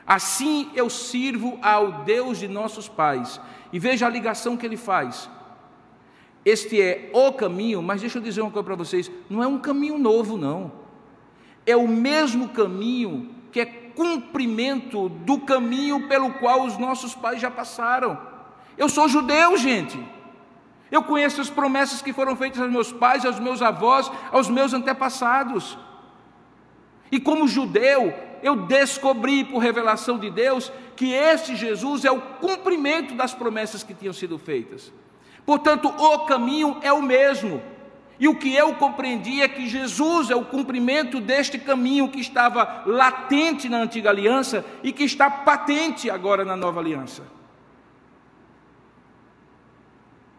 assim 0.06 0.70
eu 0.74 0.90
sirvo 0.90 1.58
ao 1.62 2.04
Deus 2.04 2.38
de 2.38 2.48
nossos 2.48 2.88
pais. 2.88 3.40
E 3.72 3.78
veja 3.78 4.06
a 4.06 4.10
ligação 4.10 4.56
que 4.56 4.66
ele 4.66 4.76
faz. 4.76 5.30
Este 6.44 6.80
é 6.80 7.10
o 7.12 7.32
caminho, 7.32 7.82
mas 7.82 8.00
deixa 8.00 8.18
eu 8.18 8.22
dizer 8.22 8.40
uma 8.40 8.50
coisa 8.50 8.64
para 8.64 8.76
vocês: 8.76 9.10
não 9.28 9.42
é 9.42 9.46
um 9.46 9.58
caminho 9.58 9.98
novo, 9.98 10.36
não. 10.36 10.72
É 11.64 11.76
o 11.76 11.88
mesmo 11.88 12.48
caminho 12.50 13.34
que 13.50 13.60
é 13.60 13.64
cumprimento 13.66 15.08
do 15.08 15.40
caminho 15.40 16.06
pelo 16.06 16.34
qual 16.34 16.64
os 16.64 16.76
nossos 16.78 17.14
pais 17.14 17.40
já 17.40 17.50
passaram. 17.50 18.20
Eu 18.76 18.88
sou 18.88 19.08
judeu, 19.08 19.56
gente. 19.56 19.98
Eu 20.90 21.02
conheço 21.02 21.40
as 21.40 21.50
promessas 21.50 22.00
que 22.00 22.12
foram 22.12 22.36
feitas 22.36 22.60
aos 22.60 22.70
meus 22.70 22.92
pais, 22.92 23.24
aos 23.24 23.40
meus 23.40 23.60
avós, 23.60 24.10
aos 24.30 24.48
meus 24.48 24.72
antepassados. 24.72 25.76
E 27.10 27.18
como 27.18 27.48
judeu, 27.48 28.14
eu 28.42 28.56
descobri 28.56 29.44
por 29.44 29.58
revelação 29.58 30.18
de 30.18 30.30
Deus 30.30 30.70
que 30.94 31.12
este 31.12 31.56
Jesus 31.56 32.04
é 32.04 32.10
o 32.10 32.20
cumprimento 32.20 33.14
das 33.14 33.34
promessas 33.34 33.82
que 33.82 33.94
tinham 33.94 34.12
sido 34.12 34.38
feitas. 34.38 34.92
Portanto, 35.44 35.88
o 35.88 36.20
caminho 36.20 36.78
é 36.82 36.92
o 36.92 37.02
mesmo. 37.02 37.62
E 38.18 38.26
o 38.28 38.34
que 38.34 38.54
eu 38.54 38.74
compreendi 38.74 39.42
é 39.42 39.48
que 39.48 39.68
Jesus 39.68 40.30
é 40.30 40.36
o 40.36 40.44
cumprimento 40.44 41.20
deste 41.20 41.58
caminho 41.58 42.08
que 42.08 42.20
estava 42.20 42.82
latente 42.86 43.68
na 43.68 43.78
antiga 43.78 44.08
aliança 44.08 44.64
e 44.82 44.90
que 44.90 45.04
está 45.04 45.30
patente 45.30 46.08
agora 46.08 46.44
na 46.44 46.56
nova 46.56 46.80
aliança. 46.80 47.35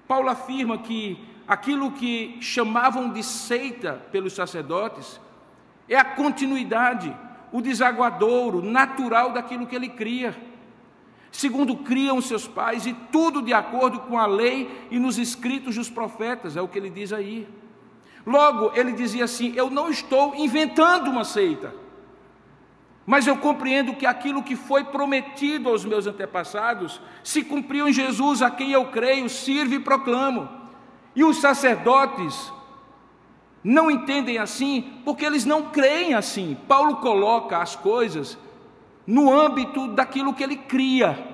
Paulo 0.08 0.30
afirma 0.30 0.78
que 0.78 1.18
aquilo 1.48 1.92
que 1.92 2.38
chamavam 2.42 3.10
de 3.10 3.24
seita 3.24 4.02
pelos 4.12 4.34
sacerdotes 4.34 5.20
é 5.90 5.96
a 5.96 6.04
continuidade, 6.04 7.16
o 7.52 7.62
desaguadouro 7.62 8.62
natural 8.62 9.32
daquilo 9.32 9.68
que 9.68 9.76
ele 9.76 9.90
cria 9.90 10.36
segundo 11.38 11.78
criam 11.78 12.20
seus 12.20 12.48
pais, 12.48 12.88
e 12.88 12.94
tudo 12.94 13.44
de 13.44 13.54
acordo 13.54 14.00
com 14.00 14.18
a 14.18 14.26
lei 14.26 14.88
e 14.90 14.98
nos 14.98 15.20
escritos 15.20 15.76
dos 15.76 15.90
profetas, 15.90 16.58
é 16.58 16.62
o 16.62 16.68
que 16.68 16.80
ele 16.80 16.90
diz 16.90 17.14
aí. 17.14 17.48
Logo, 18.26 18.72
ele 18.74 18.92
dizia 18.92 19.26
assim: 19.26 19.54
Eu 19.56 19.70
não 19.70 19.90
estou 19.90 20.36
inventando 20.36 21.10
uma 21.10 21.24
seita, 21.24 21.74
mas 23.08 23.26
eu 23.26 23.38
compreendo 23.38 23.94
que 23.94 24.06
aquilo 24.06 24.44
que 24.44 24.58
foi 24.58 24.84
prometido 24.84 25.70
aos 25.70 25.86
meus 25.86 26.06
antepassados 26.06 27.02
se 27.24 27.42
cumpriu 27.42 27.88
em 27.88 27.94
Jesus, 27.94 28.42
a 28.42 28.52
quem 28.52 28.74
eu 28.74 28.88
creio, 28.88 29.30
sirvo 29.30 29.76
e 29.76 29.80
proclamo. 29.80 30.50
E 31.16 31.24
os 31.24 31.38
sacerdotes 31.38 32.52
não 33.64 33.90
entendem 33.90 34.38
assim 34.38 35.00
porque 35.06 35.26
eles 35.26 35.46
não 35.46 35.70
creem 35.70 36.16
assim. 36.16 36.58
Paulo 36.68 36.98
coloca 36.98 37.60
as 37.60 37.78
coisas 37.78 38.38
no 39.08 39.32
âmbito 39.32 39.88
daquilo 39.88 40.34
que 40.34 40.44
ele 40.44 40.58
cria, 40.58 41.34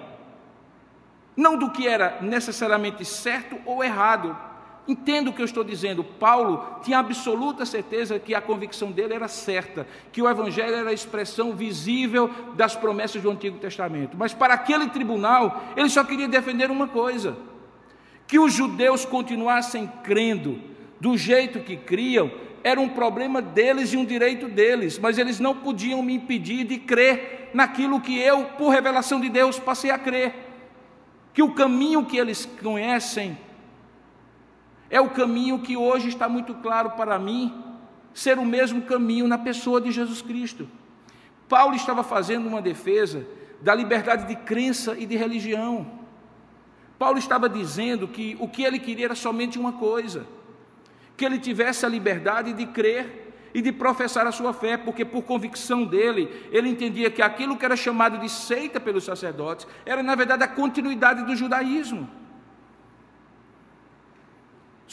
não 1.35 1.57
do 1.57 1.71
que 1.71 1.87
era 1.87 2.19
necessariamente 2.21 3.03
certo 3.03 3.59
ou 3.65 3.83
errado. 3.83 4.37
Entendo 4.85 5.29
o 5.29 5.33
que 5.33 5.41
eu 5.41 5.45
estou 5.45 5.63
dizendo. 5.63 6.03
Paulo 6.03 6.79
tinha 6.83 6.99
absoluta 6.99 7.65
certeza 7.65 8.19
que 8.19 8.35
a 8.35 8.41
convicção 8.41 8.91
dele 8.91 9.13
era 9.13 9.29
certa, 9.29 9.87
que 10.11 10.21
o 10.21 10.29
Evangelho 10.29 10.75
era 10.75 10.89
a 10.89 10.93
expressão 10.93 11.53
visível 11.53 12.29
das 12.55 12.75
promessas 12.75 13.21
do 13.21 13.31
Antigo 13.31 13.57
Testamento. 13.59 14.17
Mas 14.17 14.33
para 14.33 14.53
aquele 14.53 14.89
tribunal, 14.89 15.63
ele 15.77 15.89
só 15.89 16.03
queria 16.03 16.27
defender 16.27 16.69
uma 16.69 16.87
coisa: 16.87 17.37
que 18.27 18.37
os 18.37 18.53
judeus 18.53 19.05
continuassem 19.05 19.89
crendo 20.03 20.59
do 20.99 21.17
jeito 21.17 21.61
que 21.61 21.77
criam, 21.77 22.29
era 22.61 22.79
um 22.79 22.89
problema 22.89 23.41
deles 23.41 23.93
e 23.93 23.97
um 23.97 24.05
direito 24.05 24.49
deles, 24.49 24.99
mas 24.99 25.17
eles 25.17 25.39
não 25.39 25.55
podiam 25.55 26.01
me 26.03 26.15
impedir 26.15 26.65
de 26.65 26.77
crer 26.77 27.51
naquilo 27.53 28.01
que 28.01 28.17
eu, 28.19 28.45
por 28.57 28.69
revelação 28.69 29.21
de 29.21 29.29
Deus, 29.29 29.59
passei 29.59 29.91
a 29.91 29.97
crer. 29.97 30.33
Que 31.33 31.41
o 31.41 31.53
caminho 31.53 32.05
que 32.05 32.17
eles 32.17 32.45
conhecem 32.61 33.37
é 34.93 35.01
o 35.01 35.09
caminho 35.09 35.57
que 35.57 35.75
hoje 35.75 36.07
está 36.07 36.29
muito 36.29 36.53
claro 36.53 36.91
para 36.91 37.17
mim 37.17 37.51
ser 38.13 38.37
o 38.37 38.45
mesmo 38.45 38.83
caminho 38.83 39.27
na 39.27 39.39
pessoa 39.39 39.81
de 39.81 39.91
Jesus 39.91 40.21
Cristo. 40.21 40.69
Paulo 41.49 41.75
estava 41.75 42.03
fazendo 42.03 42.45
uma 42.45 42.61
defesa 42.61 43.25
da 43.59 43.73
liberdade 43.73 44.27
de 44.27 44.35
crença 44.35 44.95
e 44.95 45.07
de 45.07 45.15
religião. 45.15 45.87
Paulo 46.99 47.17
estava 47.17 47.49
dizendo 47.49 48.07
que 48.07 48.37
o 48.39 48.47
que 48.47 48.61
ele 48.61 48.77
queria 48.77 49.05
era 49.05 49.15
somente 49.15 49.57
uma 49.57 49.73
coisa 49.73 50.27
que 51.17 51.25
ele 51.25 51.39
tivesse 51.39 51.83
a 51.87 51.89
liberdade 51.89 52.53
de 52.53 52.67
crer 52.67 53.33
e 53.51 53.63
de 53.63 53.71
professar 53.71 54.27
a 54.27 54.31
sua 54.31 54.53
fé, 54.53 54.77
porque 54.77 55.03
por 55.03 55.23
convicção 55.23 55.85
dele, 55.85 56.29
ele 56.51 56.69
entendia 56.69 57.09
que 57.09 57.23
aquilo 57.23 57.57
que 57.57 57.65
era 57.65 57.75
chamado 57.75 58.19
de 58.19 58.29
seita 58.29 58.79
pelos 58.79 59.05
sacerdotes 59.05 59.65
era, 59.87 60.03
na 60.03 60.13
verdade, 60.13 60.43
a 60.43 60.47
continuidade 60.47 61.23
do 61.23 61.35
judaísmo. 61.35 62.07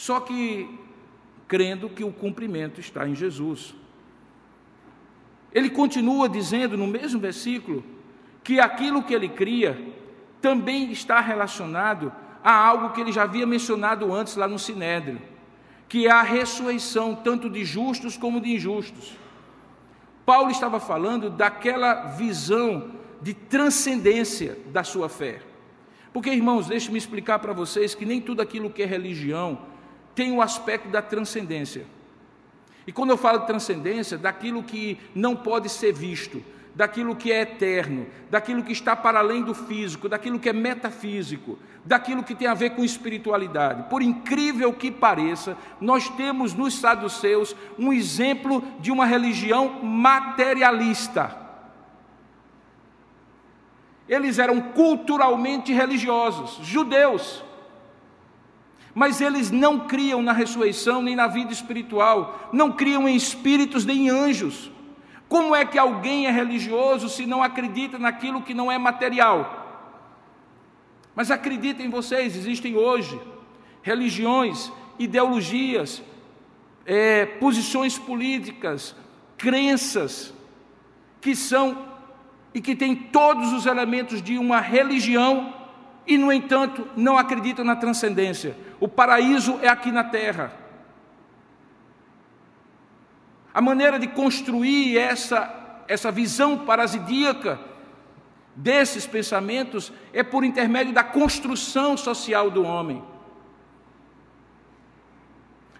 Só 0.01 0.19
que 0.19 0.67
crendo 1.47 1.87
que 1.87 2.03
o 2.03 2.11
cumprimento 2.11 2.79
está 2.79 3.07
em 3.07 3.13
Jesus. 3.13 3.75
Ele 5.53 5.69
continua 5.69 6.27
dizendo 6.27 6.75
no 6.75 6.87
mesmo 6.87 7.19
versículo 7.19 7.83
que 8.43 8.59
aquilo 8.59 9.03
que 9.03 9.13
ele 9.13 9.29
cria 9.29 9.79
também 10.41 10.91
está 10.91 11.19
relacionado 11.19 12.11
a 12.43 12.51
algo 12.51 12.93
que 12.93 13.01
ele 13.01 13.11
já 13.11 13.23
havia 13.23 13.45
mencionado 13.45 14.11
antes 14.11 14.35
lá 14.35 14.47
no 14.47 14.57
Sinédrio 14.57 15.21
que 15.87 16.07
é 16.07 16.11
a 16.11 16.23
ressurreição 16.23 17.13
tanto 17.13 17.47
de 17.47 17.63
justos 17.65 18.17
como 18.17 18.41
de 18.41 18.55
injustos. 18.55 19.11
Paulo 20.25 20.49
estava 20.49 20.79
falando 20.79 21.29
daquela 21.29 22.05
visão 22.15 22.91
de 23.21 23.35
transcendência 23.35 24.57
da 24.71 24.83
sua 24.85 25.09
fé. 25.09 25.41
Porque, 26.13 26.31
irmãos, 26.31 26.67
deixe-me 26.67 26.97
explicar 26.97 27.39
para 27.39 27.53
vocês 27.53 27.93
que 27.93 28.05
nem 28.05 28.21
tudo 28.21 28.41
aquilo 28.41 28.71
que 28.71 28.81
é 28.81 28.85
religião 28.85 29.69
tem 30.15 30.31
o 30.31 30.41
aspecto 30.41 30.89
da 30.89 31.01
transcendência. 31.01 31.85
E 32.85 32.91
quando 32.91 33.11
eu 33.11 33.17
falo 33.17 33.39
de 33.39 33.47
transcendência, 33.47 34.17
daquilo 34.17 34.63
que 34.63 34.99
não 35.13 35.35
pode 35.35 35.69
ser 35.69 35.93
visto, 35.93 36.43
daquilo 36.73 37.15
que 37.15 37.31
é 37.31 37.41
eterno, 37.41 38.07
daquilo 38.29 38.63
que 38.63 38.71
está 38.71 38.95
para 38.95 39.19
além 39.19 39.43
do 39.43 39.53
físico, 39.53 40.07
daquilo 40.07 40.39
que 40.39 40.49
é 40.49 40.53
metafísico, 40.53 41.59
daquilo 41.83 42.23
que 42.23 42.35
tem 42.35 42.47
a 42.47 42.53
ver 42.53 42.71
com 42.71 42.83
espiritualidade. 42.83 43.89
Por 43.89 44.01
incrível 44.01 44.73
que 44.73 44.89
pareça, 44.89 45.57
nós 45.79 46.09
temos 46.09 46.53
nos 46.53 46.79
saduceus 46.79 47.55
um 47.77 47.91
exemplo 47.91 48.63
de 48.79 48.91
uma 48.91 49.05
religião 49.05 49.83
materialista. 49.83 51.37
Eles 54.07 54.39
eram 54.39 54.59
culturalmente 54.59 55.71
religiosos, 55.73 56.65
judeus. 56.65 57.43
Mas 58.93 59.21
eles 59.21 59.51
não 59.51 59.79
criam 59.79 60.21
na 60.21 60.33
ressurreição 60.33 61.01
nem 61.01 61.15
na 61.15 61.27
vida 61.27 61.53
espiritual, 61.53 62.49
não 62.51 62.71
criam 62.71 63.07
em 63.07 63.15
espíritos 63.15 63.85
nem 63.85 64.07
em 64.07 64.09
anjos. 64.09 64.71
Como 65.29 65.55
é 65.55 65.63
que 65.63 65.77
alguém 65.77 66.27
é 66.27 66.31
religioso 66.31 67.07
se 67.07 67.25
não 67.25 67.41
acredita 67.41 67.97
naquilo 67.97 68.41
que 68.41 68.53
não 68.53 68.71
é 68.71 68.77
material? 68.77 69.59
Mas 71.15 71.31
acreditem 71.31 71.89
vocês, 71.89 72.35
existem 72.35 72.75
hoje 72.75 73.19
religiões, 73.81 74.71
ideologias, 74.99 76.03
é, 76.85 77.25
posições 77.25 77.97
políticas, 77.97 78.95
crenças 79.37 80.33
que 81.19 81.35
são 81.35 81.89
e 82.53 82.59
que 82.59 82.75
têm 82.75 82.95
todos 82.95 83.53
os 83.53 83.65
elementos 83.65 84.21
de 84.21 84.37
uma 84.37 84.59
religião 84.59 85.60
e, 86.05 86.17
no 86.17 86.31
entanto, 86.31 86.87
não 86.95 87.17
acreditam 87.17 87.63
na 87.63 87.75
transcendência. 87.75 88.55
O 88.79 88.87
paraíso 88.87 89.59
é 89.61 89.67
aqui 89.67 89.91
na 89.91 90.03
terra. 90.03 90.51
A 93.53 93.61
maneira 93.61 93.99
de 93.99 94.07
construir 94.07 94.97
essa, 94.97 95.83
essa 95.87 96.11
visão 96.11 96.59
parasíaca 96.59 97.59
desses 98.55 99.05
pensamentos 99.05 99.91
é 100.13 100.23
por 100.23 100.43
intermédio 100.43 100.93
da 100.93 101.03
construção 101.03 101.95
social 101.97 102.49
do 102.49 102.63
homem. 102.63 103.03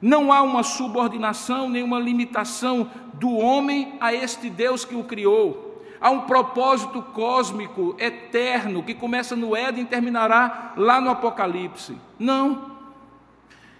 Não 0.01 0.33
há 0.33 0.41
uma 0.41 0.63
subordinação, 0.63 1.69
nenhuma 1.69 1.99
limitação 1.99 2.89
do 3.13 3.31
homem 3.31 3.97
a 3.99 4.13
este 4.13 4.49
Deus 4.49 4.83
que 4.83 4.95
o 4.95 5.03
criou. 5.03 5.70
Há 6.01 6.09
um 6.09 6.21
propósito 6.21 6.99
cósmico, 7.13 7.95
eterno, 7.99 8.81
que 8.81 8.95
começa 8.95 9.35
no 9.35 9.55
Éden 9.55 9.83
e 9.83 9.87
terminará 9.87 10.73
lá 10.75 10.99
no 10.99 11.11
Apocalipse. 11.11 11.95
Não. 12.17 12.71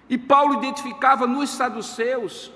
E 0.08 0.20
Paulo 0.20 0.54
identificava 0.54 1.26
nos 1.26 1.50
saduceus 1.50 2.52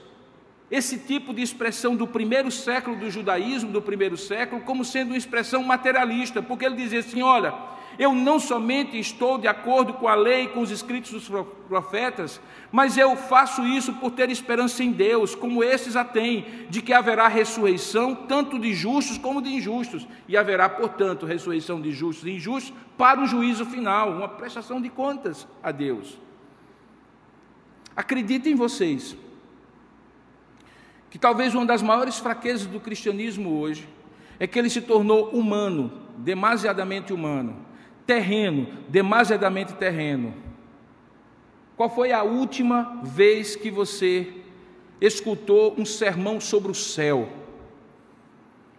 esse 0.70 0.99
tipo 0.99 1.34
de 1.34 1.41
expressão 1.41 1.95
do 1.95 2.05
primeiro 2.05 2.51
século 2.51 2.95
do 2.95 3.09
judaísmo, 3.09 3.72
do 3.72 3.82
primeiro 3.82 4.16
século, 4.18 4.61
como 4.61 4.86
sendo 4.86 5.09
uma 5.09 5.18
expressão 5.18 5.63
materialista, 5.63 6.43
porque 6.43 6.66
ele 6.66 6.76
dizia 6.76 6.99
assim: 6.99 7.24
olha, 7.24 7.53
eu 7.98 8.14
não 8.14 8.39
somente 8.39 9.00
estou 9.00 9.38
de 9.38 9.48
acordo 9.48 9.93
com 9.93 10.08
a 10.08 10.16
lei, 10.16 10.48
com 10.48 10.60
os 10.60 10.72
escritos 10.72 11.12
dos 11.12 11.46
profetas, 11.68 12.41
mas 12.72 12.98
eu 12.98 13.16
faço 13.16 13.66
isso 13.66 13.93
por 13.93 14.12
ter 14.12 14.30
esperança 14.30 14.84
em 14.84 14.91
Deus, 14.91 15.34
como 15.34 15.64
esses 15.64 15.96
a 15.96 16.04
têm, 16.04 16.46
de 16.70 16.82
que 16.82 16.93
haverá 16.93 17.28
ressurreição 17.28 18.14
tanto 18.14 18.60
de 18.60 18.74
justos 18.74 19.18
como 19.18 19.41
de 19.41 19.50
injustos, 19.50 20.08
e 20.28 20.36
haverá, 20.36 20.68
portanto, 20.68 21.26
ressurreição 21.26 21.82
de 21.82 21.91
justos 21.91 22.28
e 22.28 22.32
injustos 22.32 22.74
para 22.98 23.22
o 23.22 23.26
juízo 23.26 23.66
final, 23.66 24.12
uma 24.12 24.28
prestação 24.28 24.82
de 24.82 24.89
contas 24.89 25.48
a 25.64 25.72
Deus. 25.72 26.18
Acreditem 27.96 28.56
vocês 28.56 29.16
que 31.10 31.18
talvez 31.18 31.56
uma 31.56 31.66
das 31.66 31.82
maiores 31.82 32.20
fraquezas 32.20 32.66
do 32.66 32.80
cristianismo 32.80 33.58
hoje 33.58 33.88
é 34.38 34.46
que 34.46 34.60
ele 34.60 34.70
se 34.70 34.82
tornou 34.82 35.30
humano, 35.30 35.89
demasiadamente 36.18 37.14
humano 37.14 37.64
terreno, 38.06 38.68
demasiadamente 38.88 39.74
terreno. 39.74 40.34
Qual 41.76 41.89
foi 41.89 42.12
a 42.12 42.24
última 42.24 43.01
vez 43.03 43.56
que 43.56 43.70
você 43.70 44.34
escutou 45.01 45.76
um 45.78 45.86
sermão 45.86 46.39
sobre 46.39 46.72
o 46.72 46.76
céu, 46.76 47.28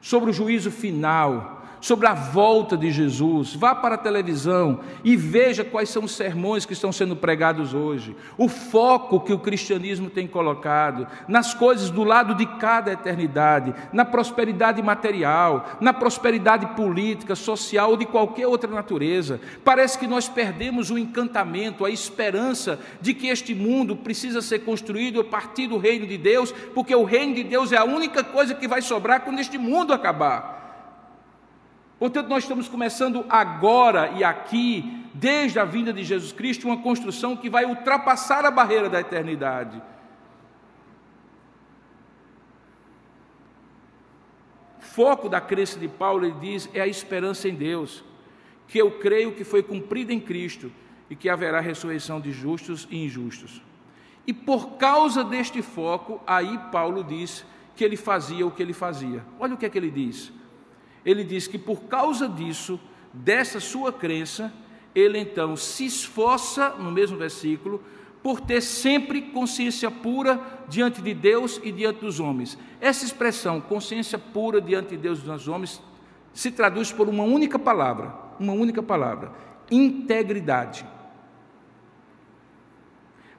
sobre 0.01 0.31
o 0.31 0.33
juízo 0.33 0.71
final, 0.71 1.66
sobre 1.81 2.07
a 2.07 2.15
volta 2.15 2.77
de 2.77 2.91
Jesus. 2.91 3.55
Vá 3.55 3.75
para 3.75 3.95
a 3.95 3.99
televisão 3.99 4.81
e 5.05 5.17
veja 5.17 5.65
quais 5.65 5.89
são 5.89 6.05
os 6.05 6.13
sermões 6.13 6.65
que 6.65 6.73
estão 6.73 6.93
sendo 6.93 7.17
pregados 7.17 7.75
hoje. 7.75 8.17
O 8.37 8.49
foco 8.49 9.21
que 9.21 9.33
o 9.33 9.39
cristianismo 9.39 10.11
tem 10.11 10.27
colocado 10.27 11.07
nas 11.29 11.55
coisas 11.55 11.91
do 11.91 12.05
lado 12.05 12.35
de 12.35 12.47
cada 12.59 12.93
eternidade, 12.93 13.75
na 13.93 14.05
prosperidade 14.05 14.83
material, 14.83 15.77
na 15.81 15.93
prosperidade 15.93 16.67
política, 16.75 17.35
social 17.35 17.91
ou 17.91 17.97
de 17.97 18.07
qualquer 18.07 18.47
outra 18.47 18.71
natureza. 18.71 19.41
Parece 19.65 19.99
que 19.99 20.07
nós 20.07 20.29
perdemos 20.29 20.91
o 20.91 20.99
encantamento, 20.99 21.85
a 21.85 21.91
esperança 21.91 22.79
de 23.01 23.15
que 23.15 23.29
este 23.29 23.55
mundo 23.55 23.97
precisa 23.97 24.43
ser 24.43 24.61
construído 24.61 25.21
a 25.21 25.25
partir 25.25 25.67
do 25.67 25.79
reino 25.79 26.07
de 26.07 26.19
Deus, 26.19 26.53
porque 26.75 26.95
o 26.95 27.05
reino 27.05 27.35
de 27.35 27.45
Deus 27.45 27.73
é 27.73 27.77
a 27.77 27.85
única 27.85 28.23
coisa 28.25 28.55
que 28.55 28.69
vai 28.69 28.83
sobrar 28.83 29.21
quando 29.21 29.41
este 29.41 29.59
mundo 29.59 29.93
acabar. 29.93 30.66
Portanto, 31.99 32.29
nós 32.29 32.45
estamos 32.45 32.69
começando 32.69 33.25
agora 33.29 34.11
e 34.11 34.23
aqui, 34.23 35.05
desde 35.15 35.59
a 35.59 35.65
vinda 35.65 35.93
de 35.93 36.05
Jesus 36.05 36.31
Cristo, 36.31 36.67
uma 36.67 36.77
construção 36.77 37.37
que 37.37 37.49
vai 37.49 37.65
ultrapassar 37.65 38.45
a 38.45 38.51
barreira 38.51 38.91
da 38.91 39.01
eternidade. 39.01 39.83
Foco 44.79 45.29
da 45.29 45.41
crença 45.41 45.79
de 45.79 45.89
Paulo, 45.89 46.27
ele 46.27 46.37
diz, 46.39 46.69
é 46.75 46.83
a 46.83 46.87
esperança 46.87 47.49
em 47.49 47.55
Deus, 47.55 48.05
que 48.69 48.79
eu 48.79 48.99
creio 48.99 49.33
que 49.33 49.45
foi 49.45 49.63
cumprida 49.63 50.13
em 50.13 50.21
Cristo 50.21 50.71
e 51.09 51.17
que 51.17 51.31
haverá 51.31 51.61
ressurreição 51.61 52.21
de 52.21 52.31
justos 52.31 52.87
e 52.91 53.05
injustos. 53.05 53.63
E 54.27 54.35
por 54.35 54.77
causa 54.77 55.25
deste 55.25 55.63
foco, 55.63 56.21
aí 56.27 56.59
Paulo 56.71 57.03
diz 57.03 57.45
que 57.75 57.85
ele 57.85 57.97
fazia 57.97 58.47
o 58.47 58.51
que 58.51 58.63
ele 58.63 58.73
fazia. 58.73 59.25
Olha 59.39 59.55
o 59.55 59.57
que 59.57 59.65
é 59.65 59.71
que 59.71 59.79
ele 59.79 59.91
diz 59.91 60.36
ele 61.07 61.23
diz 61.23 61.47
que 61.47 61.57
por 61.57 61.83
causa 61.83 62.29
disso, 62.29 62.81
dessa 63.13 63.61
sua 63.61 63.93
crença, 63.93 64.53
ele 64.93 65.19
então 65.21 65.57
se 65.57 65.87
esforça, 65.87 66.71
no 66.71 66.91
mesmo 66.91 67.17
versículo, 67.17 67.81
por 68.25 68.41
ter 68.41 68.61
sempre 68.61 69.23
consciência 69.23 69.89
pura 69.89 70.41
diante 70.69 71.01
de 71.01 71.15
Deus 71.15 71.61
e 71.63 71.71
diante 71.71 72.01
dos 72.01 72.19
homens. 72.19 72.59
Essa 72.81 73.05
expressão, 73.05 73.61
consciência 73.61 74.19
pura 74.19 74.61
diante 74.61 74.91
de 74.91 74.97
Deus 74.97 75.21
e 75.21 75.23
dos 75.23 75.47
homens, 75.47 75.81
se 76.35 76.51
traduz 76.51 76.91
por 76.91 77.09
uma 77.09 77.23
única 77.23 77.57
palavra, 77.57 78.13
uma 78.41 78.53
única 78.53 78.83
palavra: 78.83 79.31
integridade. 79.71 80.85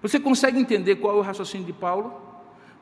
Você 0.01 0.21
consegue 0.21 0.57
entender 0.57 0.95
qual 0.95 1.17
é 1.17 1.19
o 1.19 1.21
raciocínio 1.21 1.65
de 1.65 1.73
Paulo? 1.73 2.21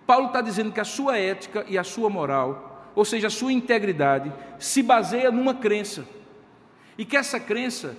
Paulo 0.06 0.28
está 0.28 0.42
dizendo 0.42 0.72
que 0.72 0.80
a 0.80 0.86
sua 0.86 1.18
ética 1.18 1.66
e 1.68 1.76
a 1.76 1.84
sua 1.84 2.08
moral 2.08 2.75
ou 2.96 3.04
seja, 3.04 3.28
a 3.28 3.30
sua 3.30 3.52
integridade, 3.52 4.32
se 4.58 4.82
baseia 4.82 5.30
numa 5.30 5.54
crença. 5.54 6.06
E 6.98 7.04
que 7.04 7.18
essa 7.18 7.40
crença 7.40 7.98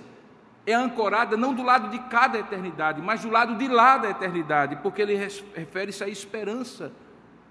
é 0.65 0.73
ancorada 0.73 1.37
não 1.37 1.53
do 1.53 1.61
lado 1.61 1.89
de 1.89 1.99
cada 2.09 2.39
eternidade, 2.39 2.99
mas 3.01 3.21
do 3.21 3.29
lado 3.29 3.55
de 3.55 3.67
lá 3.67 3.97
da 3.97 4.09
eternidade, 4.09 4.77
porque 4.77 5.03
ele 5.03 5.15
refere-se 5.15 6.03
à 6.03 6.09
esperança 6.09 6.91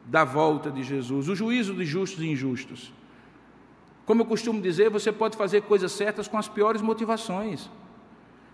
da 0.05 0.25
volta 0.25 0.71
de 0.71 0.83
Jesus, 0.83 1.29
o 1.29 1.35
juízo 1.35 1.73
de 1.75 1.85
justos 1.85 2.23
e 2.23 2.29
injustos. 2.29 2.93
Como 4.05 4.23
eu 4.23 4.27
costumo 4.27 4.61
dizer, 4.61 4.91
você 4.91 5.11
pode 5.13 5.37
fazer 5.37 5.63
coisas 5.63 5.93
certas 5.93 6.29
com 6.29 6.37
as 6.37 6.49
piores 6.49 6.83
motivações. 6.83 7.71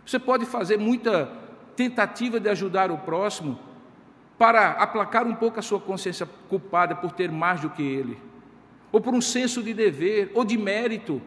Você 0.05 0.18
pode 0.18 0.47
fazer 0.47 0.78
muita 0.78 1.30
tentativa 1.76 2.38
de 2.38 2.49
ajudar 2.49 2.90
o 2.90 2.99
próximo 2.99 3.59
para 4.38 4.70
aplacar 4.72 5.26
um 5.26 5.34
pouco 5.34 5.59
a 5.59 5.62
sua 5.62 5.80
consciência 5.80 6.26
culpada 6.49 6.95
por 6.95 7.12
ter 7.12 7.30
mais 7.30 7.61
do 7.61 7.70
que 7.70 7.82
ele 7.82 8.31
ou 8.93 9.01
por 9.01 9.14
um 9.14 9.20
senso 9.20 9.62
de 9.62 9.72
dever, 9.72 10.30
ou 10.34 10.45
de 10.45 10.57
mérito. 10.59 11.20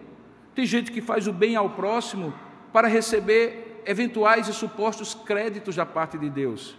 Tem 0.53 0.65
gente 0.65 0.91
que 0.91 1.01
faz 1.01 1.27
o 1.27 1.33
bem 1.33 1.55
ao 1.55 1.71
próximo 1.71 2.33
para 2.71 2.87
receber 2.87 3.81
eventuais 3.85 4.47
e 4.47 4.53
supostos 4.53 5.13
créditos 5.13 5.75
da 5.75 5.85
parte 5.85 6.17
de 6.17 6.29
Deus. 6.29 6.77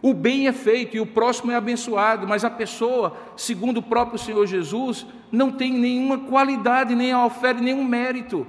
O 0.00 0.12
bem 0.12 0.48
é 0.48 0.52
feito 0.52 0.96
e 0.96 1.00
o 1.00 1.06
próximo 1.06 1.52
é 1.52 1.54
abençoado, 1.54 2.26
mas 2.26 2.44
a 2.44 2.50
pessoa, 2.50 3.16
segundo 3.36 3.76
o 3.76 3.82
próprio 3.82 4.18
Senhor 4.18 4.44
Jesus, 4.46 5.06
não 5.30 5.52
tem 5.52 5.72
nenhuma 5.72 6.18
qualidade, 6.18 6.94
nem 6.94 7.14
oferece 7.14 7.62
nenhum 7.62 7.84
mérito. 7.84 8.44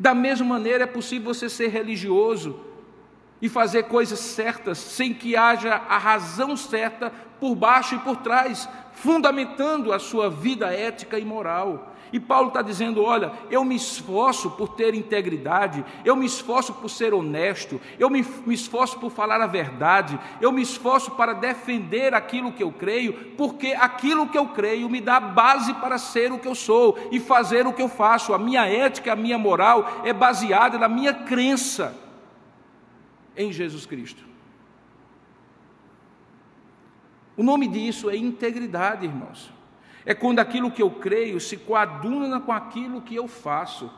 Da 0.00 0.14
mesma 0.14 0.46
maneira, 0.46 0.84
é 0.84 0.86
possível 0.86 1.34
você 1.34 1.50
ser 1.50 1.68
religioso 1.68 2.58
e 3.44 3.48
fazer 3.50 3.82
coisas 3.82 4.20
certas 4.20 4.78
sem 4.78 5.12
que 5.12 5.36
haja 5.36 5.74
a 5.86 5.98
razão 5.98 6.56
certa 6.56 7.12
por 7.38 7.54
baixo 7.54 7.94
e 7.94 7.98
por 7.98 8.16
trás, 8.16 8.66
fundamentando 8.94 9.92
a 9.92 9.98
sua 9.98 10.30
vida 10.30 10.72
ética 10.72 11.18
e 11.18 11.26
moral. 11.26 11.92
E 12.10 12.18
Paulo 12.18 12.48
está 12.48 12.62
dizendo: 12.62 13.04
olha, 13.04 13.32
eu 13.50 13.62
me 13.62 13.76
esforço 13.76 14.52
por 14.52 14.70
ter 14.70 14.94
integridade, 14.94 15.84
eu 16.06 16.16
me 16.16 16.24
esforço 16.24 16.72
por 16.72 16.88
ser 16.88 17.12
honesto, 17.12 17.78
eu 17.98 18.08
me, 18.08 18.24
me, 18.46 18.54
esforço 18.54 18.98
por 18.98 19.10
falar 19.10 19.42
a 19.42 19.46
verdade, 19.46 20.18
eu 20.40 20.50
me 20.50 20.62
esforço 20.62 21.10
para 21.10 21.34
defender 21.34 22.14
aquilo 22.14 22.50
que 22.50 22.62
eu 22.62 22.72
creio, 22.72 23.12
porque 23.36 23.74
aquilo 23.78 24.26
que 24.26 24.38
eu 24.38 24.46
creio 24.46 24.88
me 24.88 25.02
dá 25.02 25.20
base 25.20 25.74
para 25.74 25.98
ser 25.98 26.32
o 26.32 26.38
que 26.38 26.48
eu 26.48 26.54
sou 26.54 26.96
e 27.12 27.20
fazer 27.20 27.66
o 27.66 27.74
que 27.74 27.82
eu 27.82 27.90
faço. 27.90 28.32
A 28.32 28.38
minha 28.38 28.66
ética, 28.66 29.12
a 29.12 29.16
minha 29.16 29.36
moral 29.36 30.00
é 30.02 30.14
baseada 30.14 30.78
na 30.78 30.88
minha 30.88 31.12
crença 31.12 32.03
em 33.36 33.52
Jesus 33.52 33.86
Cristo. 33.86 34.24
O 37.36 37.42
nome 37.42 37.66
disso 37.66 38.08
é 38.08 38.16
integridade, 38.16 39.06
irmãos. 39.06 39.52
É 40.06 40.14
quando 40.14 40.38
aquilo 40.38 40.70
que 40.70 40.82
eu 40.82 40.90
creio 40.90 41.40
se 41.40 41.56
coaduna 41.56 42.40
com 42.40 42.52
aquilo 42.52 43.02
que 43.02 43.14
eu 43.14 43.26
faço. 43.26 43.90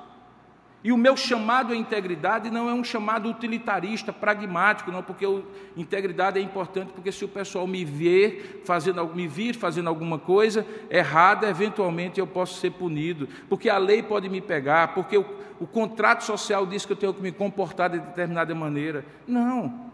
E 0.86 0.92
o 0.92 0.96
meu 0.96 1.16
chamado 1.16 1.72
à 1.72 1.76
integridade 1.76 2.48
não 2.48 2.70
é 2.70 2.72
um 2.72 2.84
chamado 2.84 3.28
utilitarista, 3.28 4.12
pragmático, 4.12 4.92
não, 4.92 5.02
porque 5.02 5.26
a 5.26 5.40
integridade 5.76 6.38
é 6.38 6.40
importante, 6.40 6.92
porque 6.92 7.10
se 7.10 7.24
o 7.24 7.28
pessoal 7.28 7.66
me 7.66 7.84
ver 7.84 8.62
fazendo, 8.64 9.04
me 9.12 9.26
vir 9.26 9.56
fazendo 9.56 9.88
alguma 9.88 10.16
coisa 10.16 10.64
errada, 10.88 11.48
eventualmente 11.48 12.20
eu 12.20 12.26
posso 12.28 12.60
ser 12.60 12.70
punido, 12.70 13.28
porque 13.48 13.68
a 13.68 13.78
lei 13.78 14.00
pode 14.00 14.28
me 14.28 14.40
pegar, 14.40 14.94
porque 14.94 15.18
o, 15.18 15.26
o 15.58 15.66
contrato 15.66 16.22
social 16.22 16.64
diz 16.64 16.86
que 16.86 16.92
eu 16.92 16.96
tenho 16.96 17.12
que 17.12 17.20
me 17.20 17.32
comportar 17.32 17.90
de 17.90 17.98
determinada 17.98 18.54
maneira. 18.54 19.04
Não. 19.26 19.90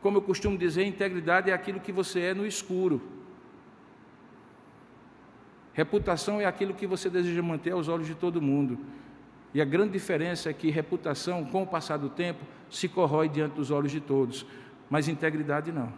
Como 0.00 0.18
eu 0.18 0.22
costumo 0.22 0.56
dizer, 0.56 0.84
integridade 0.84 1.50
é 1.50 1.52
aquilo 1.52 1.80
que 1.80 1.90
você 1.90 2.20
é 2.20 2.32
no 2.32 2.46
escuro. 2.46 3.02
Reputação 5.72 6.40
é 6.40 6.44
aquilo 6.44 6.74
que 6.74 6.86
você 6.86 7.10
deseja 7.10 7.42
manter 7.42 7.72
aos 7.72 7.88
olhos 7.88 8.06
de 8.06 8.14
todo 8.14 8.40
mundo. 8.40 8.78
E 9.54 9.62
a 9.62 9.64
grande 9.64 9.92
diferença 9.92 10.50
é 10.50 10.52
que 10.52 10.68
reputação, 10.68 11.44
com 11.44 11.62
o 11.62 11.66
passar 11.66 11.96
do 11.96 12.08
tempo, 12.08 12.44
se 12.68 12.88
corrói 12.88 13.28
diante 13.28 13.54
dos 13.54 13.70
olhos 13.70 13.92
de 13.92 14.00
todos, 14.00 14.44
mas 14.90 15.06
integridade 15.06 15.70
não. 15.70 15.92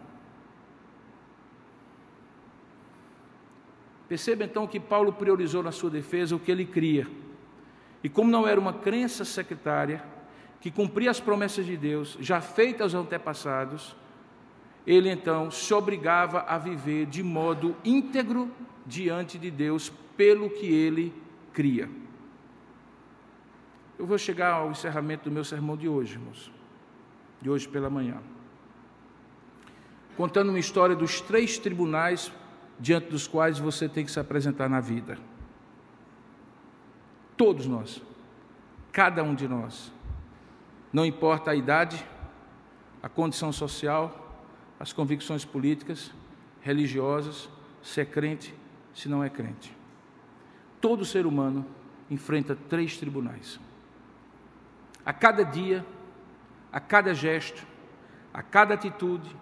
Perceba 4.07 4.45
então 4.45 4.67
que 4.67 4.79
Paulo 4.79 5.13
priorizou 5.13 5.63
na 5.63 5.73
sua 5.73 5.89
defesa 5.89 6.37
o 6.37 6.39
que 6.39 6.53
ele 6.53 6.67
cria. 6.67 7.09
E 8.05 8.09
como 8.11 8.31
não 8.31 8.47
era 8.47 8.61
uma 8.61 8.75
crença 8.75 9.25
secretária, 9.25 10.05
que 10.61 10.71
cumpria 10.71 11.11
as 11.11 11.19
promessas 11.19 11.65
de 11.65 11.77
Deus, 11.77 12.17
já 12.21 12.41
feitas 12.43 12.95
aos 12.95 13.07
antepassados, 13.07 13.97
ele 14.87 15.11
então 15.11 15.51
se 15.51 15.73
obrigava 15.73 16.43
a 16.43 16.59
viver 16.59 17.07
de 17.07 17.23
modo 17.23 17.75
íntegro 17.85 18.51
diante 18.85 19.39
de 19.39 19.51
Deus 19.51 19.91
pelo 20.17 20.51
que 20.51 20.67
ele 20.67 21.13
cria. 21.53 21.89
Eu 23.99 24.07
vou 24.07 24.19
chegar 24.19 24.53
ao 24.53 24.71
encerramento 24.71 25.25
do 25.25 25.31
meu 25.31 25.45
sermão 25.45 25.77
de 25.77 25.89
hoje, 25.89 26.15
irmãos, 26.15 26.53
de 27.41 27.49
hoje 27.49 27.67
pela 27.67 27.89
manhã, 27.89 28.19
contando 30.17 30.51
uma 30.51 30.59
história 30.59 30.95
dos 30.95 31.21
três 31.21 31.59
tribunais 31.59 32.31
diante 32.79 33.09
dos 33.09 33.27
quais 33.27 33.59
você 33.59 33.89
tem 33.89 34.05
que 34.05 34.11
se 34.11 34.21
apresentar 34.21 34.69
na 34.69 34.81
vida. 34.81 35.19
Todos 37.37 37.67
nós, 37.67 38.03
cada 38.93 39.23
um 39.23 39.35
de 39.35 39.49
nós, 39.49 39.93
não 40.93 41.05
importa 41.05 41.51
a 41.51 41.55
idade, 41.55 42.05
a 43.03 43.09
condição 43.09 43.51
social, 43.51 44.45
as 44.79 44.93
convicções 44.93 45.45
políticas, 45.45 46.13
religiosas, 46.61 47.49
se 47.83 48.01
é 48.01 48.05
crente, 48.05 48.55
se 48.95 49.09
não 49.09 49.25
é 49.25 49.31
crente. 49.31 49.75
Todo 50.81 51.05
ser 51.05 51.27
humano 51.27 51.65
enfrenta 52.11 52.55
três 52.55 52.99
tribunais. 52.99 53.59
A 55.07 55.13
cada 55.13 55.45
dia, 55.45 55.87
a 56.73 56.81
cada 56.81 57.15
gesto, 57.15 57.65
a 58.35 58.43
cada 58.43 58.75
atitude, 58.75 59.35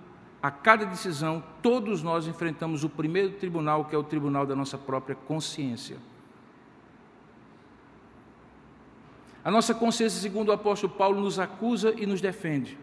a 0.42 0.50
cada 0.50 0.84
decisão, 0.84 1.42
todos 1.62 2.02
nós 2.02 2.26
enfrentamos 2.26 2.84
o 2.84 2.88
primeiro 2.88 3.32
tribunal, 3.32 3.86
que 3.86 3.94
é 3.96 3.98
o 3.98 4.04
tribunal 4.04 4.46
da 4.46 4.54
nossa 4.54 4.76
própria 4.76 5.16
consciência. 5.16 5.96
A 9.42 9.50
nossa 9.50 9.74
consciência, 9.74 10.20
segundo 10.20 10.50
o 10.50 10.52
apóstolo 10.52 10.92
Paulo, 10.92 11.22
nos 11.22 11.38
acusa 11.38 11.94
e 11.96 12.04
nos 12.04 12.20
defende. 12.20 12.78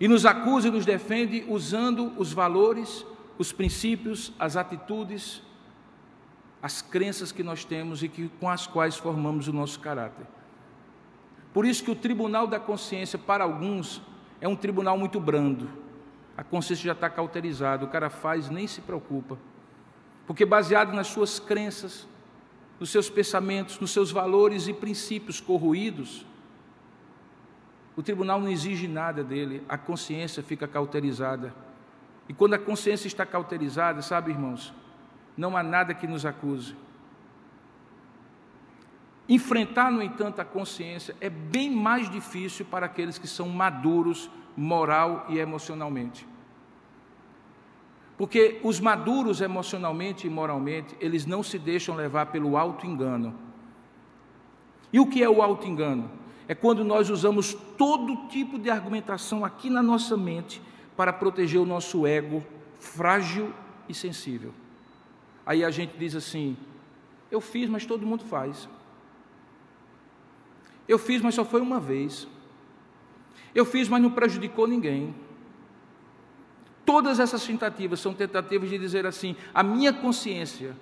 E 0.00 0.08
nos 0.08 0.24
acusa 0.24 0.68
e 0.68 0.70
nos 0.70 0.86
defende 0.86 1.44
usando 1.46 2.12
os 2.18 2.32
valores, 2.32 3.04
os 3.38 3.52
princípios, 3.52 4.32
as 4.38 4.56
atitudes, 4.56 5.42
as 6.62 6.80
crenças 6.80 7.32
que 7.32 7.42
nós 7.42 7.64
temos 7.64 8.02
e 8.02 8.08
que, 8.08 8.28
com 8.40 8.48
as 8.48 8.66
quais 8.66 8.96
formamos 8.96 9.46
o 9.46 9.52
nosso 9.52 9.78
caráter. 9.78 10.26
Por 11.56 11.64
isso 11.64 11.82
que 11.82 11.90
o 11.90 11.96
tribunal 11.96 12.46
da 12.46 12.60
consciência, 12.60 13.18
para 13.18 13.42
alguns, 13.42 14.02
é 14.42 14.46
um 14.46 14.54
tribunal 14.54 14.98
muito 14.98 15.18
brando. 15.18 15.70
A 16.36 16.44
consciência 16.44 16.84
já 16.84 16.92
está 16.92 17.08
cauterizada, 17.08 17.82
o 17.82 17.88
cara 17.88 18.10
faz 18.10 18.50
nem 18.50 18.66
se 18.66 18.82
preocupa. 18.82 19.38
Porque 20.26 20.44
baseado 20.44 20.92
nas 20.92 21.06
suas 21.06 21.40
crenças, 21.40 22.06
nos 22.78 22.90
seus 22.90 23.08
pensamentos, 23.08 23.80
nos 23.80 23.90
seus 23.90 24.10
valores 24.10 24.68
e 24.68 24.74
princípios 24.74 25.40
corroídos, 25.40 26.26
o 27.96 28.02
tribunal 28.02 28.38
não 28.38 28.50
exige 28.50 28.86
nada 28.86 29.24
dele, 29.24 29.62
a 29.66 29.78
consciência 29.78 30.42
fica 30.42 30.68
cauterizada. 30.68 31.54
E 32.28 32.34
quando 32.34 32.52
a 32.52 32.58
consciência 32.58 33.06
está 33.06 33.24
cauterizada, 33.24 34.02
sabe, 34.02 34.30
irmãos, 34.30 34.74
não 35.34 35.56
há 35.56 35.62
nada 35.62 35.94
que 35.94 36.06
nos 36.06 36.26
acuse. 36.26 36.76
Enfrentar, 39.28 39.90
no 39.90 40.02
entanto, 40.02 40.40
a 40.40 40.44
consciência 40.44 41.16
é 41.20 41.28
bem 41.28 41.70
mais 41.70 42.08
difícil 42.08 42.64
para 42.64 42.86
aqueles 42.86 43.18
que 43.18 43.26
são 43.26 43.48
maduros 43.48 44.30
moral 44.56 45.26
e 45.28 45.38
emocionalmente. 45.38 46.26
Porque 48.16 48.60
os 48.62 48.80
maduros 48.80 49.40
emocionalmente 49.40 50.26
e 50.26 50.30
moralmente, 50.30 50.96
eles 51.00 51.26
não 51.26 51.42
se 51.42 51.58
deixam 51.58 51.94
levar 51.94 52.26
pelo 52.26 52.56
auto-engano. 52.56 53.34
E 54.92 55.00
o 55.00 55.06
que 55.06 55.22
é 55.22 55.28
o 55.28 55.42
auto-engano? 55.42 56.10
É 56.48 56.54
quando 56.54 56.84
nós 56.84 57.10
usamos 57.10 57.52
todo 57.76 58.28
tipo 58.28 58.58
de 58.58 58.70
argumentação 58.70 59.44
aqui 59.44 59.68
na 59.68 59.82
nossa 59.82 60.16
mente 60.16 60.62
para 60.96 61.12
proteger 61.12 61.60
o 61.60 61.66
nosso 61.66 62.06
ego 62.06 62.42
frágil 62.78 63.52
e 63.88 63.92
sensível. 63.92 64.54
Aí 65.44 65.64
a 65.64 65.70
gente 65.70 65.96
diz 65.98 66.14
assim: 66.14 66.56
eu 67.30 67.40
fiz, 67.40 67.68
mas 67.68 67.84
todo 67.84 68.06
mundo 68.06 68.24
faz. 68.24 68.68
Eu 70.88 70.98
fiz, 70.98 71.20
mas 71.22 71.34
só 71.34 71.44
foi 71.44 71.60
uma 71.60 71.80
vez. 71.80 72.28
Eu 73.54 73.64
fiz, 73.64 73.88
mas 73.88 74.02
não 74.02 74.10
prejudicou 74.10 74.66
ninguém. 74.66 75.14
Todas 76.84 77.18
essas 77.18 77.44
tentativas 77.44 77.98
são 78.00 78.14
tentativas 78.14 78.70
de 78.70 78.78
dizer 78.78 79.06
assim: 79.06 79.34
a 79.52 79.62
minha 79.62 79.92
consciência, 79.92 80.76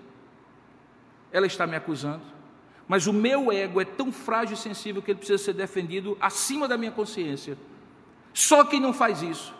ela 1.32 1.46
está 1.46 1.66
me 1.66 1.76
acusando, 1.76 2.22
mas 2.86 3.06
o 3.06 3.12
meu 3.12 3.50
ego 3.50 3.80
é 3.80 3.84
tão 3.84 4.12
frágil 4.12 4.54
e 4.54 4.58
sensível 4.58 5.00
que 5.00 5.10
ele 5.10 5.18
precisa 5.18 5.42
ser 5.42 5.54
defendido 5.54 6.16
acima 6.20 6.68
da 6.68 6.76
minha 6.76 6.92
consciência. 6.92 7.56
Só 8.34 8.64
quem 8.64 8.80
não 8.80 8.92
faz 8.92 9.22
isso 9.22 9.54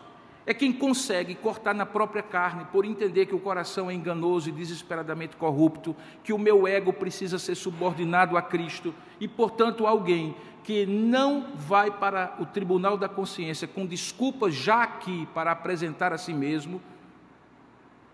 é 0.47 0.53
quem 0.53 0.73
consegue 0.73 1.35
cortar 1.35 1.75
na 1.75 1.87
própria 1.87 2.23
carne 2.23 2.67
por 2.67 2.85
entender 2.85 3.27
que 3.27 3.35
o 3.35 3.41
coração 3.41 3.91
é 3.91 3.95
enganoso 3.95 4.49
e 4.49 4.53
desesperadamente 4.53 5.37
corrupto, 5.37 5.97
que 6.23 6.33
o 6.33 6.39
meu 6.39 6.69
ego 6.69 6.93
precisa 6.93 7.39
ser 7.39 7.55
subordinado 7.55 8.37
a 8.37 8.43
Cristo 8.43 8.95
e, 9.19 9.27
portanto, 9.27 9.87
alguém 9.87 10.37
que 10.63 10.87
não 10.87 11.55
vai 11.55 11.91
para 11.91 12.37
o 12.39 12.47
tribunal 12.47 12.97
da 12.97 13.09
consciência 13.09 13.69
com 13.69 13.87
desculpas 13.87 14.55
já 14.55 14.83
aqui 14.83 15.27
para 15.35 15.53
apresentar 15.53 16.13
a 16.13 16.19
si 16.19 16.33
mesmo, 16.33 16.81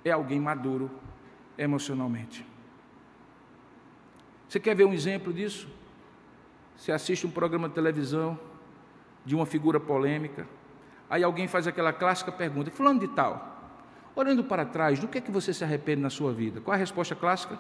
é 0.05 0.11
alguém 0.11 0.41
maduro 0.41 0.91
emocionalmente. 1.59 2.47
Você 4.49 4.59
quer 4.59 4.75
ver 4.75 4.85
um 4.85 4.93
exemplo 4.93 5.33
disso? 5.33 5.69
Você 6.77 6.91
assiste 6.91 7.27
um 7.27 7.31
programa 7.31 7.69
de 7.69 7.75
televisão 7.75 8.39
de 9.25 9.35
uma 9.35 9.47
figura 9.47 9.79
polêmica, 9.79 10.49
Aí 11.11 11.25
alguém 11.25 11.49
faz 11.49 11.67
aquela 11.67 11.93
clássica 11.93 12.31
pergunta: 12.31 12.71
Fulano 12.71 13.01
de 13.01 13.09
Tal, 13.09 13.75
olhando 14.15 14.45
para 14.45 14.65
trás, 14.65 15.01
do 15.01 15.09
que 15.09 15.19
é 15.19 15.21
que 15.21 15.33
você 15.33 15.53
se 15.53 15.65
arrepende 15.65 16.01
na 16.01 16.09
sua 16.09 16.33
vida? 16.33 16.61
Qual 16.61 16.73
a 16.73 16.79
resposta 16.79 17.17
clássica? 17.17 17.59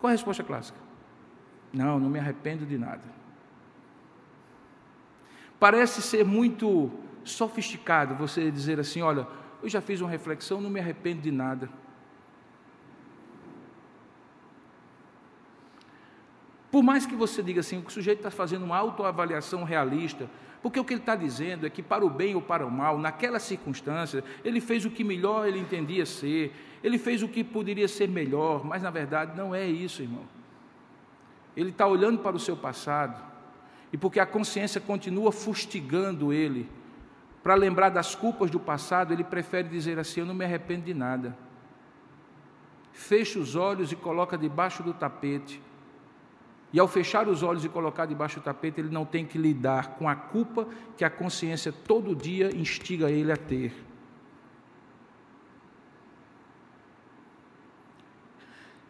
Qual 0.00 0.08
a 0.08 0.12
resposta 0.12 0.42
clássica? 0.42 0.78
Não, 1.72 2.00
não 2.00 2.10
me 2.10 2.18
arrependo 2.18 2.66
de 2.66 2.76
nada. 2.76 3.04
Parece 5.60 6.02
ser 6.02 6.24
muito 6.24 6.90
sofisticado 7.24 8.16
você 8.16 8.50
dizer 8.50 8.80
assim: 8.80 9.00
olha, 9.00 9.28
eu 9.62 9.68
já 9.68 9.80
fiz 9.80 10.00
uma 10.00 10.10
reflexão, 10.10 10.60
não 10.60 10.70
me 10.70 10.80
arrependo 10.80 11.22
de 11.22 11.30
nada. 11.30 11.70
Por 16.70 16.82
mais 16.82 17.06
que 17.06 17.14
você 17.14 17.42
diga 17.42 17.60
assim, 17.60 17.82
o 17.86 17.88
sujeito 17.88 18.18
está 18.18 18.30
fazendo 18.30 18.64
uma 18.64 18.76
autoavaliação 18.76 19.64
realista, 19.64 20.28
porque 20.62 20.80
o 20.80 20.84
que 20.84 20.94
ele 20.94 21.00
está 21.00 21.14
dizendo 21.14 21.66
é 21.66 21.70
que, 21.70 21.82
para 21.82 22.04
o 22.04 22.10
bem 22.10 22.34
ou 22.34 22.42
para 22.42 22.66
o 22.66 22.70
mal, 22.70 22.98
naquela 22.98 23.38
circunstância, 23.38 24.24
ele 24.44 24.60
fez 24.60 24.84
o 24.84 24.90
que 24.90 25.04
melhor 25.04 25.46
ele 25.46 25.58
entendia 25.58 26.06
ser, 26.06 26.54
ele 26.82 26.98
fez 26.98 27.22
o 27.22 27.28
que 27.28 27.44
poderia 27.44 27.88
ser 27.88 28.08
melhor, 28.08 28.64
mas 28.64 28.82
na 28.82 28.90
verdade 28.90 29.36
não 29.36 29.54
é 29.54 29.66
isso, 29.66 30.02
irmão. 30.02 30.24
Ele 31.56 31.70
está 31.70 31.86
olhando 31.86 32.18
para 32.18 32.36
o 32.36 32.40
seu 32.40 32.56
passado, 32.56 33.22
e 33.92 33.96
porque 33.96 34.20
a 34.20 34.26
consciência 34.26 34.80
continua 34.80 35.30
fustigando 35.32 36.32
ele, 36.32 36.68
para 37.42 37.54
lembrar 37.54 37.90
das 37.90 38.14
culpas 38.14 38.50
do 38.50 38.58
passado, 38.58 39.12
ele 39.12 39.22
prefere 39.22 39.68
dizer 39.68 40.00
assim: 40.00 40.18
Eu 40.18 40.26
não 40.26 40.34
me 40.34 40.44
arrependo 40.44 40.84
de 40.84 40.92
nada. 40.92 41.36
Fecha 42.92 43.38
os 43.38 43.54
olhos 43.54 43.92
e 43.92 43.96
coloca 43.96 44.36
debaixo 44.36 44.82
do 44.82 44.92
tapete 44.92 45.62
e 46.76 46.78
ao 46.78 46.86
fechar 46.86 47.26
os 47.26 47.42
olhos 47.42 47.64
e 47.64 47.70
colocar 47.70 48.04
debaixo 48.04 48.38
do 48.38 48.42
tapete, 48.42 48.82
ele 48.82 48.90
não 48.90 49.06
tem 49.06 49.24
que 49.24 49.38
lidar 49.38 49.94
com 49.94 50.06
a 50.06 50.14
culpa 50.14 50.68
que 50.94 51.06
a 51.06 51.08
consciência 51.08 51.72
todo 51.72 52.14
dia 52.14 52.54
instiga 52.54 53.10
ele 53.10 53.32
a 53.32 53.36
ter. 53.38 53.72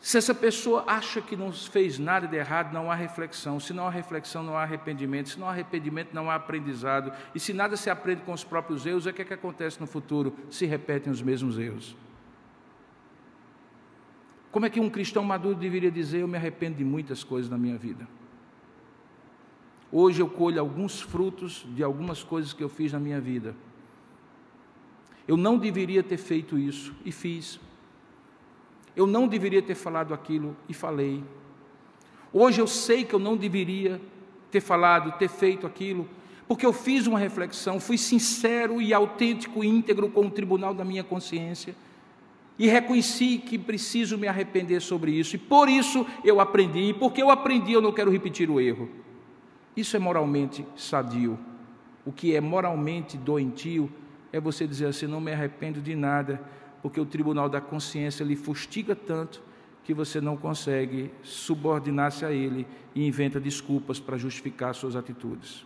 Se 0.01 0.19
essa 0.19 0.35
pessoa 0.35 0.83
acha 0.85 1.21
que 1.21 1.37
não 1.37 1.53
fez 1.53 1.97
nada 1.97 2.27
de 2.27 2.37
errado, 2.37 2.73
não 2.73 2.91
há 2.91 2.95
reflexão. 2.97 3.61
Se 3.61 3.73
não 3.73 3.87
há 3.87 3.91
reflexão, 3.91 4.43
não 4.43 4.57
há 4.57 4.65
arrependimento. 4.65 5.29
Se 5.29 5.39
não 5.39 5.47
há 5.47 5.51
arrependimento, 5.51 6.13
não 6.13 6.29
há 6.29 6.35
aprendizado. 6.35 7.13
E 7.37 7.39
se 7.39 7.53
nada 7.53 7.77
se 7.77 7.89
aprende 7.89 8.23
com 8.23 8.33
os 8.33 8.43
próprios 8.43 8.85
erros, 8.85 9.07
o 9.07 9.13
que 9.13 9.23
é 9.23 9.25
que 9.25 9.35
acontece 9.35 9.81
no 9.81 9.87
futuro? 9.87 10.37
Se 10.51 10.67
repetem 10.67 11.13
os 11.13 11.23
mesmos 11.23 11.57
erros. 11.57 11.95
Como 14.51 14.67
é 14.67 14.71
que 14.71 14.81
um 14.81 14.89
cristão 14.89 15.25
maduro 15.25 15.55
deveria 15.55 15.91
dizer: 15.91 16.21
Eu 16.21 16.29
me 16.29 16.37
arrependo 16.37 16.77
de 16.77 16.85
muitas 16.85 17.23
coisas 17.23 17.51
na 17.51 17.59
minha 17.59 17.77
vida? 17.77 18.07
Hoje 19.93 20.21
eu 20.21 20.29
colho 20.29 20.61
alguns 20.61 21.01
frutos 21.01 21.67
de 21.75 21.83
algumas 21.83 22.23
coisas 22.23 22.53
que 22.53 22.63
eu 22.63 22.69
fiz 22.69 22.93
na 22.93 22.99
minha 22.99 23.21
vida. 23.21 23.55
Eu 25.27 25.37
não 25.37 25.59
deveria 25.59 26.03
ter 26.03 26.17
feito 26.17 26.59
isso 26.59 26.95
e 27.05 27.13
fiz 27.13 27.61
eu 28.97 29.07
não 29.07 29.29
deveria 29.29 29.61
ter 29.61 29.75
falado 29.75 30.15
aquilo 30.15 30.57
e 30.67 30.73
falei. 30.73 31.23
Hoje 32.33 32.61
eu 32.61 32.67
sei 32.67 33.05
que 33.05 33.15
eu 33.15 33.19
não 33.19 33.37
deveria 33.37 34.01
ter 34.51 34.63
falado, 34.63 35.13
ter 35.19 35.29
feito 35.29 35.67
aquilo, 35.67 36.09
porque 36.49 36.65
eu 36.65 36.73
fiz 36.73 37.07
uma 37.07 37.19
reflexão, 37.19 37.79
fui 37.79 37.99
sincero 37.99 38.81
e 38.81 38.95
autêntico 38.95 39.63
e 39.63 39.69
íntegro 39.69 40.09
com 40.09 40.27
o 40.27 40.31
tribunal 40.31 40.73
da 40.73 40.85
minha 40.85 41.05
consciência 41.05 41.77
e 42.59 42.67
reconheci 42.69 43.39
que 43.39 43.59
preciso 43.59 44.17
me 44.17 44.27
arrepender 44.27 44.81
sobre 44.81 45.13
isso, 45.13 45.37
e 45.37 45.39
por 45.39 45.69
isso 45.69 46.07
eu 46.25 46.41
aprendi, 46.41 46.91
e 46.91 46.95
porque 46.95 47.23
eu 47.23 47.31
aprendi 47.31 47.73
eu 47.73 47.83
não 47.83 47.93
quero 47.93 48.11
repetir 48.11 48.51
o 48.51 48.61
erro. 48.61 48.89
Isso 49.77 49.95
é 49.95 49.99
moralmente 49.99 50.67
sadio. 50.75 51.39
O 52.05 52.13
que 52.13 52.35
é 52.35 52.41
moralmente 52.41 53.17
doentio 53.19 53.93
é 54.33 54.41
você 54.41 54.67
dizer 54.67 54.87
assim: 54.87 55.07
não 55.07 55.21
me 55.21 55.33
arrependo 55.33 55.81
de 55.81 55.95
nada, 55.95 56.41
porque 56.81 57.01
o 57.01 57.05
tribunal 57.05 57.49
da 57.49 57.61
consciência 57.61 58.25
lhe 58.25 58.37
fustiga 58.37 58.97
tanto 58.97 59.43
que 59.85 59.95
você 59.95 60.21
não 60.21 60.37
consegue 60.37 61.13
subordinar-se 61.23 62.25
a 62.25 62.33
ele 62.33 62.67
e 62.95 63.07
inventa 63.07 63.39
desculpas 63.39 64.01
para 64.01 64.17
justificar 64.17 64.75
suas 64.75 64.97
atitudes. 64.97 65.65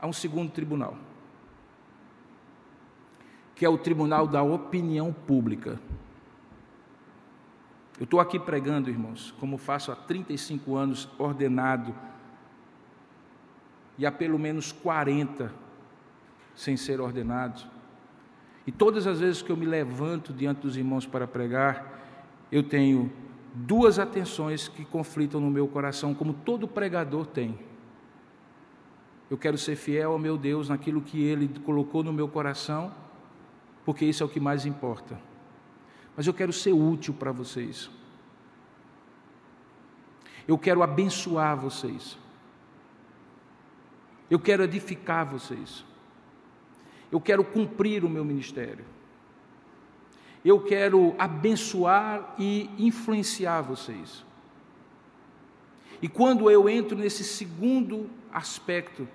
Há 0.00 0.06
um 0.06 0.12
segundo 0.12 0.52
tribunal, 0.52 0.96
que 3.58 3.64
é 3.64 3.68
o 3.68 3.76
tribunal 3.76 4.24
da 4.24 4.40
opinião 4.40 5.12
pública. 5.12 5.80
Eu 7.98 8.04
estou 8.04 8.20
aqui 8.20 8.38
pregando, 8.38 8.88
irmãos, 8.88 9.34
como 9.40 9.58
faço 9.58 9.90
há 9.90 9.96
35 9.96 10.76
anos, 10.76 11.08
ordenado, 11.18 11.92
e 13.98 14.06
há 14.06 14.12
pelo 14.12 14.38
menos 14.38 14.70
40 14.70 15.52
sem 16.54 16.76
ser 16.76 17.00
ordenado. 17.00 17.68
E 18.64 18.70
todas 18.70 19.08
as 19.08 19.18
vezes 19.18 19.42
que 19.42 19.50
eu 19.50 19.56
me 19.56 19.66
levanto 19.66 20.32
diante 20.32 20.60
dos 20.60 20.76
irmãos 20.76 21.04
para 21.04 21.26
pregar, 21.26 21.98
eu 22.52 22.62
tenho 22.62 23.10
duas 23.52 23.98
atenções 23.98 24.68
que 24.68 24.84
conflitam 24.84 25.40
no 25.40 25.50
meu 25.50 25.66
coração, 25.66 26.14
como 26.14 26.32
todo 26.32 26.68
pregador 26.68 27.26
tem. 27.26 27.58
Eu 29.28 29.36
quero 29.36 29.58
ser 29.58 29.74
fiel 29.74 30.12
ao 30.12 30.18
meu 30.18 30.38
Deus 30.38 30.68
naquilo 30.68 31.00
que 31.00 31.20
Ele 31.20 31.48
colocou 31.64 32.04
no 32.04 32.12
meu 32.12 32.28
coração, 32.28 33.07
porque 33.88 34.04
isso 34.04 34.22
é 34.22 34.26
o 34.26 34.28
que 34.28 34.38
mais 34.38 34.66
importa. 34.66 35.18
Mas 36.14 36.26
eu 36.26 36.34
quero 36.34 36.52
ser 36.52 36.74
útil 36.74 37.14
para 37.14 37.32
vocês. 37.32 37.88
Eu 40.46 40.58
quero 40.58 40.82
abençoar 40.82 41.56
vocês. 41.56 42.18
Eu 44.30 44.38
quero 44.38 44.62
edificar 44.62 45.24
vocês. 45.24 45.86
Eu 47.10 47.18
quero 47.18 47.42
cumprir 47.42 48.04
o 48.04 48.10
meu 48.10 48.26
ministério. 48.26 48.84
Eu 50.44 50.60
quero 50.60 51.14
abençoar 51.18 52.34
e 52.38 52.68
influenciar 52.76 53.62
vocês. 53.62 54.22
E 56.02 56.08
quando 56.10 56.50
eu 56.50 56.68
entro 56.68 56.94
nesse 56.94 57.24
segundo 57.24 58.10
aspecto, 58.30 59.08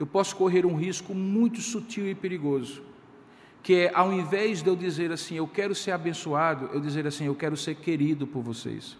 eu 0.00 0.06
posso 0.06 0.34
correr 0.34 0.64
um 0.64 0.76
risco 0.76 1.14
muito 1.14 1.60
sutil 1.60 2.08
e 2.08 2.14
perigoso, 2.14 2.87
que 3.62 3.74
é 3.74 3.92
ao 3.94 4.12
invés 4.12 4.62
de 4.62 4.68
eu 4.68 4.76
dizer 4.76 5.12
assim, 5.12 5.36
eu 5.36 5.46
quero 5.46 5.74
ser 5.74 5.90
abençoado, 5.92 6.70
eu 6.72 6.80
dizer 6.80 7.06
assim, 7.06 7.26
eu 7.26 7.34
quero 7.34 7.56
ser 7.56 7.74
querido 7.74 8.26
por 8.26 8.42
vocês. 8.42 8.96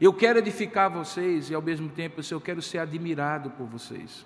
Eu 0.00 0.12
quero 0.12 0.38
edificar 0.38 0.88
vocês 0.90 1.50
e 1.50 1.54
ao 1.54 1.62
mesmo 1.62 1.88
tempo 1.88 2.20
eu 2.30 2.40
quero 2.40 2.62
ser 2.62 2.78
admirado 2.78 3.50
por 3.50 3.66
vocês. 3.66 4.24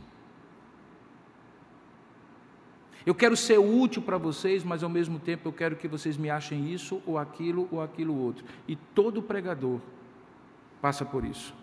Eu 3.04 3.14
quero 3.14 3.36
ser 3.36 3.58
útil 3.58 4.02
para 4.02 4.18
vocês, 4.18 4.62
mas 4.62 4.82
ao 4.82 4.90
mesmo 4.90 5.18
tempo 5.18 5.48
eu 5.48 5.52
quero 5.52 5.74
que 5.74 5.88
vocês 5.88 6.16
me 6.16 6.30
achem 6.30 6.72
isso 6.72 7.02
ou 7.04 7.18
aquilo 7.18 7.68
ou 7.70 7.82
aquilo 7.82 8.16
outro. 8.16 8.44
E 8.68 8.76
todo 8.76 9.22
pregador 9.22 9.80
passa 10.80 11.04
por 11.04 11.24
isso. 11.24 11.61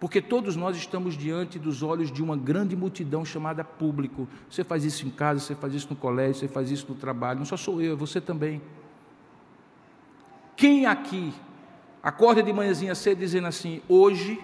Porque 0.00 0.22
todos 0.22 0.54
nós 0.54 0.76
estamos 0.76 1.16
diante 1.16 1.58
dos 1.58 1.82
olhos 1.82 2.12
de 2.12 2.22
uma 2.22 2.36
grande 2.36 2.76
multidão 2.76 3.24
chamada 3.24 3.64
público. 3.64 4.28
Você 4.48 4.62
faz 4.62 4.84
isso 4.84 5.06
em 5.06 5.10
casa, 5.10 5.40
você 5.40 5.54
faz 5.54 5.74
isso 5.74 5.88
no 5.90 5.96
colégio, 5.96 6.34
você 6.34 6.48
faz 6.48 6.70
isso 6.70 6.86
no 6.88 6.94
trabalho. 6.94 7.40
Não 7.40 7.46
só 7.46 7.56
sou 7.56 7.82
eu, 7.82 7.94
é 7.94 7.96
você 7.96 8.20
também. 8.20 8.62
Quem 10.56 10.86
aqui 10.86 11.32
acorda 12.02 12.42
de 12.42 12.52
manhãzinha 12.52 12.94
cedo 12.94 13.18
dizendo 13.18 13.48
assim: 13.48 13.82
hoje 13.88 14.38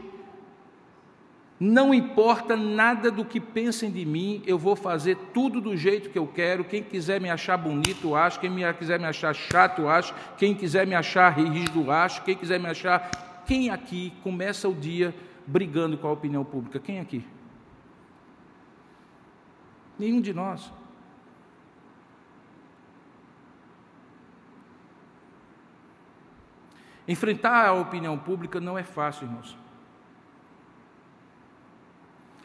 não 1.58 1.94
importa 1.94 2.56
nada 2.56 3.08
do 3.10 3.24
que 3.24 3.38
pensem 3.38 3.90
de 3.90 4.04
mim, 4.04 4.42
eu 4.44 4.58
vou 4.58 4.74
fazer 4.74 5.16
tudo 5.32 5.60
do 5.60 5.76
jeito 5.76 6.10
que 6.10 6.18
eu 6.18 6.26
quero. 6.26 6.64
Quem 6.64 6.82
quiser 6.82 7.20
me 7.20 7.30
achar 7.30 7.56
bonito, 7.56 8.16
acho. 8.16 8.40
Quem 8.40 8.50
quiser 8.76 8.98
me 8.98 9.06
achar 9.06 9.32
chato, 9.32 9.86
acho. 9.86 10.12
Quem 10.36 10.52
quiser 10.52 10.84
me 10.84 10.96
achar 10.96 11.30
rígido, 11.30 11.92
acho. 11.92 12.22
Quem 12.22 12.36
quiser 12.36 12.58
me 12.58 12.66
achar. 12.66 13.08
Quem 13.46 13.70
aqui 13.70 14.12
começa 14.22 14.68
o 14.68 14.74
dia 14.74 15.14
brigando 15.46 15.98
com 15.98 16.08
a 16.08 16.12
opinião 16.12 16.44
pública? 16.44 16.78
Quem 16.78 17.00
aqui? 17.00 17.26
Nenhum 19.98 20.20
de 20.20 20.32
nós. 20.32 20.72
Enfrentar 27.06 27.68
a 27.68 27.72
opinião 27.72 28.18
pública 28.18 28.60
não 28.60 28.78
é 28.78 28.82
fácil, 28.82 29.26
irmãos. 29.26 29.64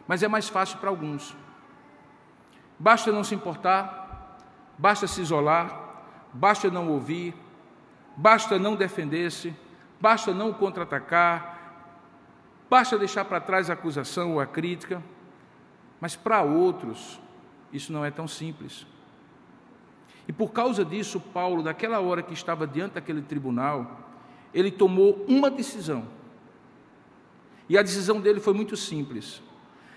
mas 0.09 0.23
é 0.23 0.27
mais 0.27 0.49
fácil 0.49 0.79
para 0.79 0.89
alguns. 0.89 1.37
Basta 2.79 3.11
não 3.11 3.23
se 3.23 3.35
importar, 3.35 4.39
basta 4.75 5.05
se 5.05 5.21
isolar, 5.21 5.69
basta 6.33 6.71
não 6.71 6.89
ouvir, 6.89 7.35
basta 8.17 8.57
não 8.57 8.75
defender-se, 8.75 9.55
basta 10.01 10.33
não 10.33 10.51
contra-atacar, 10.51 11.58
basta 12.69 12.97
deixar 12.97 13.25
para 13.25 13.39
trás 13.39 13.69
a 13.69 13.73
acusação 13.73 14.33
ou 14.33 14.39
a 14.39 14.45
crítica. 14.45 15.03
Mas 15.99 16.15
para 16.15 16.41
outros, 16.41 17.19
isso 17.73 17.91
não 17.91 18.05
é 18.05 18.11
tão 18.11 18.27
simples. 18.27 18.85
E 20.27 20.31
por 20.31 20.51
causa 20.51 20.85
disso, 20.85 21.19
Paulo, 21.19 21.63
naquela 21.63 21.99
hora 21.99 22.21
que 22.21 22.33
estava 22.33 22.67
diante 22.67 22.93
daquele 22.93 23.21
tribunal, 23.21 24.07
ele 24.53 24.71
tomou 24.71 25.25
uma 25.27 25.49
decisão. 25.49 26.07
E 27.67 27.77
a 27.77 27.81
decisão 27.81 28.19
dele 28.19 28.39
foi 28.39 28.53
muito 28.53 28.77
simples. 28.77 29.41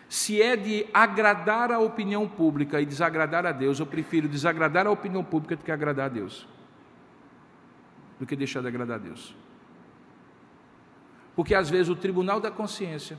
Se 0.09 0.43
é 0.43 0.57
de 0.57 0.87
agradar 0.93 1.73
a 1.73 1.79
opinião 1.79 2.29
pública 2.29 2.81
e 2.81 2.87
desagradar 2.87 3.47
a 3.47 3.53
Deus, 3.53 3.79
eu 3.79 3.87
prefiro 3.87 4.29
desagradar 4.29 4.87
a 4.87 4.91
opinião 4.91 5.25
pública 5.25 5.57
do 5.57 5.65
que 5.65 5.73
agradar 5.73 6.07
a 6.07 6.09
Deus, 6.09 6.47
do 8.19 8.27
que 8.27 8.37
deixar 8.37 8.61
de 8.61 8.69
agradar 8.69 8.97
a 8.97 9.03
Deus. 9.03 9.35
Porque 11.35 11.55
às 11.55 11.71
vezes 11.71 11.89
o 11.89 11.97
tribunal 11.97 12.41
da 12.41 12.51
consciência 12.51 13.19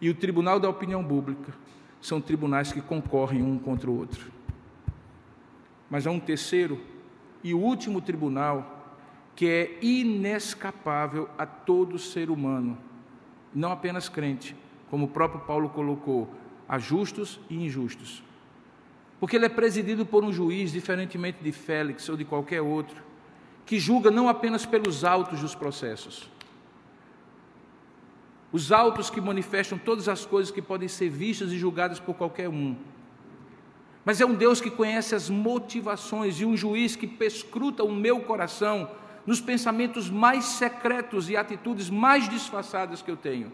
e 0.00 0.08
o 0.08 0.14
tribunal 0.14 0.58
da 0.58 0.68
opinião 0.68 1.04
pública 1.04 1.52
são 2.00 2.20
tribunais 2.20 2.72
que 2.72 2.80
concorrem 2.80 3.42
um 3.42 3.58
contra 3.58 3.90
o 3.90 3.98
outro. 3.98 4.30
Mas 5.90 6.06
há 6.06 6.10
um 6.10 6.20
terceiro 6.20 6.80
e 7.42 7.52
último 7.52 8.00
tribunal 8.00 8.78
que 9.34 9.46
é 9.46 9.78
inescapável 9.80 11.28
a 11.38 11.46
todo 11.46 11.98
ser 11.98 12.30
humano, 12.30 12.76
não 13.54 13.72
apenas 13.72 14.08
crente, 14.08 14.54
como 14.90 15.06
o 15.06 15.08
próprio 15.08 15.40
Paulo 15.40 15.70
colocou, 15.70 16.30
a 16.68 16.78
justos 16.78 17.40
e 17.48 17.56
injustos. 17.56 18.22
Porque 19.18 19.36
ele 19.36 19.46
é 19.46 19.48
presidido 19.48 20.04
por 20.06 20.24
um 20.24 20.32
juiz, 20.32 20.72
diferentemente 20.72 21.42
de 21.42 21.52
Félix 21.52 22.08
ou 22.08 22.16
de 22.16 22.24
qualquer 22.24 22.60
outro, 22.60 23.02
que 23.66 23.78
julga 23.78 24.10
não 24.10 24.28
apenas 24.28 24.66
pelos 24.66 25.04
autos 25.04 25.40
dos 25.40 25.54
processos, 25.54 26.28
os 28.52 28.72
autos 28.72 29.10
que 29.10 29.20
manifestam 29.20 29.78
todas 29.78 30.08
as 30.08 30.26
coisas 30.26 30.50
que 30.50 30.60
podem 30.60 30.88
ser 30.88 31.08
vistas 31.08 31.52
e 31.52 31.58
julgadas 31.58 32.00
por 32.00 32.14
qualquer 32.14 32.48
um. 32.48 32.74
Mas 34.04 34.20
é 34.20 34.26
um 34.26 34.34
Deus 34.34 34.60
que 34.60 34.70
conhece 34.70 35.14
as 35.14 35.28
motivações 35.30 36.40
e 36.40 36.44
um 36.44 36.56
juiz 36.56 36.96
que 36.96 37.06
perscruta 37.06 37.84
o 37.84 37.92
meu 37.92 38.20
coração 38.20 38.90
nos 39.26 39.40
pensamentos 39.40 40.08
mais 40.10 40.44
secretos 40.44 41.28
e 41.28 41.36
atitudes 41.36 41.90
mais 41.90 42.28
disfarçadas 42.28 43.02
que 43.02 43.10
eu 43.10 43.16
tenho. 43.16 43.52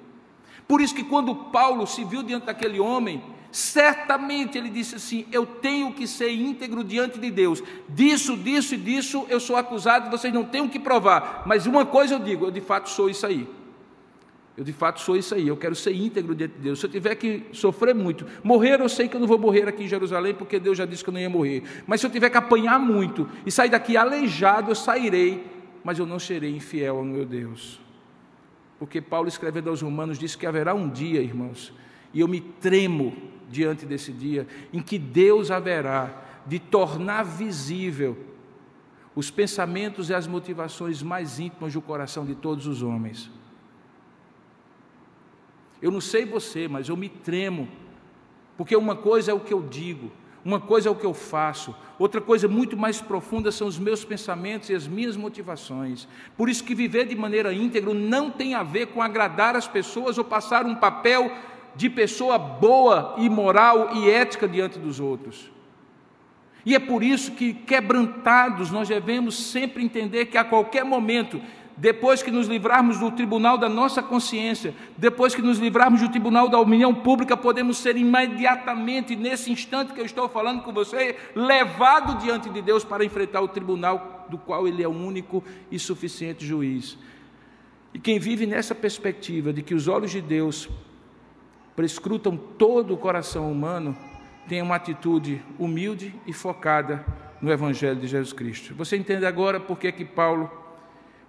Por 0.67 0.81
isso 0.81 0.95
que 0.95 1.05
quando 1.05 1.35
Paulo 1.35 1.87
se 1.87 2.05
viu 2.05 2.23
diante 2.23 2.47
daquele 2.47 2.81
homem, 2.81 3.23
certamente 3.53 4.57
ele 4.57 4.69
disse 4.69 4.97
assim: 4.97 5.27
Eu 5.31 5.45
tenho 5.47 5.93
que 5.93 6.07
ser 6.07 6.31
íntegro 6.31 6.83
diante 6.83 7.19
de 7.19 7.31
Deus. 7.31 7.63
Disso, 7.89 8.37
disso 8.37 8.75
e 8.75 8.79
disso 8.79 9.27
eu 9.29 9.39
sou 9.39 9.57
acusado, 9.57 10.11
vocês 10.11 10.33
não 10.33 10.45
têm 10.45 10.63
o 10.63 10.69
que 10.69 10.79
provar. 10.79 11.43
Mas 11.47 11.67
uma 11.67 11.85
coisa 11.85 12.15
eu 12.15 12.19
digo: 12.19 12.47
eu 12.47 12.51
de 12.51 12.61
fato 12.61 12.89
sou 12.89 13.09
isso 13.09 13.27
aí. 13.27 13.49
Eu 14.57 14.65
de 14.65 14.73
fato 14.73 15.01
sou 15.01 15.17
isso 15.17 15.35
aí, 15.35 15.47
eu 15.47 15.57
quero 15.57 15.75
ser 15.75 15.95
íntegro 15.95 16.35
diante 16.35 16.55
de 16.55 16.61
Deus. 16.61 16.81
Se 16.81 16.87
eu 16.87 16.91
tiver 16.91 17.15
que 17.15 17.45
sofrer 17.53 17.95
muito, 17.95 18.25
morrer, 18.43 18.81
eu 18.81 18.89
sei 18.89 19.07
que 19.07 19.15
eu 19.15 19.21
não 19.21 19.27
vou 19.27 19.39
morrer 19.39 19.69
aqui 19.69 19.85
em 19.85 19.89
Jerusalém, 19.89 20.35
porque 20.35 20.59
Deus 20.59 20.79
já 20.79 20.87
disse 20.87 21.05
que 21.05 21.11
eu 21.11 21.15
não 21.15 21.21
ia 21.21 21.29
morrer. 21.29 21.63
Mas 21.87 22.01
se 22.01 22.07
eu 22.07 22.11
tiver 22.11 22.31
que 22.31 22.39
apanhar 22.39 22.79
muito 22.79 23.29
e 23.45 23.51
sair 23.51 23.69
daqui 23.69 23.99
aleijado, 23.99 24.71
eu 24.71 24.75
sairei, 24.75 25.45
mas 25.85 25.99
eu 25.99 26.07
não 26.07 26.19
serei 26.19 26.57
infiel 26.57 26.97
ao 26.97 27.05
meu 27.05 27.27
Deus. 27.27 27.79
Porque 28.79 29.01
Paulo, 29.01 29.29
escrevendo 29.29 29.69
aos 29.69 29.83
Romanos, 29.83 30.19
disse 30.19 30.39
que 30.39 30.47
haverá 30.47 30.75
um 30.75 30.89
dia, 30.89 31.21
irmãos, 31.21 31.73
e 32.15 32.21
eu 32.21 32.29
me 32.29 32.41
tremo 32.41 33.15
diante 33.51 33.85
desse 33.85 34.11
dia, 34.11 34.47
em 34.73 34.81
que 34.81 34.99
Deus 34.99 35.51
haverá 35.51 36.23
de 36.47 36.59
tornar 36.59 37.25
visível 37.25 38.17
os 39.15 39.31
pensamentos 39.31 40.09
e 40.09 40.15
as 40.15 40.27
motivações 40.27 41.03
mais 41.03 41.39
íntimas 41.39 41.75
do 41.75 41.81
coração 41.83 42.25
de 42.25 42.35
todos 42.35 42.67
os 42.67 42.83
homens. 42.83 43.31
Eu 45.81 45.91
não 45.91 46.01
sei 46.01 46.25
você, 46.25 46.69
mas 46.69 46.89
eu 46.89 46.97
me 46.97 47.09
tremo, 47.09 47.69
porque 48.57 48.75
uma 48.75 48.97
coisa 48.97 49.31
é 49.31 49.35
o 49.35 49.41
que 49.41 49.53
eu 49.53 49.63
digo, 49.63 50.11
uma 50.45 50.61
coisa 50.61 50.89
é 50.89 50.93
o 50.93 50.95
que 50.95 51.05
eu 51.05 51.13
faço, 51.13 51.75
outra 51.99 52.21
coisa 52.21 52.47
muito 52.47 52.77
mais 52.77 53.01
profunda 53.01 53.51
são 53.51 53.67
os 53.67 53.79
meus 53.79 54.05
pensamentos 54.05 54.71
e 54.71 54.75
as 54.75 54.87
minhas 54.87 55.17
motivações. 55.17 56.07
Por 56.37 56.49
isso 56.49 56.65
que 56.65 56.75
viver 56.75 57.07
de 57.07 57.17
maneira 57.17 57.53
íntegra 57.53 57.93
não 57.93 58.31
tem 58.31 58.55
a 58.55 58.63
ver 58.63 58.87
com 58.87 59.03
agradar 59.03 59.57
as 59.57 59.67
pessoas 59.67 60.17
ou 60.19 60.25
passar 60.25 60.65
um 60.65 60.75
papel 60.75 61.31
de 61.75 61.91
pessoa 61.91 62.39
boa 62.39 63.15
e 63.19 63.29
moral 63.29 63.91
e 63.95 64.09
ética 64.09 64.49
diante 64.49 64.79
dos 64.79 64.99
outros. 64.99 65.51
E 66.65 66.75
é 66.75 66.81
por 66.81 67.03
isso 67.03 67.33
que, 67.33 67.53
quebrantados, 67.53 68.73
nós 68.73 68.89
devemos 68.89 69.37
sempre 69.37 69.85
entender 69.85 70.27
que 70.27 70.37
a 70.37 70.43
qualquer 70.43 70.85
momento 70.85 71.41
depois 71.77 72.23
que 72.23 72.31
nos 72.31 72.47
livrarmos 72.47 72.99
do 72.99 73.11
tribunal 73.11 73.59
da 73.59 73.69
nossa 73.69 74.03
consciência, 74.03 74.75
depois 74.97 75.35
que 75.35 75.43
nos 75.43 75.59
livrarmos 75.59 76.01
do 76.01 76.09
tribunal 76.09 76.49
da 76.49 76.59
opinião 76.59 76.95
pública, 76.95 77.37
podemos 77.37 77.77
ser 77.77 77.97
imediatamente, 77.97 79.15
nesse 79.15 79.53
instante 79.53 79.93
que 79.93 80.01
eu 80.01 80.07
estou 80.07 80.29
falando 80.29 80.63
com 80.63 80.73
você, 80.73 81.17
levado 81.35 82.19
diante 82.23 82.49
de 82.49 82.63
Deus 82.63 82.83
para 82.83 83.05
enfrentar 83.05 83.43
o 83.43 83.49
tribunal 83.49 84.27
do 84.31 84.39
qual 84.39 84.67
Ele 84.67 84.83
é 84.83 84.89
o 84.89 84.91
único 84.91 85.45
e 85.71 85.79
suficiente 85.79 86.47
juiz. 86.47 86.99
E 87.93 87.99
quem 87.99 88.19
vive 88.19 88.47
nessa 88.47 88.75
perspectiva 88.75 89.53
de 89.53 89.63
que 89.63 89.75
os 89.75 89.87
olhos 89.87 90.11
de 90.11 90.23
Deus 90.23 90.69
prescrutam 91.75 92.37
todo 92.37 92.95
o 92.95 92.97
coração 92.97 93.53
humano, 93.53 93.95
tem 94.49 94.63
uma 94.63 94.77
atitude 94.77 95.43
humilde 95.59 96.15
e 96.27 96.33
focada 96.33 97.05
no 97.41 97.53
Evangelho 97.53 98.01
de 98.01 98.07
Jesus 98.07 98.33
Cristo. 98.33 98.75
Você 98.75 98.97
entende 98.97 99.27
agora 99.27 99.61
por 99.61 99.79
que, 99.79 99.93
que 99.93 100.05
Paulo 100.05 100.51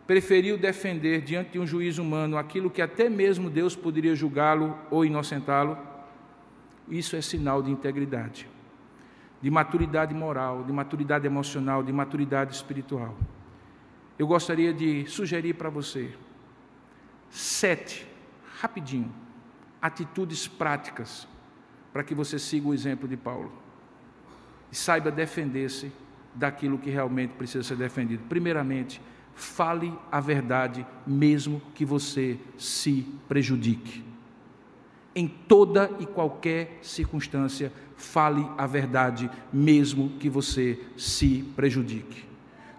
preferiu 0.08 0.58
defender 0.58 1.22
diante 1.22 1.52
de 1.52 1.60
um 1.60 1.68
juiz 1.68 1.98
humano 1.98 2.38
aquilo 2.38 2.72
que 2.72 2.82
até 2.82 3.10
mesmo 3.10 3.50
Deus 3.50 3.76
poderia 3.76 4.16
julgá-lo 4.16 4.80
ou 4.90 5.04
inocentá-lo, 5.04 5.78
isso 6.88 7.18
é 7.18 7.22
sinal 7.22 7.62
de 7.62 7.70
integridade, 7.70 8.48
de 9.42 9.52
maturidade 9.52 10.16
moral, 10.16 10.64
de 10.64 10.72
maturidade 10.72 11.28
emocional, 11.28 11.84
de 11.84 11.92
maturidade 11.92 12.56
espiritual. 12.56 13.18
Eu 14.18 14.26
gostaria 14.26 14.74
de 14.74 15.06
sugerir 15.08 15.54
para 15.54 15.70
você 15.70 16.14
sete, 17.30 18.08
rapidinho, 18.62 19.14
atitudes 19.82 20.48
práticas 20.48 21.28
para 21.92 22.04
que 22.04 22.16
você 22.16 22.40
siga 22.40 22.70
o 22.70 22.74
exemplo 22.74 23.08
de 23.08 23.18
Paulo 23.18 23.52
e 24.72 24.76
saiba 24.76 25.12
defender-se 25.12 25.92
daquilo 26.34 26.78
que 26.78 26.90
realmente 26.90 27.34
precisa 27.34 27.64
ser 27.64 27.76
defendido. 27.76 28.24
Primeiramente, 28.30 29.02
fale 29.38 29.94
a 30.12 30.20
verdade, 30.20 30.86
mesmo 31.06 31.62
que 31.76 31.86
você 31.86 32.40
se 32.58 33.06
prejudique. 33.30 34.04
Em 35.16 35.28
toda 35.28 35.92
e 36.00 36.06
qualquer 36.08 36.80
circunstância, 36.82 37.72
fale 37.96 38.46
a 38.58 38.66
verdade, 38.66 39.30
mesmo 39.54 40.10
que 40.20 40.28
você 40.30 40.80
se 40.98 41.46
prejudique. 41.56 42.26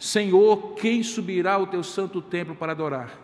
Senhor, 0.00 0.74
quem 0.74 1.02
subirá 1.02 1.54
ao 1.54 1.66
teu 1.66 1.82
santo 1.82 2.20
templo 2.20 2.54
para 2.54 2.72
adorar? 2.72 3.16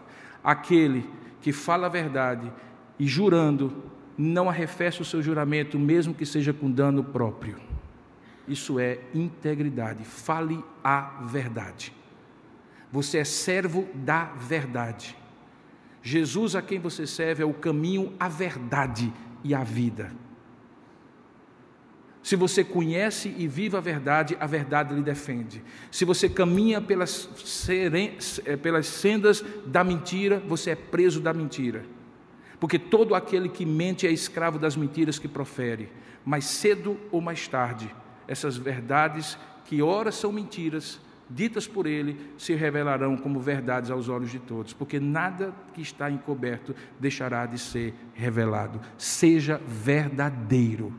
Aquele 0.43 1.05
que 1.41 1.53
fala 1.53 1.87
a 1.87 1.91
verdade 1.91 2.51
e 2.99 3.07
jurando, 3.07 3.85
não 4.17 4.49
arrefece 4.49 5.03
o 5.03 5.05
seu 5.05 5.21
juramento, 5.21 5.77
mesmo 5.77 6.15
que 6.15 6.25
seja 6.25 6.53
com 6.53 6.71
dano 6.71 7.03
próprio. 7.03 7.57
Isso 8.47 8.79
é 8.79 9.01
integridade. 9.13 10.05
Fale 10.05 10.65
a 10.83 11.23
verdade. 11.23 11.93
Você 12.95 13.19
é 13.19 13.25
servo 13.25 13.89
da 13.93 14.27
verdade. 14.27 15.17
Jesus 16.01 16.55
a 16.55 16.63
quem 16.63 16.79
você 16.79 17.09
serve 17.09 17.43
é 17.43 17.45
o 17.45 17.53
caminho, 17.53 18.15
a 18.21 18.29
verdade 18.29 19.13
e 19.43 19.53
a 19.53 19.65
vida. 19.65 20.13
Se 22.23 22.37
você 22.37 22.63
conhece 22.63 23.35
e 23.37 23.49
vive 23.49 23.77
a 23.77 23.81
verdade, 23.81 24.37
a 24.39 24.47
verdade 24.47 24.95
lhe 24.95 25.03
defende. 25.03 25.61
Se 25.91 26.05
você 26.05 26.29
caminha 26.29 26.81
pelas, 26.81 27.29
eh, 27.69 28.57
pelas 28.57 28.87
sendas 28.87 29.45
da 29.67 29.83
mentira, 29.83 30.41
você 30.47 30.71
é 30.71 30.77
preso 30.77 31.21
da 31.21 31.35
mentira. 31.35 31.85
Porque 32.61 32.79
todo 32.79 33.17
aquele 33.17 33.49
que 33.49 33.67
mente 33.67 34.07
é 34.07 34.13
escravo 34.13 34.57
das 34.57 34.77
mentiras 34.77 35.19
que 35.19 35.27
profere. 35.27 35.91
Mais 36.25 36.45
cedo 36.45 36.97
ou 37.11 37.21
mais 37.21 37.49
tarde, 37.49 37.93
essas 38.29 38.57
verdades, 38.57 39.37
que 39.65 39.83
ora 39.83 40.13
são 40.13 40.31
mentiras, 40.31 41.01
ditas 41.35 41.67
por 41.67 41.87
ele 41.87 42.17
se 42.39 42.55
revelarão 42.55 43.17
como 43.17 43.41
verdades 43.41 43.91
aos 43.91 44.09
olhos 44.09 44.31
de 44.31 44.39
todos, 44.39 44.73
porque 44.73 45.01
nada 45.01 45.53
que 45.73 45.83
está 45.83 46.11
encoberto 46.11 46.75
deixará 47.01 47.45
de 47.45 47.59
ser 47.59 47.93
revelado. 48.15 48.81
Seja 48.97 49.61
verdadeiro. 49.67 50.95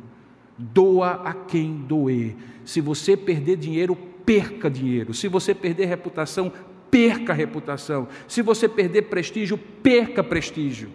Doa 0.57 1.21
a 1.23 1.33
quem 1.33 1.77
doer. 1.77 2.35
Se 2.65 2.81
você 2.81 3.15
perder 3.15 3.57
dinheiro, 3.57 3.95
perca 3.95 4.69
dinheiro. 4.69 5.13
Se 5.13 5.27
você 5.27 5.53
perder 5.53 5.85
reputação, 5.85 6.51
perca 6.91 7.33
reputação. 7.33 8.07
Se 8.27 8.41
você 8.41 8.67
perder 8.67 9.03
prestígio, 9.03 9.57
perca 9.57 10.23
prestígio. 10.23 10.91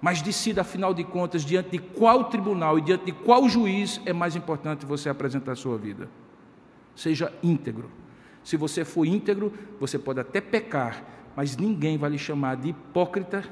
Mas 0.00 0.20
decida, 0.20 0.62
afinal 0.62 0.92
de 0.92 1.04
contas, 1.04 1.44
diante 1.44 1.70
de 1.70 1.78
qual 1.78 2.24
tribunal 2.24 2.76
e 2.76 2.82
diante 2.82 3.04
de 3.04 3.12
qual 3.12 3.48
juiz 3.48 4.00
é 4.04 4.12
mais 4.12 4.34
importante 4.34 4.84
você 4.84 5.08
apresentar 5.08 5.52
a 5.52 5.56
sua 5.56 5.78
vida. 5.78 6.08
Seja 6.96 7.32
íntegro. 7.40 8.01
Se 8.44 8.56
você 8.56 8.84
for 8.84 9.06
íntegro, 9.06 9.52
você 9.78 9.98
pode 9.98 10.20
até 10.20 10.40
pecar, 10.40 11.04
mas 11.36 11.56
ninguém 11.56 11.96
vai 11.96 12.10
lhe 12.10 12.18
chamar 12.18 12.56
de 12.56 12.70
hipócrita 12.70 13.44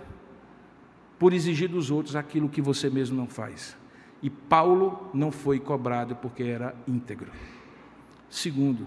por 1.19 1.33
exigir 1.33 1.69
dos 1.69 1.91
outros 1.91 2.17
aquilo 2.17 2.49
que 2.49 2.63
você 2.63 2.89
mesmo 2.89 3.17
não 3.17 3.27
faz. 3.27 3.77
E 4.23 4.29
Paulo 4.29 5.11
não 5.15 5.31
foi 5.31 5.59
cobrado 5.59 6.17
porque 6.17 6.43
era 6.43 6.75
íntegro. 6.87 7.31
Segundo, 8.29 8.87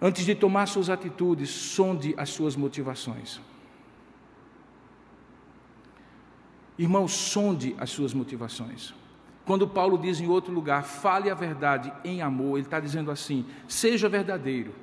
antes 0.00 0.24
de 0.24 0.34
tomar 0.34 0.66
suas 0.66 0.88
atitudes, 0.88 1.50
sonde 1.50 2.14
as 2.16 2.30
suas 2.30 2.56
motivações. 2.56 3.40
Irmão, 6.78 7.08
sonde 7.08 7.74
as 7.78 7.90
suas 7.90 8.12
motivações. 8.12 8.94
Quando 9.46 9.68
Paulo 9.68 9.96
diz 9.96 10.20
em 10.20 10.26
outro 10.26 10.52
lugar, 10.52 10.82
fale 10.82 11.30
a 11.30 11.34
verdade 11.34 11.92
em 12.04 12.20
amor, 12.20 12.58
ele 12.58 12.66
está 12.66 12.80
dizendo 12.80 13.12
assim: 13.12 13.46
seja 13.68 14.08
verdadeiro. 14.08 14.74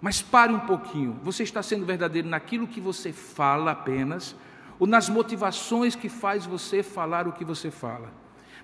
Mas 0.00 0.20
pare 0.20 0.52
um 0.52 0.58
pouquinho, 0.58 1.18
você 1.22 1.44
está 1.44 1.62
sendo 1.62 1.86
verdadeiro 1.86 2.28
naquilo 2.28 2.66
que 2.66 2.80
você 2.80 3.12
fala 3.12 3.70
apenas, 3.70 4.34
ou 4.76 4.88
nas 4.88 5.08
motivações 5.08 5.94
que 5.94 6.08
faz 6.08 6.44
você 6.44 6.82
falar 6.82 7.28
o 7.28 7.32
que 7.32 7.44
você 7.44 7.70
fala? 7.70 8.12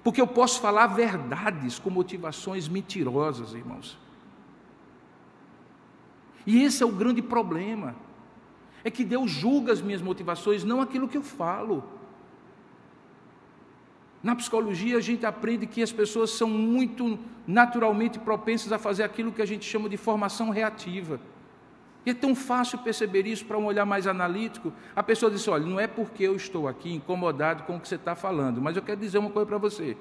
Porque 0.02 0.20
eu 0.20 0.26
posso 0.26 0.60
falar 0.60 0.88
verdades 0.88 1.78
com 1.78 1.88
motivações 1.88 2.68
mentirosas, 2.68 3.54
irmãos. 3.54 3.96
E 6.44 6.62
esse 6.62 6.82
é 6.82 6.86
o 6.86 6.92
grande 6.92 7.22
problema. 7.22 7.94
É 8.82 8.90
que 8.90 9.04
Deus 9.04 9.30
julga 9.30 9.72
as 9.72 9.80
minhas 9.80 10.02
motivações, 10.02 10.64
não 10.64 10.80
aquilo 10.80 11.08
que 11.08 11.16
eu 11.16 11.22
falo. 11.22 11.84
Na 14.26 14.34
psicologia, 14.34 14.96
a 14.96 15.00
gente 15.00 15.24
aprende 15.24 15.68
que 15.68 15.80
as 15.80 15.92
pessoas 15.92 16.30
são 16.30 16.50
muito 16.50 17.16
naturalmente 17.46 18.18
propensas 18.18 18.72
a 18.72 18.76
fazer 18.76 19.04
aquilo 19.04 19.30
que 19.30 19.40
a 19.40 19.46
gente 19.46 19.64
chama 19.64 19.88
de 19.88 19.96
formação 19.96 20.50
reativa. 20.50 21.20
E 22.04 22.10
é 22.10 22.14
tão 22.14 22.34
fácil 22.34 22.78
perceber 22.78 23.24
isso 23.24 23.44
para 23.46 23.56
um 23.56 23.66
olhar 23.66 23.86
mais 23.86 24.04
analítico. 24.04 24.72
A 24.96 25.02
pessoa 25.04 25.30
diz: 25.30 25.46
olha, 25.46 25.64
não 25.64 25.78
é 25.78 25.86
porque 25.86 26.24
eu 26.24 26.34
estou 26.34 26.66
aqui 26.66 26.92
incomodado 26.92 27.62
com 27.62 27.76
o 27.76 27.80
que 27.80 27.86
você 27.86 27.94
está 27.94 28.16
falando, 28.16 28.60
mas 28.60 28.74
eu 28.74 28.82
quero 28.82 28.98
dizer 28.98 29.18
uma 29.18 29.30
coisa 29.30 29.46
para 29.46 29.58
você. 29.58 29.96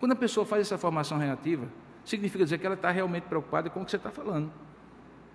Quando 0.00 0.10
a 0.10 0.16
pessoa 0.16 0.44
faz 0.44 0.62
essa 0.62 0.76
formação 0.76 1.16
reativa, 1.16 1.68
significa 2.04 2.42
dizer 2.42 2.58
que 2.58 2.66
ela 2.66 2.74
está 2.74 2.90
realmente 2.90 3.28
preocupada 3.28 3.70
com 3.70 3.82
o 3.82 3.84
que 3.84 3.92
você 3.92 3.96
está 3.96 4.10
falando. 4.10 4.50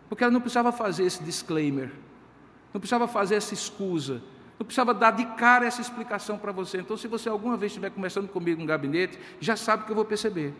Porque 0.09 0.21
ela 0.21 0.33
não 0.33 0.41
precisava 0.41 0.73
fazer 0.73 1.05
esse 1.05 1.23
disclaimer, 1.23 1.93
não 2.73 2.81
precisava 2.81 3.07
fazer 3.07 3.35
essa 3.35 3.53
escusa, 3.53 4.21
Não 4.59 4.65
precisava 4.65 4.93
dar 4.93 5.11
de 5.11 5.25
cara 5.37 5.65
essa 5.65 5.79
explicação 5.79 6.37
para 6.37 6.51
você. 6.51 6.79
Então, 6.79 6.97
se 6.97 7.07
você 7.07 7.29
alguma 7.29 7.55
vez 7.55 7.71
estiver 7.71 7.89
conversando 7.91 8.27
comigo 8.27 8.59
no 8.59 8.67
gabinete, 8.67 9.17
já 9.39 9.55
sabe 9.55 9.85
que 9.85 9.91
eu 9.91 9.95
vou 9.95 10.03
perceber. 10.03 10.53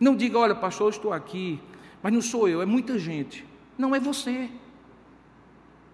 Não 0.00 0.16
diga, 0.16 0.38
olha, 0.38 0.54
pastor, 0.54 0.86
eu 0.86 0.90
estou 0.90 1.12
aqui, 1.12 1.60
mas 2.02 2.10
não 2.10 2.22
sou 2.22 2.48
eu, 2.48 2.62
é 2.62 2.66
muita 2.66 2.98
gente. 2.98 3.46
Não, 3.76 3.94
é 3.94 4.00
você. 4.00 4.50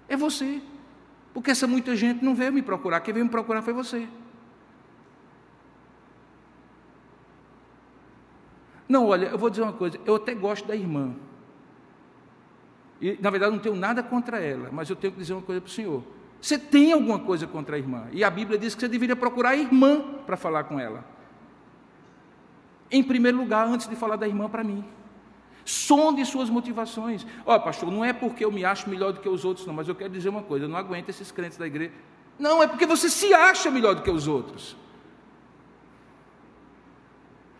É 0.09 0.17
você. 0.17 0.63
Porque 1.33 1.51
essa 1.51 1.67
muita 1.67 1.97
gente 1.97 2.25
não 2.25 2.33
veio 2.33 2.53
me 2.53 2.63
procurar, 2.63 3.01
quem 3.01 3.13
veio 3.13 3.27
me 3.27 3.31
procurar 3.31 3.63
foi 3.63 3.73
você. 3.73 4.09
Não, 8.89 9.09
olha, 9.09 9.27
eu 9.27 9.39
vou 9.39 9.51
dizer 9.51 9.63
uma 9.63 9.73
coisa, 9.73 9.99
eu 10.07 10.15
até 10.15 10.33
gosto 10.33 10.69
da 10.69 10.77
irmã. 10.77 11.17
E, 13.01 13.19
na 13.21 13.31
verdade, 13.31 13.53
não 13.53 13.59
tenho 13.59 13.75
nada 13.75 14.03
contra 14.03 14.39
ela, 14.39 14.71
mas 14.73 14.89
eu 14.89 14.97
tenho 14.97 15.13
que 15.13 15.19
dizer 15.19 15.33
uma 15.33 15.43
coisa 15.43 15.61
para 15.61 15.69
o 15.69 15.71
senhor. 15.71 16.03
Você 16.41 16.59
tem 16.59 16.93
alguma 16.93 17.19
coisa 17.19 17.47
contra 17.47 17.77
a 17.77 17.79
irmã. 17.79 18.07
E 18.13 18.23
a 18.23 18.31
Bíblia 18.31 18.59
diz 18.59 18.75
que 18.75 18.81
você 18.81 18.89
deveria 18.89 19.17
procurar 19.17 19.51
a 19.51 19.57
irmã 19.57 20.03
para 20.27 20.37
falar 20.37 20.65
com 20.65 20.79
ela. 20.79 21.05
Em 22.91 23.03
primeiro 23.03 23.39
lugar, 23.39 23.67
antes 23.67 23.89
de 23.89 23.97
falar 23.97 24.17
da 24.17 24.29
irmã 24.29 24.49
para 24.49 24.63
mim. 24.63 24.85
Sonde 25.65 26.25
suas 26.27 26.51
motivações. 26.51 27.27
Ó, 27.47 27.57
oh, 27.57 27.61
pastor, 27.61 27.91
não 27.91 28.05
é 28.05 28.13
porque 28.13 28.45
eu 28.45 28.53
me 28.53 28.65
acho 28.65 28.91
melhor 28.91 29.13
do 29.13 29.21
que 29.21 29.29
os 29.29 29.45
outros, 29.45 29.67
não, 29.67 29.73
mas 29.73 29.89
eu 29.89 29.95
quero 29.95 30.13
dizer 30.13 30.29
uma 30.29 30.43
coisa: 30.43 30.67
eu 30.67 30.69
não 30.69 30.77
aguento 30.77 31.09
esses 31.09 31.33
crentes 31.33 31.57
da 31.57 31.67
igreja. 31.67 31.93
Não, 32.39 32.63
é 32.63 32.67
porque 32.67 32.85
você 32.85 33.09
se 33.09 33.33
acha 33.33 33.71
melhor 33.71 33.95
do 33.95 34.03
que 34.03 34.11
os 34.11 34.29
outros. 34.29 34.77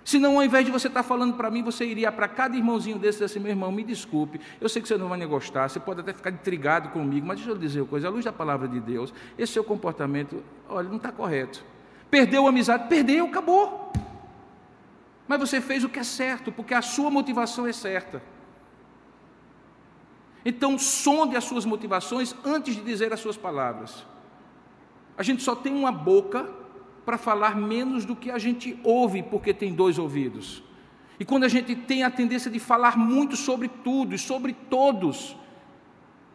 Senão, 0.05 0.37
ao 0.37 0.45
invés 0.45 0.67
de 0.67 0.71
você 0.71 0.87
estar 0.87 1.03
falando 1.03 1.35
para 1.35 1.51
mim, 1.51 1.63
você 1.63 1.87
iria 1.87 2.13
para 2.13 2.29
cada 2.29 2.55
irmãozinho 2.55 2.99
desse 2.99 3.25
assim, 3.25 3.39
meu 3.39 3.51
irmão, 3.51 3.73
me 3.73 3.83
desculpe, 3.83 4.39
eu 4.61 4.69
sei 4.69 4.83
que 4.83 4.87
você 4.87 4.99
não 4.99 5.09
vai 5.09 5.19
nem 5.19 5.27
gostar, 5.27 5.69
você 5.69 5.81
pode 5.81 6.01
até 6.01 6.13
ficar 6.13 6.31
intrigado 6.31 6.91
comigo, 6.91 7.27
mas 7.27 7.39
deixa 7.39 7.51
eu 7.51 7.57
dizer 7.57 7.81
uma 7.81 7.87
coisa, 7.87 8.09
à 8.09 8.11
luz 8.11 8.23
da 8.23 8.33
palavra 8.33 8.69
de 8.69 8.79
Deus, 8.81 9.15
esse 9.39 9.55
seu 9.55 9.65
comportamento, 9.65 10.43
olha, 10.69 10.91
não 10.91 10.99
está 10.99 11.11
correto. 11.11 11.65
Perdeu 12.11 12.45
a 12.47 12.51
amizade, 12.51 12.87
perdeu, 12.87 13.25
acabou. 13.25 13.93
Mas 15.27 15.41
você 15.41 15.59
fez 15.59 15.83
o 15.85 15.89
que 15.89 15.99
é 15.99 16.05
certo, 16.05 16.53
porque 16.53 16.75
a 16.75 16.83
sua 16.83 17.11
motivação 17.11 17.67
é 17.67 17.73
certa. 17.73 18.23
Então, 20.45 20.79
sonde 20.79 21.35
as 21.35 21.45
suas 21.45 21.65
motivações 21.65 22.35
antes 22.45 22.77
de 22.77 22.83
dizer 22.83 23.11
as 23.11 23.21
suas 23.21 23.39
palavras. 23.39 24.05
A 25.17 25.23
gente 25.23 25.43
só 25.43 25.57
tem 25.57 25.75
uma 25.75 25.91
boca 25.91 26.47
para 27.05 27.19
falar 27.19 27.57
menos 27.57 28.05
do 28.05 28.17
que 28.17 28.31
a 28.31 28.39
gente 28.39 28.79
ouve, 28.83 29.23
porque 29.23 29.53
tem 29.53 29.75
dois 29.75 29.99
ouvidos. 29.99 30.63
E 31.19 31.25
quando 31.25 31.45
a 31.45 31.49
gente 31.49 31.77
tem 31.77 32.03
a 32.03 32.11
tendência 32.11 32.51
de 32.51 32.59
falar 32.59 32.97
muito 32.97 33.37
sobre 33.37 33.69
tudo 33.69 34.15
e 34.15 34.19
sobre 34.19 34.53
todos, 34.53 35.37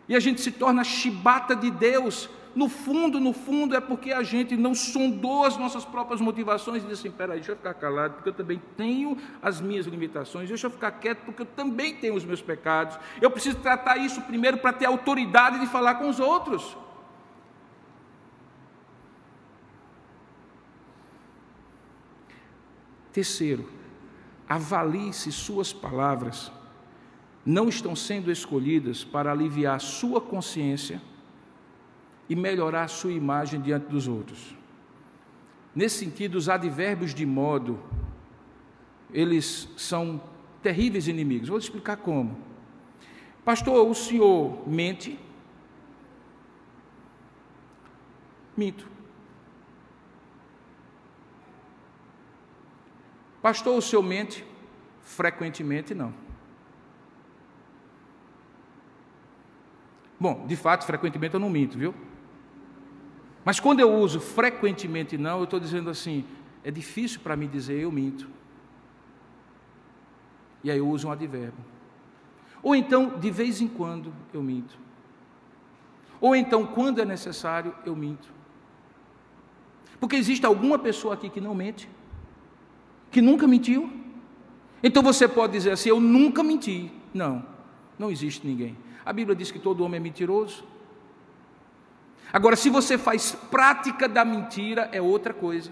e 0.08 0.16
a 0.16 0.20
gente 0.20 0.42
se 0.42 0.52
torna 0.52 0.84
chibata 0.84 1.56
de 1.56 1.70
Deus, 1.70 2.30
no 2.56 2.68
fundo, 2.68 3.20
no 3.20 3.32
fundo, 3.32 3.76
é 3.76 3.80
porque 3.80 4.12
a 4.12 4.24
gente 4.24 4.58
não 4.58 4.74
sondou 4.74 5.46
as 5.46 5.56
nossas 5.58 5.86
próprias 5.86 6.20
motivações 6.20 6.84
e 6.84 6.88
disse 6.88 7.08
assim: 7.08 7.16
peraí, 7.16 7.38
deixa 7.38 7.52
eu 7.52 7.56
ficar 7.56 7.74
calado, 7.76 8.16
porque 8.16 8.30
eu 8.30 8.34
também 8.34 8.62
tenho 8.76 9.18
as 9.42 9.62
minhas 9.62 9.86
limitações, 9.86 10.50
deixa 10.50 10.68
eu 10.68 10.72
ficar 10.72 10.92
quieto, 10.92 11.20
porque 11.26 11.44
eu 11.44 11.46
também 11.46 11.96
tenho 11.96 12.16
os 12.16 12.26
meus 12.26 12.42
pecados. 12.42 12.98
Eu 13.22 13.30
preciso 13.30 13.58
tratar 13.58 13.98
isso 13.98 14.22
primeiro 14.22 14.58
para 14.58 14.74
ter 14.74 14.86
autoridade 14.86 15.60
de 15.60 15.68
falar 15.68 15.96
com 15.96 16.10
os 16.10 16.20
outros. 16.20 16.76
Terceiro, 23.12 23.70
avalie 24.48 25.14
se 25.14 25.32
suas 25.32 25.74
palavras 25.74 26.52
não 27.46 27.68
estão 27.68 27.96
sendo 27.96 28.32
escolhidas 28.32 29.04
para 29.04 29.32
aliviar 29.32 29.80
sua 29.82 30.22
consciência 30.22 31.02
e 32.30 32.36
melhorar 32.36 32.88
sua 32.88 33.12
imagem 33.12 33.60
diante 33.60 33.88
dos 33.88 34.08
outros. 34.08 34.56
Nesse 35.74 36.06
sentido, 36.06 36.36
os 36.36 36.50
advérbios 36.50 37.14
de 37.14 37.26
modo, 37.26 37.80
eles 39.12 39.68
são 39.78 40.22
terríveis 40.62 41.08
inimigos. 41.08 41.50
Vou 41.50 41.60
te 41.60 41.64
explicar 41.64 41.98
como. 41.98 42.38
Pastor, 43.44 43.88
o 43.90 43.96
senhor 43.96 44.68
mente? 44.68 45.18
Minto. 48.56 48.88
Pastor, 53.42 53.78
o 53.78 53.82
senhor 53.82 54.04
mente? 54.04 54.46
Frequentemente 55.02 55.96
não. 55.96 56.14
Bom, 60.20 60.46
de 60.46 60.56
fato, 60.56 60.86
frequentemente 60.86 61.34
eu 61.34 61.40
não 61.40 61.50
minto, 61.50 61.78
viu? 61.78 61.96
Mas 63.46 63.60
quando 63.60 63.80
eu 63.80 63.94
uso 63.94 64.20
frequentemente 64.20 65.18
não, 65.18 65.38
eu 65.38 65.44
estou 65.46 65.60
dizendo 65.60 65.90
assim, 65.90 66.26
é 66.64 66.70
difícil 66.70 67.22
para 67.22 67.36
mim 67.38 67.48
dizer 67.48 67.80
eu 67.80 67.92
minto. 67.92 68.30
E 70.62 70.70
aí 70.70 70.78
eu 70.78 70.88
uso 70.90 71.08
um 71.08 71.12
advérbio. 71.12 71.64
Ou 72.62 72.76
então, 72.76 73.18
de 73.18 73.32
vez 73.32 73.62
em 73.62 73.68
quando, 73.68 74.14
eu 74.34 74.44
minto. 74.44 74.78
Ou 76.20 76.36
então, 76.36 76.66
quando 76.66 77.00
é 77.00 77.06
necessário, 77.06 77.74
eu 77.86 77.96
minto. 77.96 78.30
Porque 80.00 80.18
existe 80.18 80.46
alguma 80.46 80.78
pessoa 80.78 81.14
aqui 81.14 81.30
que 81.30 81.40
não 81.40 81.56
mente? 81.56 81.90
Que 83.12 83.22
nunca 83.22 83.48
mentiu. 83.48 83.92
Então 84.84 85.04
você 85.04 85.28
pode 85.28 85.54
dizer 85.54 85.72
assim: 85.72 85.90
Eu 85.90 86.00
nunca 86.00 86.44
menti. 86.44 86.92
Não, 87.14 87.46
não 87.98 88.12
existe 88.12 88.46
ninguém. 88.46 88.78
A 89.06 89.12
Bíblia 89.12 89.36
diz 89.36 89.52
que 89.52 89.60
todo 89.60 89.84
homem 89.84 89.98
é 89.98 90.04
mentiroso. 90.04 90.64
Agora, 92.32 92.56
se 92.56 92.70
você 92.70 92.98
faz 92.98 93.32
prática 93.32 94.08
da 94.08 94.24
mentira, 94.24 94.90
é 94.92 95.02
outra 95.02 95.34
coisa. 95.34 95.72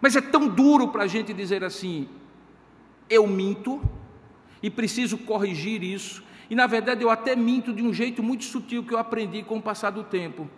Mas 0.00 0.16
é 0.16 0.20
tão 0.20 0.48
duro 0.48 0.88
para 0.88 1.04
a 1.04 1.06
gente 1.06 1.32
dizer 1.32 1.62
assim: 1.62 2.08
eu 3.08 3.26
minto 3.26 3.80
e 4.62 4.70
preciso 4.70 5.18
corrigir 5.18 5.82
isso. 5.82 6.22
E 6.48 6.54
na 6.54 6.66
verdade 6.66 7.02
eu 7.02 7.10
até 7.10 7.34
minto 7.36 7.72
de 7.72 7.82
um 7.82 7.92
jeito 7.94 8.22
muito 8.22 8.44
sutil 8.44 8.82
que 8.84 8.92
eu 8.92 8.98
aprendi 8.98 9.42
com 9.42 9.58
o 9.58 9.62
passar 9.62 9.90
do 9.90 10.04
tempo 10.04 10.48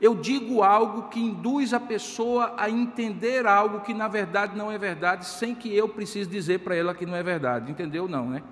eu 0.00 0.14
digo 0.14 0.62
algo 0.62 1.08
que 1.08 1.20
induz 1.20 1.74
a 1.74 1.80
pessoa 1.80 2.54
a 2.56 2.70
entender 2.70 3.46
algo 3.46 3.80
que 3.80 3.92
na 3.92 4.08
verdade 4.08 4.56
não 4.56 4.72
é 4.72 4.78
verdade, 4.78 5.26
sem 5.26 5.54
que 5.54 5.74
eu 5.74 5.88
precise 5.88 6.28
dizer 6.28 6.60
para 6.60 6.74
ela 6.74 6.94
que 6.94 7.04
não 7.04 7.14
é 7.14 7.22
verdade. 7.22 7.70
Entendeu? 7.70 8.08
Não, 8.08 8.28
né? 8.28 8.42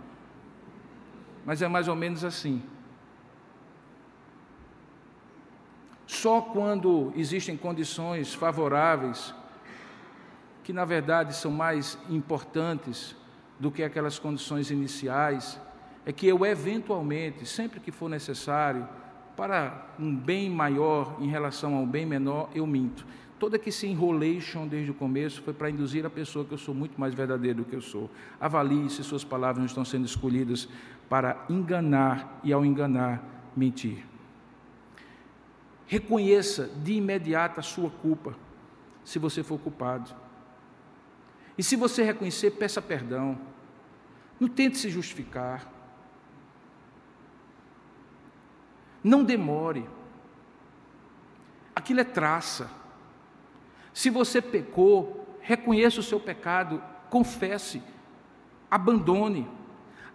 Mas 1.47 1.63
é 1.63 1.69
mais 1.69 1.89
ou 1.89 1.97
menos 1.97 2.23
assim. 2.23 2.63
Só 6.07 6.41
quando 6.41 7.13
existem 7.17 7.57
condições 7.57 8.35
favoráveis, 8.35 9.35
que 10.63 10.73
na 10.73 10.85
verdade 10.85 11.35
são 11.35 11.51
mais 11.51 11.99
importantes 12.11 13.17
do 13.59 13.71
que 13.71 13.83
aquelas 13.83 14.19
condições 14.19 14.71
iniciais, 14.71 15.59
é 16.05 16.13
que 16.13 16.27
eu 16.27 16.45
eventualmente, 16.45 17.47
sempre 17.47 17.81
que 17.81 17.91
for 17.91 18.09
necessário, 18.09 18.87
para 19.39 19.87
um 20.01 20.13
bem 20.13 20.51
maior 20.51 21.17
em 21.21 21.29
relação 21.29 21.77
a 21.77 21.79
um 21.79 21.87
bem 21.87 22.05
menor, 22.05 22.51
eu 22.57 22.67
minto. 22.67 23.07
Que 23.63 23.71
se 23.71 23.87
enrolation 23.87 24.67
desde 24.67 24.91
o 24.91 24.95
começo 24.95 25.41
foi 25.43 25.55
para 25.55 25.71
induzir 25.71 26.05
a 26.05 26.11
pessoa 26.11 26.45
que 26.45 26.53
eu 26.53 26.59
sou 26.59 26.75
muito 26.75 27.01
mais 27.01 27.15
verdadeiro 27.15 27.59
do 27.59 27.65
que 27.65 27.77
eu 27.77 27.81
sou. 27.81 28.11
Avalie 28.41 28.91
se 28.91 29.05
suas 29.05 29.23
palavras 29.23 29.59
não 29.59 29.67
estão 29.67 29.85
sendo 29.85 30.07
escolhidas 30.07 30.69
para 31.09 31.47
enganar 31.49 32.41
e, 32.43 32.53
ao 32.53 32.67
enganar, 32.67 33.23
mentir. 33.55 34.05
Reconheça 35.87 36.69
de 36.83 36.95
imediato 36.95 37.61
a 37.61 37.63
sua 37.63 37.91
culpa, 37.91 38.35
se 39.05 39.21
você 39.21 39.45
for 39.45 39.61
culpado. 39.61 40.11
E 41.57 41.63
se 41.63 41.77
você 41.77 42.03
reconhecer, 42.03 42.51
peça 42.51 42.83
perdão. 42.83 43.39
Não 44.41 44.49
tente 44.49 44.79
se 44.79 44.91
justificar. 44.91 45.78
Não 49.03 49.25
demore. 49.25 49.89
Aquilo 51.75 52.01
é 52.01 52.05
traça. 52.05 52.71
Se 53.93 54.11
você 54.11 54.43
pecou, 54.43 55.39
reconheça 55.41 56.01
o 56.01 56.03
seu 56.03 56.21
pecado, 56.21 56.83
confesse, 57.09 57.83
abandone. 58.71 59.49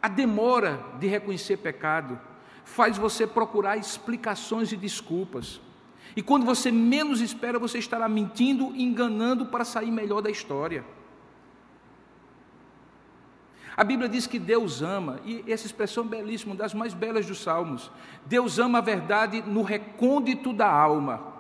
A 0.01 0.07
demora 0.07 0.84
de 0.99 1.07
reconhecer 1.07 1.57
pecado 1.57 2.19
faz 2.64 2.97
você 2.97 3.26
procurar 3.26 3.77
explicações 3.77 4.72
e 4.72 4.77
desculpas. 4.77 5.61
E 6.15 6.22
quando 6.22 6.45
você 6.45 6.72
menos 6.72 7.22
espera, 7.22 7.57
você 7.57 7.77
estará 7.77 8.07
mentindo, 8.07 8.76
enganando 8.76 9.47
para 9.47 9.65
sair 9.65 9.91
melhor 9.91 10.22
da 10.22 10.30
história. 10.30 10.85
A 13.75 13.83
Bíblia 13.83 14.07
diz 14.07 14.27
que 14.27 14.37
Deus 14.37 14.81
ama, 14.81 15.19
e 15.25 15.43
essa 15.51 15.65
expressão 15.65 16.05
é 16.05 16.07
belíssima, 16.07 16.51
uma 16.51 16.57
das 16.57 16.73
mais 16.73 16.93
belas 16.93 17.25
dos 17.25 17.41
Salmos. 17.41 17.91
Deus 18.25 18.59
ama 18.59 18.77
a 18.77 18.81
verdade 18.81 19.41
no 19.41 19.63
recôndito 19.63 20.53
da 20.53 20.71
alma. 20.71 21.33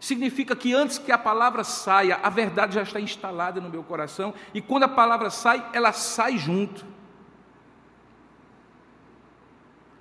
Significa 0.00 0.54
que 0.56 0.74
antes 0.74 0.98
que 0.98 1.12
a 1.12 1.18
palavra 1.18 1.62
saia, 1.64 2.18
a 2.22 2.28
verdade 2.28 2.74
já 2.74 2.82
está 2.82 3.00
instalada 3.00 3.60
no 3.60 3.70
meu 3.70 3.82
coração, 3.84 4.34
e 4.52 4.60
quando 4.60 4.82
a 4.82 4.88
palavra 4.88 5.30
sai, 5.30 5.64
ela 5.72 5.92
sai 5.92 6.36
junto. 6.36 6.84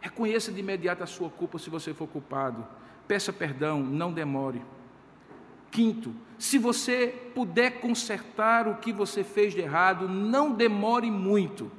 Reconheça 0.01 0.51
de 0.51 0.59
imediato 0.59 1.03
a 1.03 1.07
sua 1.07 1.29
culpa 1.29 1.57
se 1.57 1.69
você 1.69 1.93
for 1.93 2.07
culpado. 2.07 2.67
Peça 3.07 3.31
perdão, 3.31 3.79
não 3.79 4.11
demore. 4.11 4.61
Quinto, 5.73 6.13
se 6.37 6.59
você 6.59 7.07
puder 7.33 7.79
consertar 7.79 8.67
o 8.67 8.75
que 8.75 8.93
você 8.93 9.23
fez 9.23 9.53
de 9.53 9.59
errado, 9.59 10.07
não 10.07 10.53
demore 10.53 11.09
muito. 11.09 11.71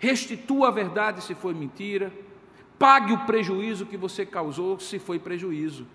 Restitua 0.00 0.66
a 0.66 0.72
verdade 0.72 1.22
se 1.22 1.32
foi 1.32 1.54
mentira. 1.54 2.12
Pague 2.76 3.12
o 3.12 3.24
prejuízo 3.24 3.86
que 3.86 3.96
você 3.96 4.26
causou 4.26 4.80
se 4.80 4.98
foi 4.98 5.20
prejuízo. 5.20 5.86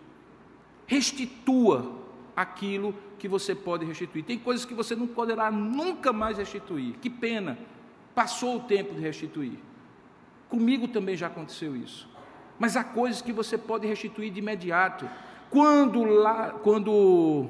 Restitua 0.87 1.93
aquilo 2.33 2.95
que 3.19 3.27
você 3.27 3.53
pode 3.53 3.83
restituir. 3.83 4.23
Tem 4.23 4.39
coisas 4.39 4.65
que 4.65 4.73
você 4.73 4.95
não 4.95 5.05
poderá 5.05 5.51
nunca 5.51 6.13
mais 6.13 6.37
restituir. 6.37 6.95
Que 7.01 7.09
pena. 7.09 7.57
Passou 8.15 8.57
o 8.57 8.61
tempo 8.61 8.93
de 8.93 9.01
restituir. 9.01 9.59
Comigo 10.47 10.87
também 10.87 11.17
já 11.17 11.27
aconteceu 11.27 11.75
isso. 11.75 12.07
Mas 12.57 12.77
há 12.77 12.83
coisas 12.83 13.21
que 13.21 13.33
você 13.33 13.57
pode 13.57 13.85
restituir 13.87 14.31
de 14.31 14.39
imediato. 14.39 15.09
Quando 15.53 16.03
lá, 16.03 16.49
quando 16.63 17.45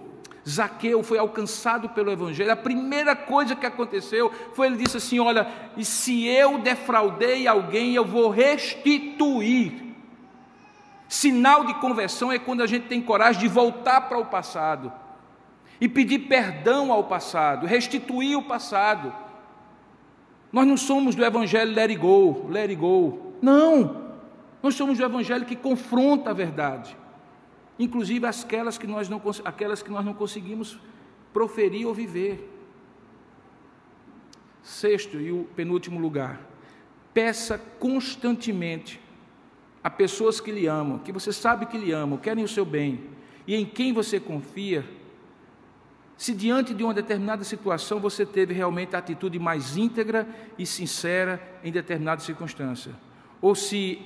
Zaqueu 0.47 1.01
foi 1.03 1.17
alcançado 1.17 1.87
pelo 1.87 2.11
Evangelho, 2.11 2.51
a 2.51 2.55
primeira 2.57 3.15
coisa 3.15 3.55
que 3.55 3.65
aconteceu 3.65 4.29
foi 4.53 4.67
ele 4.67 4.75
disse 4.75 4.97
assim: 4.97 5.19
Olha, 5.21 5.47
e 5.77 5.85
se 5.85 6.27
eu 6.27 6.57
defraudei 6.57 7.47
alguém, 7.47 7.95
eu 7.95 8.03
vou 8.03 8.29
restituir. 8.29 9.95
Sinal 11.07 11.63
de 11.63 11.75
conversão 11.75 12.29
é 12.29 12.37
quando 12.37 12.61
a 12.61 12.67
gente 12.67 12.87
tem 12.87 13.01
coragem 13.01 13.39
de 13.39 13.47
voltar 13.47 14.01
para 14.01 14.17
o 14.17 14.25
passado 14.25 14.91
e 15.79 15.87
pedir 15.87 16.27
perdão 16.27 16.91
ao 16.91 17.05
passado, 17.05 17.65
restituir 17.65 18.35
o 18.35 18.43
passado. 18.43 19.13
Nós 20.51 20.67
não 20.67 20.75
somos 20.75 21.15
do 21.15 21.23
evangelho 21.23 21.73
let 21.73 21.89
it 21.89 21.95
go, 21.95 22.47
let 22.49 22.69
it 22.69 22.75
go. 22.75 23.33
Não. 23.41 24.11
Nós 24.61 24.75
somos 24.75 24.97
do 24.97 25.05
evangelho 25.05 25.45
que 25.45 25.55
confronta 25.55 26.31
a 26.31 26.33
verdade. 26.33 26.97
Inclusive 27.77 28.25
aquelas 28.25 28.77
que 28.77 28.87
nós 28.87 29.09
não, 29.09 29.21
aquelas 29.45 29.81
que 29.81 29.89
nós 29.89 30.05
não 30.05 30.13
conseguimos 30.13 30.79
proferir 31.33 31.87
ou 31.87 31.93
viver. 31.93 32.49
Sexto 34.61 35.19
e 35.19 35.31
o 35.31 35.45
penúltimo 35.55 35.99
lugar. 35.99 36.39
Peça 37.13 37.57
constantemente 37.79 39.01
a 39.83 39.89
pessoas 39.89 40.39
que 40.39 40.51
lhe 40.51 40.65
amam, 40.65 40.99
que 40.99 41.11
você 41.11 41.33
sabe 41.33 41.65
que 41.65 41.77
lhe 41.77 41.91
amam, 41.91 42.17
querem 42.17 42.43
o 42.43 42.47
seu 42.47 42.63
bem, 42.63 43.03
e 43.45 43.53
em 43.53 43.65
quem 43.65 43.91
você 43.91 44.19
confia, 44.19 44.85
se 46.15 46.33
diante 46.33 46.73
de 46.73 46.83
uma 46.83 46.93
determinada 46.93 47.43
situação 47.43 47.99
você 47.99 48.25
teve 48.25 48.53
realmente 48.53 48.95
a 48.95 48.99
atitude 48.99 49.37
mais 49.37 49.75
íntegra 49.75 50.25
e 50.57 50.65
sincera 50.65 51.41
em 51.63 51.71
determinada 51.71 52.21
circunstância, 52.21 52.93
ou 53.41 53.53
se 53.53 53.99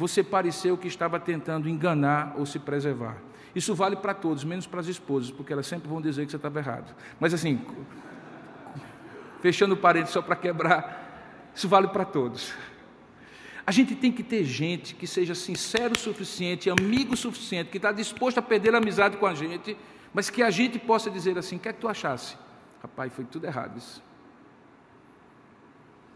você 0.00 0.24
pareceu 0.24 0.78
que 0.78 0.88
estava 0.88 1.20
tentando 1.20 1.68
enganar 1.68 2.34
ou 2.38 2.46
se 2.46 2.58
preservar. 2.58 3.18
Isso 3.54 3.74
vale 3.74 3.96
para 3.96 4.14
todos, 4.14 4.44
menos 4.44 4.66
para 4.66 4.80
as 4.80 4.86
esposas, 4.86 5.30
porque 5.30 5.52
elas 5.52 5.66
sempre 5.66 5.90
vão 5.90 6.00
dizer 6.00 6.24
que 6.24 6.30
você 6.30 6.38
estava 6.38 6.58
errado. 6.58 6.96
Mas 7.20 7.34
assim, 7.34 7.60
fechando 9.42 9.74
o 9.74 9.76
parede 9.76 10.08
só 10.08 10.22
para 10.22 10.34
quebrar, 10.34 11.50
isso 11.54 11.68
vale 11.68 11.88
para 11.88 12.06
todos. 12.06 12.54
A 13.66 13.70
gente 13.70 13.94
tem 13.94 14.10
que 14.10 14.22
ter 14.22 14.42
gente 14.42 14.94
que 14.94 15.06
seja 15.06 15.34
sincero 15.34 15.92
o 15.94 15.98
suficiente, 15.98 16.70
amigo 16.70 17.12
o 17.12 17.16
suficiente, 17.16 17.68
que 17.68 17.76
está 17.76 17.92
disposto 17.92 18.38
a 18.38 18.42
perder 18.42 18.74
a 18.74 18.78
amizade 18.78 19.18
com 19.18 19.26
a 19.26 19.34
gente, 19.34 19.76
mas 20.14 20.30
que 20.30 20.42
a 20.42 20.50
gente 20.50 20.78
possa 20.78 21.10
dizer 21.10 21.36
assim: 21.36 21.56
o 21.56 21.58
que 21.58 21.68
é 21.68 21.74
que 21.74 21.80
tu 21.80 21.88
achasse? 21.88 22.38
Rapaz, 22.80 23.12
foi 23.12 23.26
tudo 23.26 23.44
errado 23.44 23.76
isso. 23.76 24.02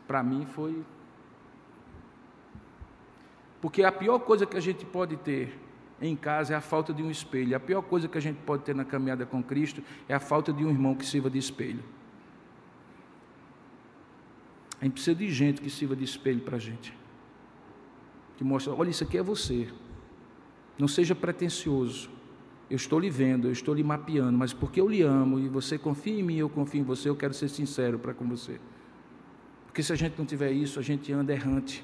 Para 0.06 0.22
mim 0.22 0.46
foi. 0.46 0.82
Porque 3.64 3.82
a 3.82 3.90
pior 3.90 4.18
coisa 4.18 4.44
que 4.44 4.58
a 4.58 4.60
gente 4.60 4.84
pode 4.84 5.16
ter 5.16 5.58
em 5.98 6.14
casa 6.14 6.52
é 6.52 6.56
a 6.56 6.60
falta 6.60 6.92
de 6.92 7.02
um 7.02 7.10
espelho. 7.10 7.56
A 7.56 7.60
pior 7.60 7.80
coisa 7.80 8.06
que 8.06 8.18
a 8.18 8.20
gente 8.20 8.36
pode 8.44 8.62
ter 8.62 8.74
na 8.74 8.84
caminhada 8.84 9.24
com 9.24 9.42
Cristo 9.42 9.82
é 10.06 10.12
a 10.12 10.20
falta 10.20 10.52
de 10.52 10.62
um 10.62 10.68
irmão 10.68 10.94
que 10.94 11.06
sirva 11.06 11.30
de 11.30 11.38
espelho. 11.38 11.82
A 14.78 14.84
gente 14.84 14.92
precisa 14.92 15.16
de 15.16 15.30
gente 15.30 15.62
que 15.62 15.70
sirva 15.70 15.96
de 15.96 16.04
espelho 16.04 16.42
para 16.42 16.56
a 16.56 16.60
gente 16.60 16.94
que 18.36 18.44
mostra: 18.44 18.74
olha, 18.74 18.90
isso 18.90 19.02
aqui 19.02 19.16
é 19.16 19.22
você. 19.22 19.66
Não 20.78 20.86
seja 20.86 21.14
pretensioso. 21.14 22.10
Eu 22.68 22.76
estou 22.76 23.00
lhe 23.00 23.08
vendo, 23.08 23.48
eu 23.48 23.52
estou 23.52 23.74
lhe 23.74 23.82
mapeando, 23.82 24.36
mas 24.36 24.52
porque 24.52 24.78
eu 24.78 24.86
lhe 24.86 25.00
amo 25.00 25.38
e 25.38 25.48
você 25.48 25.78
confia 25.78 26.20
em 26.20 26.22
mim, 26.22 26.36
eu 26.36 26.50
confio 26.50 26.82
em 26.82 26.84
você, 26.84 27.08
eu 27.08 27.16
quero 27.16 27.32
ser 27.32 27.48
sincero 27.48 27.98
para 27.98 28.12
com 28.12 28.28
você. 28.28 28.60
Porque 29.64 29.82
se 29.82 29.90
a 29.90 29.96
gente 29.96 30.18
não 30.18 30.26
tiver 30.26 30.52
isso, 30.52 30.78
a 30.78 30.82
gente 30.82 31.10
anda 31.10 31.32
errante, 31.32 31.82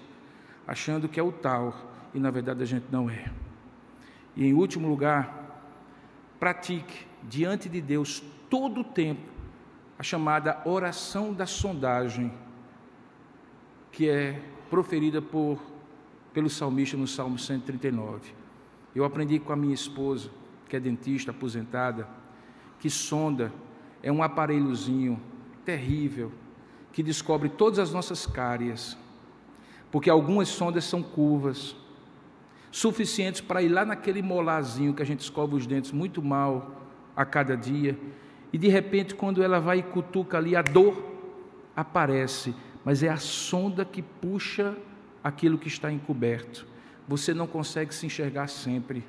achando 0.66 1.08
que 1.08 1.18
é 1.18 1.22
o 1.22 1.32
tal, 1.32 1.74
e 2.14 2.18
na 2.18 2.30
verdade 2.30 2.62
a 2.62 2.66
gente 2.66 2.86
não 2.90 3.08
é. 3.08 3.30
E 4.36 4.46
em 4.46 4.54
último 4.54 4.88
lugar, 4.88 5.62
pratique 6.38 7.06
diante 7.22 7.68
de 7.68 7.80
Deus 7.80 8.22
todo 8.48 8.80
o 8.80 8.84
tempo 8.84 9.30
a 9.98 10.02
chamada 10.02 10.62
oração 10.64 11.32
da 11.34 11.44
sondagem, 11.44 12.32
que 13.92 14.08
é 14.08 14.40
proferida 14.70 15.20
por 15.20 15.60
pelo 16.32 16.48
salmista 16.48 16.96
no 16.96 17.06
Salmo 17.06 17.38
139. 17.38 18.32
Eu 18.94 19.04
aprendi 19.04 19.38
com 19.38 19.52
a 19.52 19.56
minha 19.56 19.74
esposa, 19.74 20.30
que 20.68 20.76
é 20.76 20.80
dentista 20.80 21.32
aposentada, 21.32 22.08
que 22.78 22.88
sonda 22.88 23.52
é 24.02 24.10
um 24.10 24.22
aparelhozinho 24.22 25.20
terrível 25.64 26.32
que 26.92 27.02
descobre 27.02 27.48
todas 27.48 27.78
as 27.78 27.92
nossas 27.92 28.26
cárias, 28.26 28.96
porque 29.90 30.08
algumas 30.08 30.48
sondas 30.48 30.84
são 30.84 31.02
curvas, 31.02 31.76
suficientes 32.70 33.40
para 33.40 33.62
ir 33.62 33.68
lá 33.68 33.84
naquele 33.84 34.22
molarzinho 34.22 34.94
que 34.94 35.02
a 35.02 35.06
gente 35.06 35.20
escova 35.20 35.56
os 35.56 35.66
dentes 35.66 35.90
muito 35.90 36.22
mal 36.22 36.82
a 37.16 37.24
cada 37.24 37.56
dia, 37.56 37.98
e 38.52 38.58
de 38.58 38.68
repente, 38.68 39.14
quando 39.14 39.42
ela 39.42 39.60
vai 39.60 39.78
e 39.78 39.82
cutuca 39.82 40.38
ali, 40.38 40.56
a 40.56 40.62
dor 40.62 41.04
aparece, 41.76 42.54
mas 42.84 43.02
é 43.02 43.08
a 43.08 43.16
sonda 43.16 43.84
que 43.84 44.02
puxa 44.02 44.76
aquilo 45.22 45.58
que 45.58 45.68
está 45.68 45.92
encoberto. 45.92 46.66
Você 47.06 47.32
não 47.34 47.46
consegue 47.46 47.94
se 47.94 48.06
enxergar 48.06 48.48
sempre. 48.48 49.04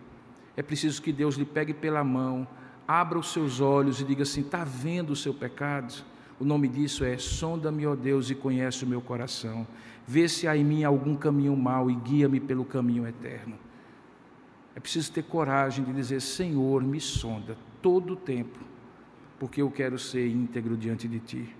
É 0.56 0.62
preciso 0.62 1.02
que 1.02 1.12
Deus 1.12 1.36
lhe 1.36 1.46
pegue 1.46 1.74
pela 1.74 2.04
mão, 2.04 2.48
abra 2.88 3.18
os 3.18 3.32
seus 3.32 3.62
olhos 3.62 4.02
e 4.02 4.04
diga 4.04 4.24
assim: 4.24 4.42
está 4.42 4.64
vendo 4.64 5.12
o 5.12 5.16
seu 5.16 5.34
pecado? 5.34 6.04
O 6.42 6.44
nome 6.44 6.68
disso 6.68 7.04
é: 7.04 7.20
sonda-me, 7.20 7.86
ó 7.86 7.96
Deus, 7.96 8.32
e 8.32 8.36
conhece 8.36 8.84
o 8.84 8.88
meu 8.88 9.00
coração. 9.00 9.68
Vê 10.08 10.28
se 10.28 10.48
há 10.48 10.58
em 10.58 10.64
mim 10.64 10.84
algum 10.84 11.16
caminho 11.16 11.56
mau 11.56 11.88
e 11.88 11.94
guia-me 11.94 12.40
pelo 12.40 12.66
caminho 12.66 13.08
eterno. 13.08 13.54
É 14.76 14.80
preciso 14.80 15.12
ter 15.12 15.22
coragem 15.22 15.86
de 15.86 15.94
dizer: 15.94 16.20
Senhor, 16.20 16.82
me 16.82 17.00
sonda 17.00 17.56
todo 17.80 18.14
o 18.14 18.16
tempo, 18.16 18.58
porque 19.38 19.62
eu 19.62 19.70
quero 19.70 20.00
ser 20.00 20.28
íntegro 20.30 20.76
diante 20.76 21.08
de 21.08 21.20
Ti. 21.20 21.56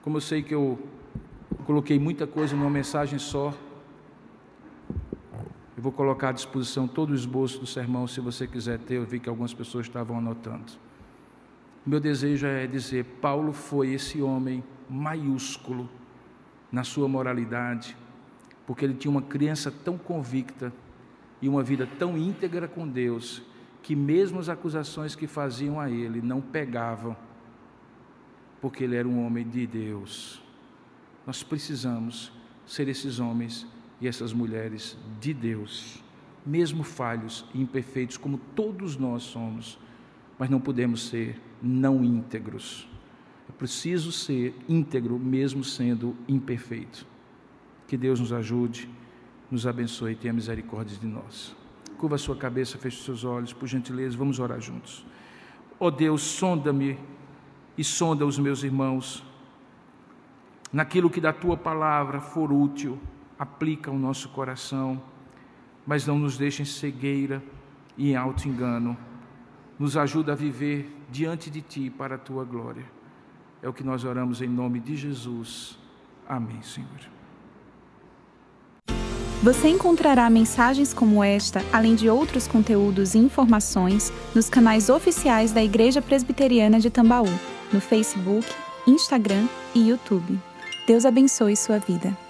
Como 0.00 0.18
eu 0.18 0.20
sei 0.20 0.40
que 0.40 0.54
eu 0.54 0.78
coloquei 1.64 1.98
muita 1.98 2.24
coisa 2.24 2.54
numa 2.54 2.70
mensagem 2.70 3.18
só. 3.18 3.52
Eu 5.76 5.82
vou 5.82 5.90
colocar 5.90 6.28
à 6.28 6.32
disposição 6.32 6.86
todo 6.86 7.10
o 7.10 7.14
esboço 7.16 7.58
do 7.58 7.66
sermão, 7.66 8.06
se 8.06 8.20
você 8.20 8.46
quiser 8.46 8.78
ter. 8.78 8.94
Eu 8.94 9.04
vi 9.04 9.18
que 9.18 9.28
algumas 9.28 9.52
pessoas 9.52 9.86
estavam 9.86 10.16
anotando. 10.18 10.85
Meu 11.86 12.00
desejo 12.00 12.48
é 12.48 12.66
dizer: 12.66 13.04
Paulo 13.20 13.52
foi 13.52 13.92
esse 13.92 14.20
homem 14.20 14.64
maiúsculo 14.90 15.88
na 16.72 16.82
sua 16.82 17.06
moralidade, 17.06 17.96
porque 18.66 18.84
ele 18.84 18.94
tinha 18.94 19.10
uma 19.10 19.22
criança 19.22 19.70
tão 19.70 19.96
convicta 19.96 20.72
e 21.40 21.48
uma 21.48 21.62
vida 21.62 21.88
tão 21.98 22.18
íntegra 22.18 22.66
com 22.66 22.88
Deus, 22.88 23.40
que 23.84 23.94
mesmo 23.94 24.40
as 24.40 24.48
acusações 24.48 25.14
que 25.14 25.28
faziam 25.28 25.78
a 25.78 25.88
ele 25.88 26.20
não 26.20 26.40
pegavam, 26.40 27.16
porque 28.60 28.82
ele 28.82 28.96
era 28.96 29.06
um 29.06 29.24
homem 29.24 29.48
de 29.48 29.64
Deus. 29.64 30.42
Nós 31.24 31.44
precisamos 31.44 32.32
ser 32.66 32.88
esses 32.88 33.20
homens 33.20 33.64
e 34.00 34.08
essas 34.08 34.32
mulheres 34.32 34.98
de 35.20 35.32
Deus, 35.32 36.02
mesmo 36.44 36.82
falhos 36.82 37.44
e 37.54 37.60
imperfeitos, 37.60 38.16
como 38.16 38.38
todos 38.56 38.96
nós 38.96 39.22
somos, 39.22 39.78
mas 40.36 40.50
não 40.50 40.60
podemos 40.60 41.08
ser 41.08 41.45
não 41.62 42.04
íntegros. 42.04 42.88
É 43.48 43.52
preciso 43.52 44.10
ser 44.10 44.54
íntegro, 44.68 45.18
mesmo 45.18 45.62
sendo 45.62 46.16
imperfeito. 46.28 47.06
Que 47.86 47.96
Deus 47.96 48.18
nos 48.18 48.32
ajude, 48.32 48.88
nos 49.50 49.66
abençoe 49.66 50.12
e 50.12 50.16
tenha 50.16 50.32
misericórdia 50.32 50.96
de 50.98 51.06
nós. 51.06 51.54
Curva 51.98 52.16
a 52.16 52.18
sua 52.18 52.36
cabeça, 52.36 52.76
feche 52.76 53.02
seus 53.02 53.24
olhos, 53.24 53.52
por 53.52 53.66
gentileza, 53.66 54.16
vamos 54.16 54.38
orar 54.38 54.60
juntos. 54.60 55.06
Ó 55.78 55.86
oh 55.86 55.90
Deus, 55.90 56.22
sonda-me 56.22 56.98
e 57.78 57.84
sonda 57.84 58.26
os 58.26 58.38
meus 58.38 58.62
irmãos 58.62 59.24
naquilo 60.72 61.08
que 61.08 61.20
da 61.20 61.32
tua 61.32 61.56
palavra 61.56 62.20
for 62.20 62.52
útil, 62.52 62.98
aplica 63.38 63.90
ao 63.90 63.98
nosso 63.98 64.28
coração, 64.30 65.00
mas 65.86 66.06
não 66.06 66.18
nos 66.18 66.36
deixe 66.36 66.62
em 66.62 66.66
cegueira 66.66 67.42
e 67.96 68.10
em 68.10 68.16
alto 68.16 68.48
engano. 68.48 68.96
Nos 69.78 69.96
ajuda 69.96 70.32
a 70.32 70.34
viver 70.34 70.90
diante 71.10 71.50
de 71.50 71.60
ti 71.60 71.90
para 71.90 72.14
a 72.14 72.18
tua 72.18 72.44
glória. 72.44 72.84
É 73.62 73.68
o 73.68 73.72
que 73.72 73.84
nós 73.84 74.04
oramos 74.04 74.40
em 74.40 74.48
nome 74.48 74.80
de 74.80 74.96
Jesus. 74.96 75.78
Amém, 76.28 76.62
Senhor. 76.62 77.16
Você 79.42 79.68
encontrará 79.68 80.28
mensagens 80.30 80.94
como 80.94 81.22
esta, 81.22 81.62
além 81.72 81.94
de 81.94 82.08
outros 82.08 82.48
conteúdos 82.48 83.14
e 83.14 83.18
informações, 83.18 84.12
nos 84.34 84.48
canais 84.48 84.88
oficiais 84.88 85.52
da 85.52 85.62
Igreja 85.62 86.00
Presbiteriana 86.00 86.80
de 86.80 86.90
Tambaú, 86.90 87.28
no 87.72 87.80
Facebook, 87.80 88.46
Instagram 88.86 89.46
e 89.74 89.88
YouTube. 89.88 90.38
Deus 90.86 91.04
abençoe 91.04 91.56
sua 91.56 91.78
vida. 91.78 92.25